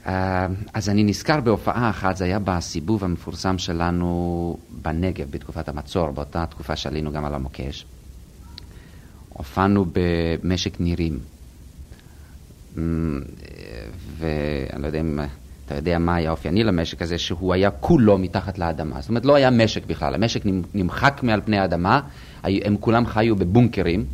אה, 0.07 0.47
אז 0.73 0.89
אני 0.89 1.03
נזכר 1.03 1.41
בהופעה 1.41 1.89
אחת, 1.89 2.17
זה 2.17 2.25
היה 2.25 2.39
בסיבוב 2.39 3.03
המפורסם 3.03 3.57
שלנו 3.57 4.57
בנגב 4.81 5.31
בתקופת 5.31 5.69
המצור, 5.69 6.11
באותה 6.11 6.45
תקופה 6.45 6.75
שעלינו 6.75 7.11
גם 7.11 7.25
על 7.25 7.35
המוקש. 7.35 7.85
הופענו 9.29 9.85
במשק 9.93 10.79
נירים. 10.79 11.19
אמ, 12.77 13.21
ואני 14.17 14.81
לא 14.81 14.87
יודע 14.87 14.99
אם 14.99 15.19
אתה 15.65 15.75
יודע 15.75 15.99
מה 15.99 16.15
היה 16.15 16.31
אופייני 16.31 16.63
למשק 16.63 17.01
הזה, 17.01 17.17
שהוא 17.17 17.53
היה 17.53 17.71
כולו 17.71 18.17
מתחת 18.17 18.57
לאדמה. 18.57 19.01
זאת 19.01 19.09
אומרת, 19.09 19.25
לא 19.25 19.35
היה 19.35 19.49
משק 19.49 19.85
בכלל, 19.85 20.13
המשק 20.13 20.41
נמחק 20.73 21.19
מעל 21.23 21.41
פני 21.41 21.59
האדמה, 21.59 22.01
הם 22.43 22.77
כולם 22.79 23.05
חיו 23.05 23.35
בבונקרים, 23.35 24.05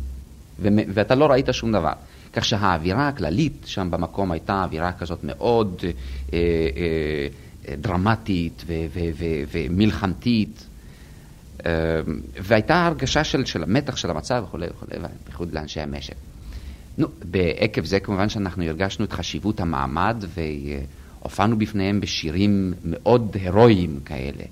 ואתה 0.62 1.14
לא 1.14 1.26
ראית 1.26 1.48
שום 1.52 1.72
דבר. 1.72 1.92
כך 2.32 2.44
שהאווירה 2.44 3.08
הכללית 3.08 3.62
שם 3.66 3.90
במקום 3.90 4.32
הייתה 4.32 4.64
אווירה 4.64 4.92
כזאת 4.92 5.24
מאוד 5.24 5.82
אה, 6.32 6.38
אה, 6.38 7.74
דרמטית 7.76 8.64
ו- 8.66 8.86
ו- 8.94 9.42
ומלחמתית. 9.52 10.66
אה, 11.66 11.72
והייתה 12.42 12.86
הרגשה 12.86 13.24
של, 13.24 13.44
של 13.44 13.62
המתח 13.62 13.96
של 13.96 14.10
המצב 14.10 14.44
וכולי 14.46 14.66
וכולי, 14.66 14.90
בייחוד 15.26 15.52
לאנשי 15.52 15.80
המשק. 15.80 16.14
נו, 16.98 17.08
בעקב 17.24 17.84
זה 17.84 18.00
כמובן 18.00 18.28
שאנחנו 18.28 18.64
הרגשנו 18.64 19.04
את 19.04 19.12
חשיבות 19.12 19.60
המעמד 19.60 20.24
והופענו 21.20 21.58
בפניהם 21.58 22.00
בשירים 22.00 22.74
מאוד 22.84 23.36
הירואיים 23.40 24.00
כאלה. 24.04 24.44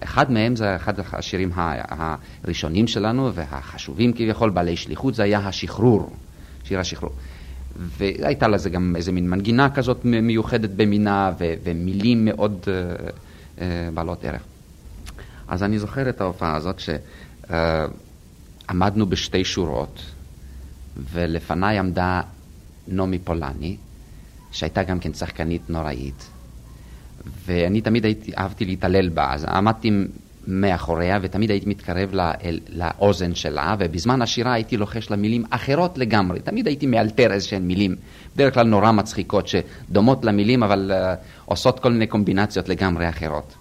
אחד 0.00 0.32
מהם 0.32 0.56
זה 0.56 0.76
אחד 0.76 0.94
השירים 1.12 1.50
הראשונים 1.54 2.86
שלנו 2.86 3.34
והחשובים 3.34 4.12
כביכול, 4.12 4.50
בעלי 4.50 4.76
שליחות, 4.76 5.14
זה 5.14 5.22
היה 5.22 5.38
השחרור, 5.38 6.10
שיר 6.68 6.80
השחרור. 6.80 7.12
והייתה 7.76 8.48
לזה 8.48 8.70
גם 8.70 8.96
איזה 8.96 9.12
מין 9.12 9.30
מנגינה 9.30 9.70
כזאת 9.70 10.04
מיוחדת 10.04 10.70
במינה 10.70 11.32
ו- 11.38 11.54
ומילים 11.62 12.24
מאוד 12.24 12.64
uh, 12.64 12.66
uh, 13.56 13.60
בעלות 13.94 14.24
ערך. 14.24 14.42
אז 15.48 15.62
אני 15.62 15.78
זוכר 15.78 16.08
את 16.08 16.20
ההופעה 16.20 16.56
הזאת 16.56 16.80
שעמדנו 17.48 19.04
uh, 19.04 19.08
בשתי 19.08 19.44
שורות 19.44 20.02
ולפניי 20.96 21.78
עמדה 21.78 22.20
נעמי 22.88 23.18
פולני, 23.18 23.76
שהייתה 24.52 24.82
גם 24.82 25.00
כן 25.00 25.14
שחקנית 25.14 25.70
נוראית, 25.70 26.30
ואני 27.44 27.80
תמיד 27.80 28.04
הייתי, 28.04 28.32
אהבתי 28.38 28.64
להתעלל 28.64 29.08
בה, 29.08 29.32
אז 29.32 29.44
עמדתי 29.44 29.90
מאחוריה 30.50 31.18
ותמיד 31.22 31.50
הייתי 31.50 31.68
מתקרב 31.68 32.10
לא, 32.12 32.24
לאוזן 32.68 33.34
שלה, 33.34 33.76
ובזמן 33.78 34.22
השירה 34.22 34.52
הייתי 34.52 34.76
לוחש 34.76 35.10
לה 35.10 35.16
מילים 35.16 35.44
אחרות 35.50 35.98
לגמרי, 35.98 36.40
תמיד 36.40 36.66
הייתי 36.66 36.86
מאלתר 36.86 37.32
איזשהן 37.32 37.62
מילים, 37.62 37.96
בדרך 38.34 38.54
כלל 38.54 38.66
נורא 38.66 38.92
מצחיקות, 38.92 39.48
שדומות 39.48 40.24
למילים 40.24 40.62
אבל 40.62 40.92
uh, 40.94 41.24
עושות 41.44 41.80
כל 41.80 41.92
מיני 41.92 42.06
קומבינציות 42.06 42.68
לגמרי 42.68 43.08
אחרות. 43.08 43.54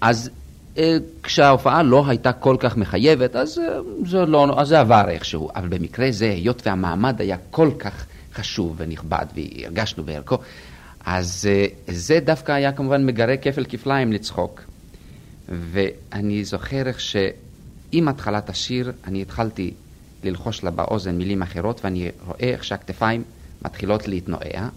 אז 0.00 0.30
אה, 0.78 0.96
כשההופעה 1.22 1.82
לא 1.82 2.04
הייתה 2.08 2.32
כל 2.32 2.56
כך 2.60 2.76
מחייבת, 2.76 3.36
אז 3.36 3.58
אה, 3.58 3.78
זה, 4.04 4.26
לא, 4.26 4.60
אז 4.60 4.68
זה 4.68 4.80
עבר 4.80 5.04
איכשהו. 5.08 5.48
אבל 5.56 5.68
במקרה 5.68 6.10
זה, 6.10 6.30
היות 6.30 6.66
והמעמד 6.66 7.20
היה 7.20 7.36
כל 7.50 7.70
כך 7.78 8.06
חשוב 8.34 8.74
ונכבד, 8.78 9.26
והרגשנו 9.34 10.04
בערכו, 10.04 10.38
אז 11.04 11.48
אה, 11.50 11.66
זה 11.88 12.20
דווקא 12.20 12.52
היה 12.52 12.72
כמובן 12.72 13.06
מגרה 13.06 13.36
כפל 13.36 13.64
כפליים 13.68 14.12
לצחוק. 14.12 14.73
ואני 15.48 16.44
זוכר 16.44 16.86
איך 16.86 17.00
שעם 17.00 18.08
התחלת 18.08 18.50
השיר, 18.50 18.92
אני 19.06 19.22
התחלתי 19.22 19.74
ללחוש 20.24 20.64
לה 20.64 20.70
באוזן 20.70 21.18
מילים 21.18 21.42
אחרות, 21.42 21.84
ואני 21.84 22.10
רואה 22.26 22.38
איך 22.40 22.64
שהכתפיים 22.64 23.24
מתחילות 23.64 24.08
להתנועע, 24.08 24.68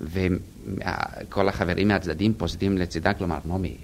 וכל 0.00 1.48
החברים 1.48 1.88
מהצדדים 1.88 2.34
פוסדים 2.34 2.78
לצידה, 2.78 3.14
כלומר, 3.14 3.38
נעמי, 3.44 3.76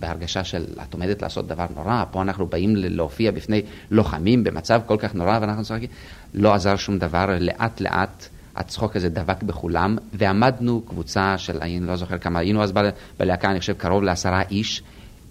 בהרגשה 0.00 0.44
של 0.44 0.64
את 0.82 0.94
עומדת 0.94 1.22
לעשות 1.22 1.46
דבר 1.46 1.66
נורא, 1.74 2.04
פה 2.10 2.22
אנחנו 2.22 2.46
באים 2.46 2.76
להופיע 2.76 3.30
בפני 3.30 3.62
לוחמים 3.90 4.44
במצב 4.44 4.80
כל 4.86 4.96
כך 4.98 5.14
נורא 5.14 5.38
ואנחנו 5.40 5.64
צוחקים, 5.64 5.88
לא 6.34 6.54
עזר 6.54 6.76
שום 6.76 6.98
דבר, 6.98 7.26
לאט 7.40 7.80
לאט 7.80 8.28
הצחוק 8.56 8.96
הזה 8.96 9.08
דבק 9.08 9.42
בכולם, 9.42 9.96
ועמדנו 10.14 10.82
קבוצה 10.88 11.38
של, 11.38 11.58
אני 11.60 11.80
לא 11.80 11.96
זוכר 11.96 12.18
כמה, 12.18 12.38
היינו 12.38 12.62
אז 12.62 12.72
בלהקה, 13.18 13.50
אני 13.50 13.60
חושב, 13.60 13.72
קרוב 13.72 14.02
לעשרה 14.02 14.42
איש, 14.50 14.82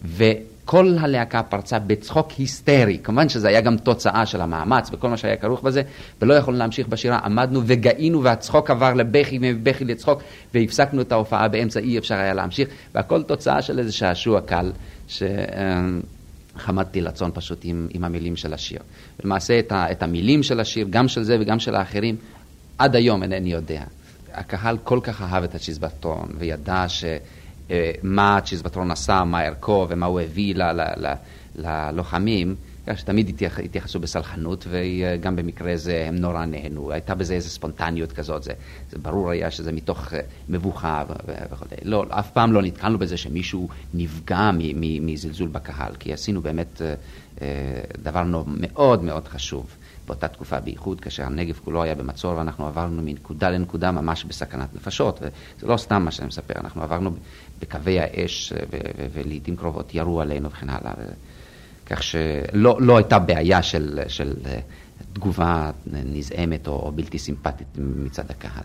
וכל 0.05 0.95
הלהקה 0.99 1.43
פרצה 1.43 1.79
בצחוק 1.79 2.31
היסטרי. 2.31 2.99
כמובן 3.03 3.29
שזה 3.29 3.47
היה 3.47 3.61
גם 3.61 3.77
תוצאה 3.77 4.25
של 4.25 4.41
המאמץ 4.41 4.89
וכל 4.91 5.09
מה 5.09 5.17
שהיה 5.17 5.35
כרוך 5.35 5.63
בזה, 5.63 5.81
ולא 6.21 6.33
יכולנו 6.33 6.59
להמשיך 6.59 6.87
בשירה, 6.87 7.17
עמדנו 7.17 7.61
וגאינו, 7.65 8.23
והצחוק 8.23 8.69
עבר 8.69 8.93
לבכי, 8.93 9.37
מבכי 9.41 9.85
לצחוק, 9.85 10.21
והפסקנו 10.53 11.01
את 11.01 11.11
ההופעה 11.11 11.47
באמצע, 11.47 11.79
אי 11.79 11.97
אפשר 11.97 12.15
היה 12.15 12.33
להמשיך, 12.33 12.69
והכל 12.95 13.23
תוצאה 13.23 13.61
של 13.61 13.79
איזה 13.79 13.91
שעשוע 13.91 14.41
קל, 14.41 14.71
ש... 15.07 15.23
חמדתי 16.57 17.01
לצון 17.01 17.31
פשוט 17.33 17.59
עם, 17.63 17.87
עם 17.93 18.03
המילים 18.03 18.35
של 18.35 18.53
השיר. 18.53 18.79
למעשה 19.23 19.59
את, 19.59 19.71
ה, 19.71 19.91
את 19.91 20.03
המילים 20.03 20.43
של 20.43 20.59
השיר, 20.59 20.87
גם 20.89 21.07
של 21.07 21.23
זה 21.23 21.37
וגם 21.39 21.59
של 21.59 21.75
האחרים, 21.75 22.15
עד 22.81 22.95
היום 22.95 23.23
אינני 23.23 23.51
יודע. 23.51 23.83
הקהל 24.33 24.77
כל 24.83 24.99
כך 25.03 25.21
אהב 25.21 25.43
את 25.43 25.55
הצ'יזבטרון 25.55 26.29
וידע 26.37 26.85
ש... 26.87 27.05
אה, 27.71 27.91
מה 28.03 28.37
הצ'יזבטרון 28.37 28.91
עשה, 28.91 29.23
מה 29.23 29.39
ערכו 29.41 29.87
ומה 29.89 30.05
הוא 30.05 30.19
הביא 30.19 30.55
ללוחמים, 31.55 32.55
כך 32.87 32.99
שתמיד 32.99 33.41
התייחסו 33.63 33.99
בסלחנות 33.99 34.67
וגם 34.69 35.35
במקרה 35.35 35.77
זה 35.77 36.05
הם 36.07 36.15
נורא 36.15 36.45
נהנו. 36.45 36.91
הייתה 36.91 37.15
בזה 37.15 37.33
איזו 37.33 37.49
ספונטניות 37.49 38.11
כזאת, 38.11 38.43
זה, 38.43 38.53
זה 38.91 38.97
ברור 38.97 39.29
היה 39.29 39.51
שזה 39.51 39.71
מתוך 39.71 40.13
אה, 40.13 40.19
מבוכה 40.49 41.03
וכו'. 41.51 41.65
לא, 41.83 42.05
אף 42.09 42.31
פעם 42.31 42.53
לא 42.53 42.61
נתקלנו 42.61 42.97
בזה 42.97 43.17
שמישהו 43.17 43.69
נפגע 43.93 44.49
מזלזול 45.01 45.49
בקהל, 45.49 45.95
כי 45.99 46.13
עשינו 46.13 46.41
באמת 46.41 46.81
אה, 47.41 47.47
דבר 48.01 48.23
מאוד 48.47 49.03
מאוד 49.03 49.27
חשוב. 49.27 49.65
באותה 50.11 50.27
תקופה, 50.27 50.59
בייחוד 50.59 51.01
כאשר 51.01 51.23
הנגב 51.23 51.59
כולו 51.63 51.83
היה 51.83 51.95
במצור 51.95 52.37
ואנחנו 52.37 52.67
עברנו 52.67 53.01
מנקודה 53.01 53.49
לנקודה 53.49 53.91
ממש 53.91 54.23
בסכנת 54.23 54.75
נפשות. 54.75 55.19
וזה 55.21 55.67
לא 55.67 55.77
סתם 55.77 56.01
מה 56.05 56.11
שאני 56.11 56.27
מספר, 56.27 56.53
אנחנו 56.57 56.83
עברנו 56.83 57.11
בקווי 57.61 57.99
האש 57.99 58.53
ולעיתים 59.13 59.55
קרובות 59.55 59.95
ירו 59.95 60.21
עלינו 60.21 60.49
וכן 60.49 60.69
הלאה. 60.69 60.93
כך 61.85 62.03
שלא 62.03 62.77
לא 62.81 62.97
הייתה 62.97 63.19
בעיה 63.19 63.63
של, 63.63 63.99
של 64.07 64.33
אה, 64.45 64.59
תגובה 65.13 65.71
נזעמת 65.87 66.67
או, 66.67 66.73
או 66.73 66.91
בלתי 66.91 67.19
סימפטית 67.19 67.67
מצד 67.77 68.23
הקהל. 68.29 68.63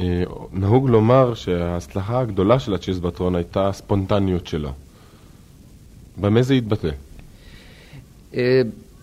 אה, 0.00 0.22
נהוג 0.52 0.88
לומר 0.88 1.34
שההצלחה 1.34 2.20
הגדולה 2.20 2.58
של 2.58 2.74
הצ'יזבטרון 2.74 3.34
הייתה 3.34 3.68
הספונטניות 3.68 4.46
שלו. 4.46 4.72
במה 6.16 6.42
זה 6.42 6.54
התבטא? 6.54 6.90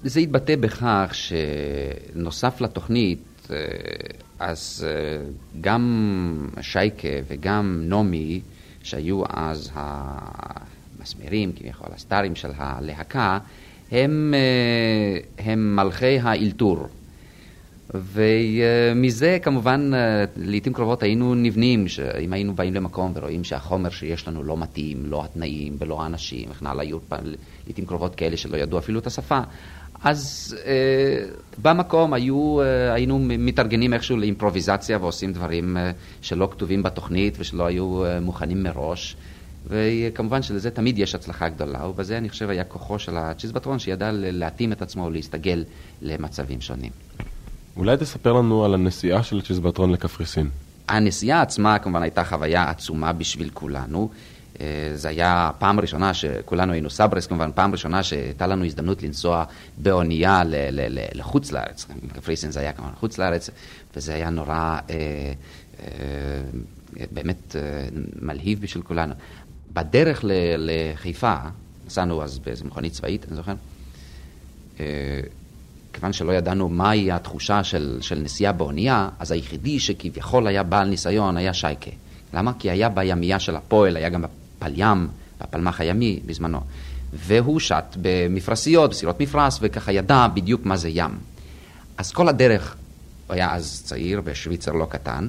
זה 0.03 0.19
התבטא 0.19 0.55
בכך 0.55 1.11
שנוסף 1.13 2.61
לתוכנית, 2.61 3.47
אה, 3.51 3.55
אז 4.39 4.87
אה, 4.87 5.25
גם 5.61 6.47
שייקה 6.61 7.07
וגם 7.27 7.83
נעמי, 7.85 8.41
שהיו 8.83 9.23
אז 9.29 9.71
המסמרים, 9.73 11.51
כביכול 11.51 11.89
הסטארים 11.95 12.35
של 12.35 12.49
הלהקה, 12.57 13.39
הם, 13.91 14.33
אה, 14.37 15.45
הם 15.45 15.75
מלכי 15.75 16.19
האלתור. 16.19 16.87
ומזה 17.93 19.37
כמובן 19.41 19.91
לעיתים 20.37 20.73
קרובות 20.73 21.03
היינו 21.03 21.35
נבנים, 21.35 21.87
שאם 21.87 22.33
היינו 22.33 22.55
באים 22.55 22.73
למקום 22.73 23.11
ורואים 23.15 23.43
שהחומר 23.43 23.89
שיש 23.89 24.27
לנו 24.27 24.43
לא 24.43 24.57
מתאים, 24.57 25.05
לא 25.05 25.25
התנאים 25.25 25.75
ולא 25.79 26.01
האנשים 26.03 26.49
וכן 26.51 26.67
הלאה, 26.67 26.83
היו 26.83 26.97
לעיתים 27.65 27.85
קרובות 27.85 28.15
כאלה 28.15 28.37
שלא 28.37 28.57
ידעו 28.57 28.79
אפילו 28.79 28.99
את 28.99 29.07
השפה, 29.07 29.39
אז 30.03 30.55
אה, 30.65 31.25
במקום 31.61 32.13
היו, 32.13 32.61
אה, 32.61 32.93
היינו 32.93 33.19
מתארגנים 33.19 33.93
איכשהו 33.93 34.17
לאימפרוביזציה 34.17 34.97
ועושים 34.97 35.33
דברים 35.33 35.77
אה, 35.77 35.91
שלא 36.21 36.49
כתובים 36.51 36.83
בתוכנית 36.83 37.35
ושלא 37.39 37.65
היו 37.65 38.05
אה, 38.05 38.19
מוכנים 38.19 38.63
מראש. 38.63 39.15
וכמובן 39.67 40.41
שלזה 40.41 40.71
תמיד 40.71 40.99
יש 40.99 41.15
הצלחה 41.15 41.49
גדולה, 41.49 41.87
ובזה 41.87 42.17
אני 42.17 42.29
חושב 42.29 42.49
היה 42.49 42.63
כוחו 42.63 42.99
של 42.99 43.17
הצ'יזבטרון 43.17 43.79
שידע 43.79 44.09
להתאים 44.13 44.71
את 44.71 44.81
עצמו 44.81 45.03
ולהסתגל 45.03 45.63
למצבים 46.01 46.61
שונים. 46.61 46.91
אולי 47.77 47.97
תספר 47.97 48.33
לנו 48.33 48.65
על 48.65 48.73
הנסיעה 48.73 49.23
של 49.23 49.37
הצ'יזבטרון 49.37 49.91
לקפריסין. 49.91 50.49
הנסיעה 50.87 51.41
עצמה 51.41 51.79
כמובן 51.79 52.01
הייתה 52.01 52.23
חוויה 52.23 52.69
עצומה 52.69 53.13
בשביל 53.13 53.49
כולנו. 53.53 54.09
אה, 54.61 54.91
זה 54.95 55.09
היה 55.09 55.51
פעם 55.59 55.79
ראשונה 55.79 56.13
שכולנו 56.13 56.73
היינו 56.73 56.89
סברס, 56.89 57.27
כמובן, 57.27 57.51
פעם 57.55 57.71
ראשונה 57.71 58.03
שהייתה 58.03 58.47
לנו 58.47 58.65
הזדמנות 58.65 59.03
לנסוע 59.03 59.43
באונייה 59.77 60.43
לחוץ 61.15 61.51
לארץ. 61.51 61.85
קפריסין 62.13 62.51
זה 62.51 62.59
היה 62.59 62.73
כמובן 62.73 62.93
חוץ 62.95 63.17
לארץ, 63.17 63.49
וזה 63.95 64.13
היה 64.13 64.29
נורא, 64.29 64.79
אה, 64.89 65.33
אה, 65.79 65.85
באמת 67.11 67.55
אה, 67.55 67.87
מלהיב 68.21 68.61
בשביל 68.61 68.83
כולנו. 68.83 69.13
בדרך 69.73 70.25
לחיפה, 70.57 71.35
נסענו 71.87 72.23
אז 72.23 72.39
באיזו 72.39 72.65
מכונית 72.65 72.93
צבאית, 72.93 73.25
אני 73.27 73.35
זוכר, 73.35 73.53
אה, 74.79 74.85
כיוון 75.93 76.13
שלא 76.13 76.31
ידענו 76.31 76.69
מהי 76.69 77.11
התחושה 77.11 77.63
של, 77.63 77.97
של 78.01 78.19
נסיעה 78.19 78.53
באונייה, 78.53 79.09
אז 79.19 79.31
היחידי 79.31 79.79
שכביכול 79.79 80.47
היה 80.47 80.63
בעל 80.63 80.87
ניסיון 80.87 81.37
היה 81.37 81.53
שייקה. 81.53 81.91
למה? 82.33 82.51
כי 82.59 82.71
היה 82.71 82.89
בימייה 82.89 83.39
של 83.39 83.55
הפועל, 83.55 83.97
היה 83.97 84.09
גם 84.09 84.23
פליים, 84.59 85.07
בפלמ"ח 85.41 85.81
הימי 85.81 86.19
בזמנו, 86.25 86.59
והוא 87.13 87.59
שט 87.59 87.97
במפרשיות, 88.01 88.89
בסירות 88.89 89.19
מפרש, 89.19 89.57
וככה 89.61 89.91
ידע 89.91 90.27
בדיוק 90.33 90.65
מה 90.65 90.77
זה 90.77 90.89
ים. 90.89 91.11
אז 91.97 92.11
כל 92.11 92.29
הדרך, 92.29 92.75
הוא 93.27 93.33
היה 93.33 93.55
אז 93.55 93.81
צעיר 93.85 94.21
ושוויצר 94.25 94.71
לא 94.71 94.85
קטן, 94.89 95.27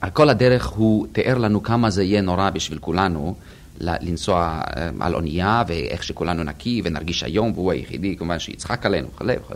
על 0.00 0.10
כל 0.10 0.28
הדרך 0.28 0.66
הוא 0.66 1.06
תיאר 1.12 1.38
לנו 1.38 1.62
כמה 1.62 1.90
זה 1.90 2.02
יהיה 2.02 2.20
נורא 2.20 2.50
בשביל 2.50 2.78
כולנו 2.78 3.34
לנסוע 3.80 4.60
אה, 4.76 4.90
על 5.00 5.14
אונייה, 5.14 5.62
ואיך 5.66 6.02
שכולנו 6.02 6.44
נקי 6.44 6.82
ונרגיש 6.84 7.22
היום, 7.22 7.52
והוא 7.54 7.72
היחידי 7.72 8.16
כמובן 8.16 8.38
שיצחק 8.38 8.86
עלינו 8.86 9.08
וכו' 9.14 9.26
וכו', 9.40 9.54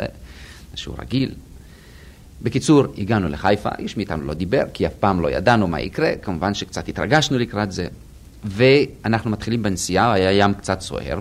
משהו 0.74 0.94
רגיל. 0.98 1.34
בקיצור, 2.42 2.84
הגענו 2.98 3.28
לחיפה, 3.28 3.68
איש 3.78 3.96
מאיתנו 3.96 4.24
לא 4.24 4.34
דיבר, 4.34 4.62
כי 4.72 4.86
אף 4.86 4.92
פעם 5.00 5.20
לא 5.20 5.30
ידענו 5.30 5.68
מה 5.68 5.80
יקרה, 5.80 6.12
כמובן 6.22 6.54
שקצת 6.54 6.88
התרגשנו 6.88 7.38
לקראת 7.38 7.72
זה. 7.72 7.86
ואנחנו 8.44 9.30
מתחילים 9.30 9.62
בנסיעה, 9.62 10.12
היה 10.12 10.32
ים 10.32 10.54
קצת 10.54 10.80
סוער, 10.80 11.18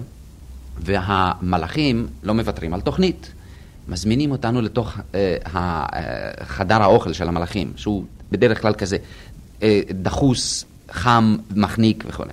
והמלאכים 0.79 2.07
לא 2.23 2.33
מוותרים 2.33 2.73
על 2.73 2.81
תוכנית. 2.81 3.31
מזמינים 3.87 4.31
אותנו 4.31 4.61
לתוך 4.61 4.97
אה, 5.15 5.37
אה, 5.55 5.85
חדר 6.43 6.81
האוכל 6.81 7.13
של 7.13 7.27
המלאכים, 7.27 7.73
שהוא 7.75 8.03
בדרך 8.31 8.61
כלל 8.61 8.73
כזה 8.73 8.97
אה, 9.63 9.81
דחוס, 9.91 10.65
חם, 10.91 11.37
מחניק 11.55 12.03
וכו'. 12.07 12.25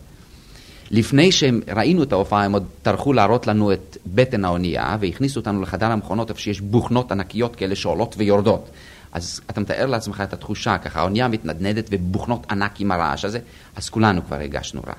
לפני 0.90 1.32
שהם 1.32 1.60
ראינו 1.76 2.02
את 2.02 2.12
ההופעה, 2.12 2.44
הם 2.44 2.52
עוד 2.52 2.64
טרחו 2.82 3.12
להראות 3.12 3.46
לנו 3.46 3.72
את 3.72 3.96
בטן 4.06 4.44
האונייה, 4.44 4.96
והכניסו 5.00 5.40
אותנו 5.40 5.62
לחדר 5.62 5.90
המכונות, 5.90 6.30
איפה 6.30 6.40
שיש 6.40 6.60
בוכנות 6.60 7.12
ענקיות 7.12 7.56
כאלה 7.56 7.76
שעולות 7.76 8.14
ויורדות. 8.18 8.70
אז 9.14 9.40
אתה 9.50 9.60
מתאר 9.60 9.86
לעצמך 9.86 10.20
את 10.20 10.32
התחושה 10.32 10.78
ככה, 10.78 11.00
האונייה 11.00 11.28
מתנדנדת 11.28 11.86
ובוכנות 11.90 12.46
ענק 12.50 12.80
עם 12.80 12.90
הרעש 12.90 13.24
הזה, 13.24 13.38
אז 13.76 13.88
כולנו 13.88 14.24
כבר 14.26 14.36
הרגשנו 14.36 14.80
רע. 14.86 14.92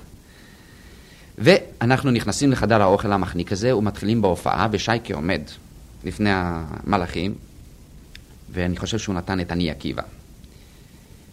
ואנחנו 1.38 2.12
נכנסים 2.12 2.52
לחדר 2.52 2.82
האוכל 2.82 3.12
המחניק 3.12 3.52
הזה 3.52 3.76
ומתחילים 3.76 4.22
בהופעה, 4.22 4.68
ושייקה 4.72 5.14
עומד 5.14 5.42
לפני 6.04 6.30
המלאכים, 6.34 7.36
ואני 8.52 8.78
חושב 8.78 8.98
שהוא 8.98 9.16
נתן 9.16 9.40
את 9.40 9.52
אני 9.52 9.72
עקיבא. 9.72 10.04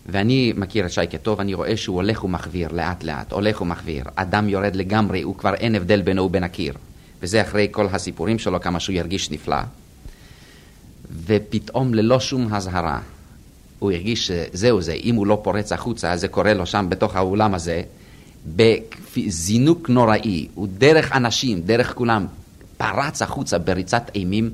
ואני 0.07 0.53
מכיר 0.57 0.87
את 0.87 0.93
שייקה 0.93 1.19
טוב, 1.19 1.41
אני 1.41 1.55
רואה 1.55 1.77
שהוא 1.77 1.97
הולך 1.97 2.25
ומחוויר 2.25 2.73
לאט 2.73 3.05
לאט, 3.05 3.33
הולך 3.33 3.61
ומחוויר. 3.61 4.05
אדם 4.15 4.49
יורד 4.49 4.77
לגמרי, 4.77 5.23
הוא 5.23 5.37
כבר 5.37 5.55
אין 5.55 5.75
הבדל 5.75 6.03
בינו 6.03 6.23
ובין 6.23 6.45
הקיר. 6.45 6.75
וזה 7.23 7.43
אחרי 7.43 7.69
כל 7.71 7.87
הסיפורים 7.93 8.39
שלו, 8.39 8.61
כמה 8.61 8.81
שהוא 8.81 8.95
ירגיש 8.95 9.31
נפלא. 9.31 9.57
ופתאום 11.27 11.95
ללא 11.95 12.21
שום 12.21 12.55
אזהרה, 12.55 13.01
הוא 13.79 13.93
הרגיש 13.93 14.27
שזהו 14.27 14.83
זה, 14.83 14.93
אם 14.93 15.15
הוא 15.15 15.27
לא 15.27 15.41
פורץ 15.45 15.73
החוצה, 15.73 16.17
זה 16.17 16.29
קורה 16.29 16.55
לו 16.55 16.67
שם 16.67 16.87
בתוך 16.89 17.17
האולם 17.17 17.55
הזה, 17.55 17.83
בזינוק 18.57 19.89
נוראי, 19.89 20.49
הוא 20.55 20.69
דרך 20.79 21.13
אנשים, 21.13 21.61
דרך 21.61 21.95
כולם, 21.95 22.27
פרץ 22.77 23.23
החוצה 23.23 23.59
בריצת 23.59 24.11
אימים, 24.15 24.51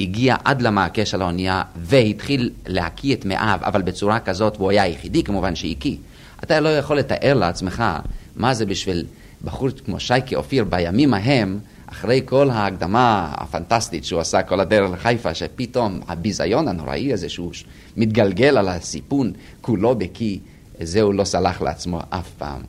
הגיע 0.00 0.36
עד 0.44 0.62
למעקה 0.62 1.06
של 1.06 1.22
האונייה 1.22 1.62
והתחיל 1.76 2.50
להקיא 2.66 3.14
את 3.14 3.24
מאיו, 3.24 3.58
אבל 3.62 3.82
בצורה 3.82 4.20
כזאת, 4.20 4.56
והוא 4.56 4.70
היה 4.70 4.82
היחידי 4.82 5.22
כמובן 5.22 5.54
שהקיא. 5.54 5.96
אתה 6.44 6.60
לא 6.60 6.68
יכול 6.68 6.98
לתאר 6.98 7.34
לעצמך 7.34 7.84
מה 8.36 8.54
זה 8.54 8.66
בשביל 8.66 9.04
בחור 9.44 9.68
כמו 9.84 10.00
שייקי 10.00 10.34
אופיר 10.34 10.64
בימים 10.64 11.14
ההם, 11.14 11.58
אחרי 11.92 12.22
כל 12.24 12.50
ההקדמה 12.50 13.32
הפנטסטית 13.34 14.04
שהוא 14.04 14.20
עשה 14.20 14.42
כל 14.42 14.60
הדרך 14.60 14.90
לחיפה, 14.90 15.34
שפתאום 15.34 16.00
הביזיון 16.08 16.68
הנוראי 16.68 17.12
הזה 17.12 17.28
שהוא 17.28 17.52
מתגלגל 17.96 18.58
על 18.58 18.68
הסיפון 18.68 19.32
כולו 19.60 19.94
בקיא, 19.94 20.38
זה 20.80 21.00
הוא 21.00 21.14
לא 21.14 21.24
סלח 21.24 21.62
לעצמו 21.62 22.00
אף 22.10 22.30
פעם. 22.38 22.60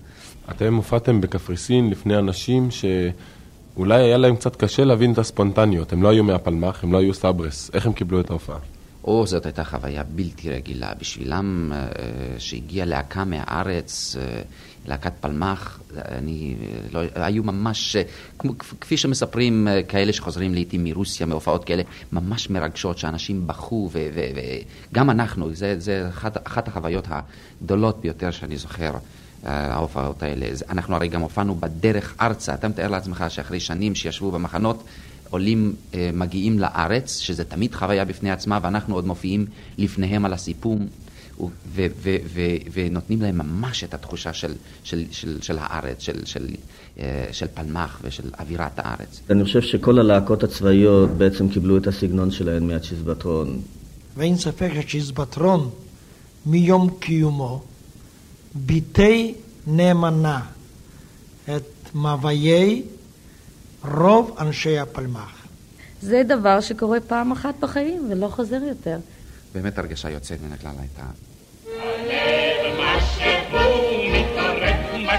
אתם 0.51 0.75
הופעתם 0.75 1.21
בקפריסין 1.21 1.89
לפני 1.89 2.17
אנשים 2.17 2.69
שאולי 2.71 4.03
היה 4.03 4.17
להם 4.17 4.35
קצת 4.35 4.55
קשה 4.55 4.83
להבין 4.83 5.13
את 5.13 5.17
הספונטניות. 5.17 5.93
הם 5.93 6.03
לא 6.03 6.09
היו 6.09 6.23
מהפלמ"ח, 6.23 6.83
הם 6.83 6.93
לא 6.93 6.97
היו 6.97 7.13
סברס. 7.13 7.71
איך 7.73 7.85
הם 7.85 7.93
קיבלו 7.93 8.19
את 8.19 8.29
ההופעה? 8.29 8.57
או, 9.03 9.27
זאת 9.27 9.45
הייתה 9.45 9.63
חוויה 9.63 10.03
בלתי 10.03 10.49
רגילה. 10.49 10.93
בשבילם, 10.99 11.71
אה, 11.75 11.87
שהגיעה 12.37 12.85
להקה 12.85 13.25
מהארץ, 13.25 14.15
אה, 14.19 14.41
להקת 14.87 15.13
פלמ"ח, 15.21 15.79
אני, 15.95 16.55
לא, 16.91 17.01
היו 17.15 17.43
ממש, 17.43 17.95
אה, 17.95 18.01
כמו, 18.39 18.57
כפי 18.81 18.97
שמספרים 18.97 19.67
כאלה 19.87 20.13
שחוזרים 20.13 20.53
לעיתים 20.53 20.83
מרוסיה, 20.83 21.25
מהופעות 21.25 21.65
כאלה, 21.65 21.83
ממש 22.11 22.49
מרגשות, 22.49 22.97
שאנשים 22.97 23.47
בכו, 23.47 23.89
וגם 24.91 25.09
אנחנו, 25.09 25.55
זה, 25.55 25.79
זה 25.79 26.09
אחת, 26.09 26.47
אחת 26.47 26.67
החוויות 26.67 27.07
הגדולות 27.09 28.01
ביותר 28.01 28.31
שאני 28.31 28.57
זוכר. 28.57 28.91
ההופעות 29.43 30.23
האלה. 30.23 30.45
אנחנו 30.69 30.95
הרי 30.95 31.07
גם 31.07 31.21
הופענו 31.21 31.55
בדרך 31.55 32.15
ארצה. 32.21 32.53
אתה 32.53 32.67
מתאר 32.67 32.87
לעצמך 32.87 33.25
שאחרי 33.29 33.59
שנים 33.59 33.95
שישבו 33.95 34.31
במחנות, 34.31 34.83
עולים 35.29 35.73
אה, 35.93 36.09
מגיעים 36.13 36.59
לארץ, 36.59 37.17
שזה 37.17 37.43
תמיד 37.43 37.75
חוויה 37.75 38.05
בפני 38.05 38.31
עצמה, 38.31 38.59
ואנחנו 38.61 38.95
עוד 38.95 39.05
מופיעים 39.05 39.45
לפניהם 39.77 40.25
על 40.25 40.33
הסיפום, 40.33 40.87
ו- 41.39 41.87
ו- 42.01 42.17
ו- 42.33 42.57
ונותנים 42.73 43.21
להם 43.21 43.37
ממש 43.37 43.83
את 43.83 43.93
התחושה 43.93 44.33
של, 44.33 44.53
של, 44.83 45.03
של, 45.11 45.41
של 45.41 45.57
הארץ, 45.59 46.01
של, 46.01 46.25
של, 46.25 46.47
אה, 46.99 47.25
של 47.31 47.45
פלמ"ח 47.53 47.99
ושל 48.03 48.29
אווירת 48.39 48.71
הארץ. 48.79 49.21
אני 49.29 49.43
חושב 49.43 49.61
שכל 49.61 49.99
הלהקות 49.99 50.43
הצבאיות 50.43 51.09
בעצם 51.09 51.49
קיבלו 51.49 51.77
את 51.77 51.87
הסגנון 51.87 52.31
שלהן 52.31 52.67
מהצ'יזבטרון. 52.67 53.61
ואין 54.17 54.37
ספק 54.37 54.71
שהצ'יזבטרון 54.73 55.69
מיום 56.45 56.89
קיומו 56.99 57.61
ביטא 58.55 59.25
נאמנה 59.67 60.41
את 61.45 61.89
מאוויי 61.95 62.83
רוב 63.83 64.35
אנשי 64.39 64.79
הפלמ"ח. 64.79 65.47
זה 66.01 66.21
דבר 66.27 66.61
שקורה 66.61 66.99
פעם 67.07 67.31
אחת 67.31 67.55
בחיים 67.59 68.07
ולא 68.11 68.27
חוזר 68.27 68.59
יותר. 68.67 68.97
באמת 69.53 69.77
הרגשה 69.77 70.09
יוצאת 70.09 70.39
מן 70.41 70.53
הכלל 70.53 70.73
הייתה. 70.79 71.03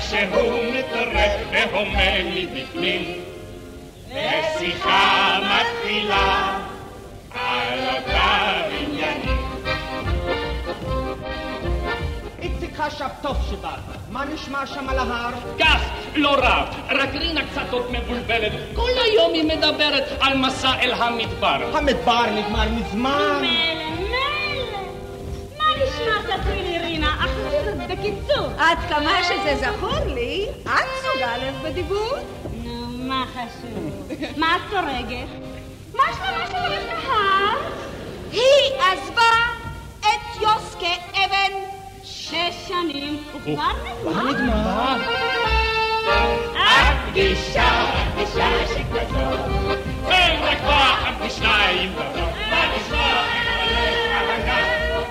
שהוא 0.00 0.74
מתעורר 0.74 1.36
והומה 1.52 2.24
מבפנים 2.24 3.20
ושיחה 4.08 5.38
מתחילה 5.40 6.58
על 7.34 7.78
אותם 7.88 8.79
חשב 12.80 13.08
טוב 13.22 13.36
שבאת. 13.50 13.98
מה 14.10 14.24
נשמע 14.24 14.66
שם 14.66 14.88
על 14.88 14.98
ההר? 14.98 15.30
גס, 15.56 15.82
לא 16.14 16.34
רע, 16.34 16.64
רק 16.90 17.14
רינה 17.14 17.40
קצת 17.50 17.72
עוד 17.72 17.90
מבולבלת. 17.90 18.52
כל 18.74 18.90
היום 19.04 19.32
היא 19.32 19.44
מדברת 19.44 20.04
על 20.20 20.38
מסע 20.38 20.80
אל 20.80 20.92
המדבר. 20.92 21.76
המדבר 21.76 22.26
נגמר 22.26 22.68
מזמן. 22.68 23.42
מה 25.58 25.64
נשמע 25.76 26.36
לי 26.46 26.78
רינה? 26.78 27.26
בקיצור. 27.88 28.46
עד 28.58 28.78
כמה 28.88 29.24
שזה 29.24 29.54
זכור 29.60 30.14
לי, 30.14 30.46
את 30.64 30.70
סוג 31.02 31.22
א' 31.22 31.64
בדיבור. 31.64 32.14
נו, 32.64 32.86
מה 33.08 33.24
חשוב? 33.32 34.12
מה 34.36 34.56
את 34.56 34.60
צורגת? 34.70 35.28
מה 35.94 36.02
שלמה 36.16 36.46
של 36.46 36.88
ההר? 37.06 37.56
היא 38.32 38.74
עזבה 38.78 39.32
את 40.00 40.42
יוסקה 40.42 40.94
אבן 41.12 41.79
שש 42.30 42.68
שנים, 42.68 43.24
וכבר 43.34 43.72
נגמר. 44.04 44.32
נגמר. 44.32 44.96
הפגישה, 46.56 47.68
הפגישה 47.68 48.48
שכזאת, 48.68 49.40
אין 50.08 50.42
רק 50.42 50.58
פעם 50.58 51.14
בשניים 51.26 51.92
דקות, 51.92 52.30
מה 52.50 52.62
נשמע 52.76 53.24
איך 53.34 53.48
הולך 53.60 54.20
על 54.20 54.30
הגב, 54.30 55.04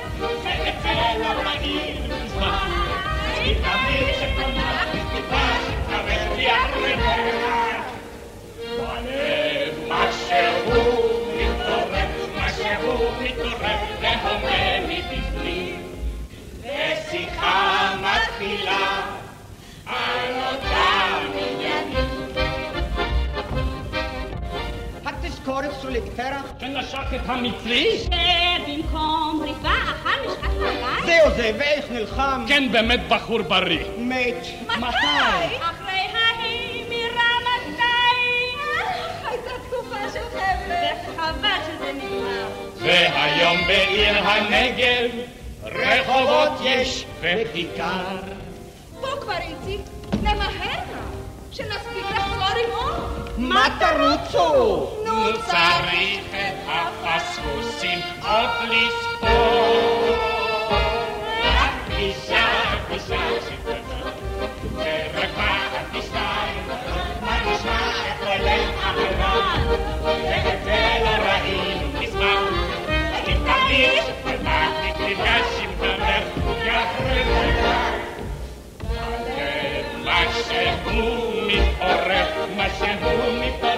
ואצל 0.44 1.24
הרעים 1.24 2.04
מזמן, 2.04 2.72
היא 3.36 3.56
תמיד 3.56 4.16
שקונה, 4.20 4.84
טיפה 5.16 5.48
שתווך 5.66 6.38
לי 6.38 6.50
הרבע. 6.50 7.30
בלב 8.78 9.76
משהו 9.88 10.84
מתעורר, 11.38 12.08
משהו 12.36 13.12
מתעורר, 13.22 13.78
והומה 14.02 14.79
מבפנים. 14.79 14.79
ושיחה 17.10 17.96
מתחילה 18.02 19.02
על 19.86 20.34
אותם 20.52 21.28
עניינים. 21.34 22.30
התזכורת 25.06 25.72
סוליק 25.82 26.04
תרח? 26.16 26.44
שנשק 26.60 27.14
את 27.16 27.22
המצרי? 27.26 28.00
שבמקום 28.04 29.42
ריבה 29.44 29.74
אכל 29.84 30.30
משחק 30.32 30.50
רגליים? 30.56 31.06
זהו 31.06 31.32
זה, 31.36 31.52
ואיך 31.60 31.86
נלחם? 31.92 32.46
כן, 32.48 32.72
באמת 32.72 33.00
בחור 33.10 33.42
בריא. 33.42 33.86
מת. 33.98 34.48
מתי? 34.78 34.86
אחרי 35.60 36.00
ההיא 36.14 36.84
מרמתיים. 36.90 38.60
הייתה 39.26 39.52
תקופה 39.68 40.10
של 40.14 40.20
חבר'ה. 40.30 40.90
וחבל 41.14 41.50
שזה 41.68 41.92
נגמר. 41.94 42.48
והיום 42.82 43.58
בעיר 43.68 44.18
הנגב 44.28 45.39
רחובות 45.76 46.52
יש 46.64 47.06
וכיכר. 47.22 48.18
פה 49.02 49.08
כבר 49.22 49.34
איציק, 49.38 49.82
למהר 50.24 50.80
שנספיק 51.52 52.06
לחזור 52.16 52.44
עמו. 52.68 52.92
מה 53.38 53.66
תרוצו? 53.80 54.90
נו, 55.06 55.30
לא 55.32 55.38
צריך 55.46 56.24
את 56.32 56.54
הפספוסים 56.68 58.00
עוד 58.22 58.50
לספור. 58.70 60.16
הפגישה, 61.42 62.46
הפגישה 62.74 63.18
שתבוא, 63.46 64.10
ורק 64.76 65.30
מה 65.38 65.58
הפגישה, 65.66 66.30
מה 67.22 67.40
נשמע 67.42 67.90
את 67.90 68.28
עולי 68.28 68.60
החברה, 68.80 69.56
ואת 70.04 70.64
זה 70.64 70.88
לא 71.02 71.10
ראינו 71.10 72.00
מזמן. 72.00 72.44
אני 72.88 73.38
מרגיש, 73.38 74.06
ומה 74.26 74.68
נפגש 75.00 75.59
Mä 80.04 80.32
sen 80.48 80.84
huumit, 80.86 81.64
orre, 81.82 82.28
mä 82.56 82.70
sen 82.80 83.00
huumit, 83.04 83.69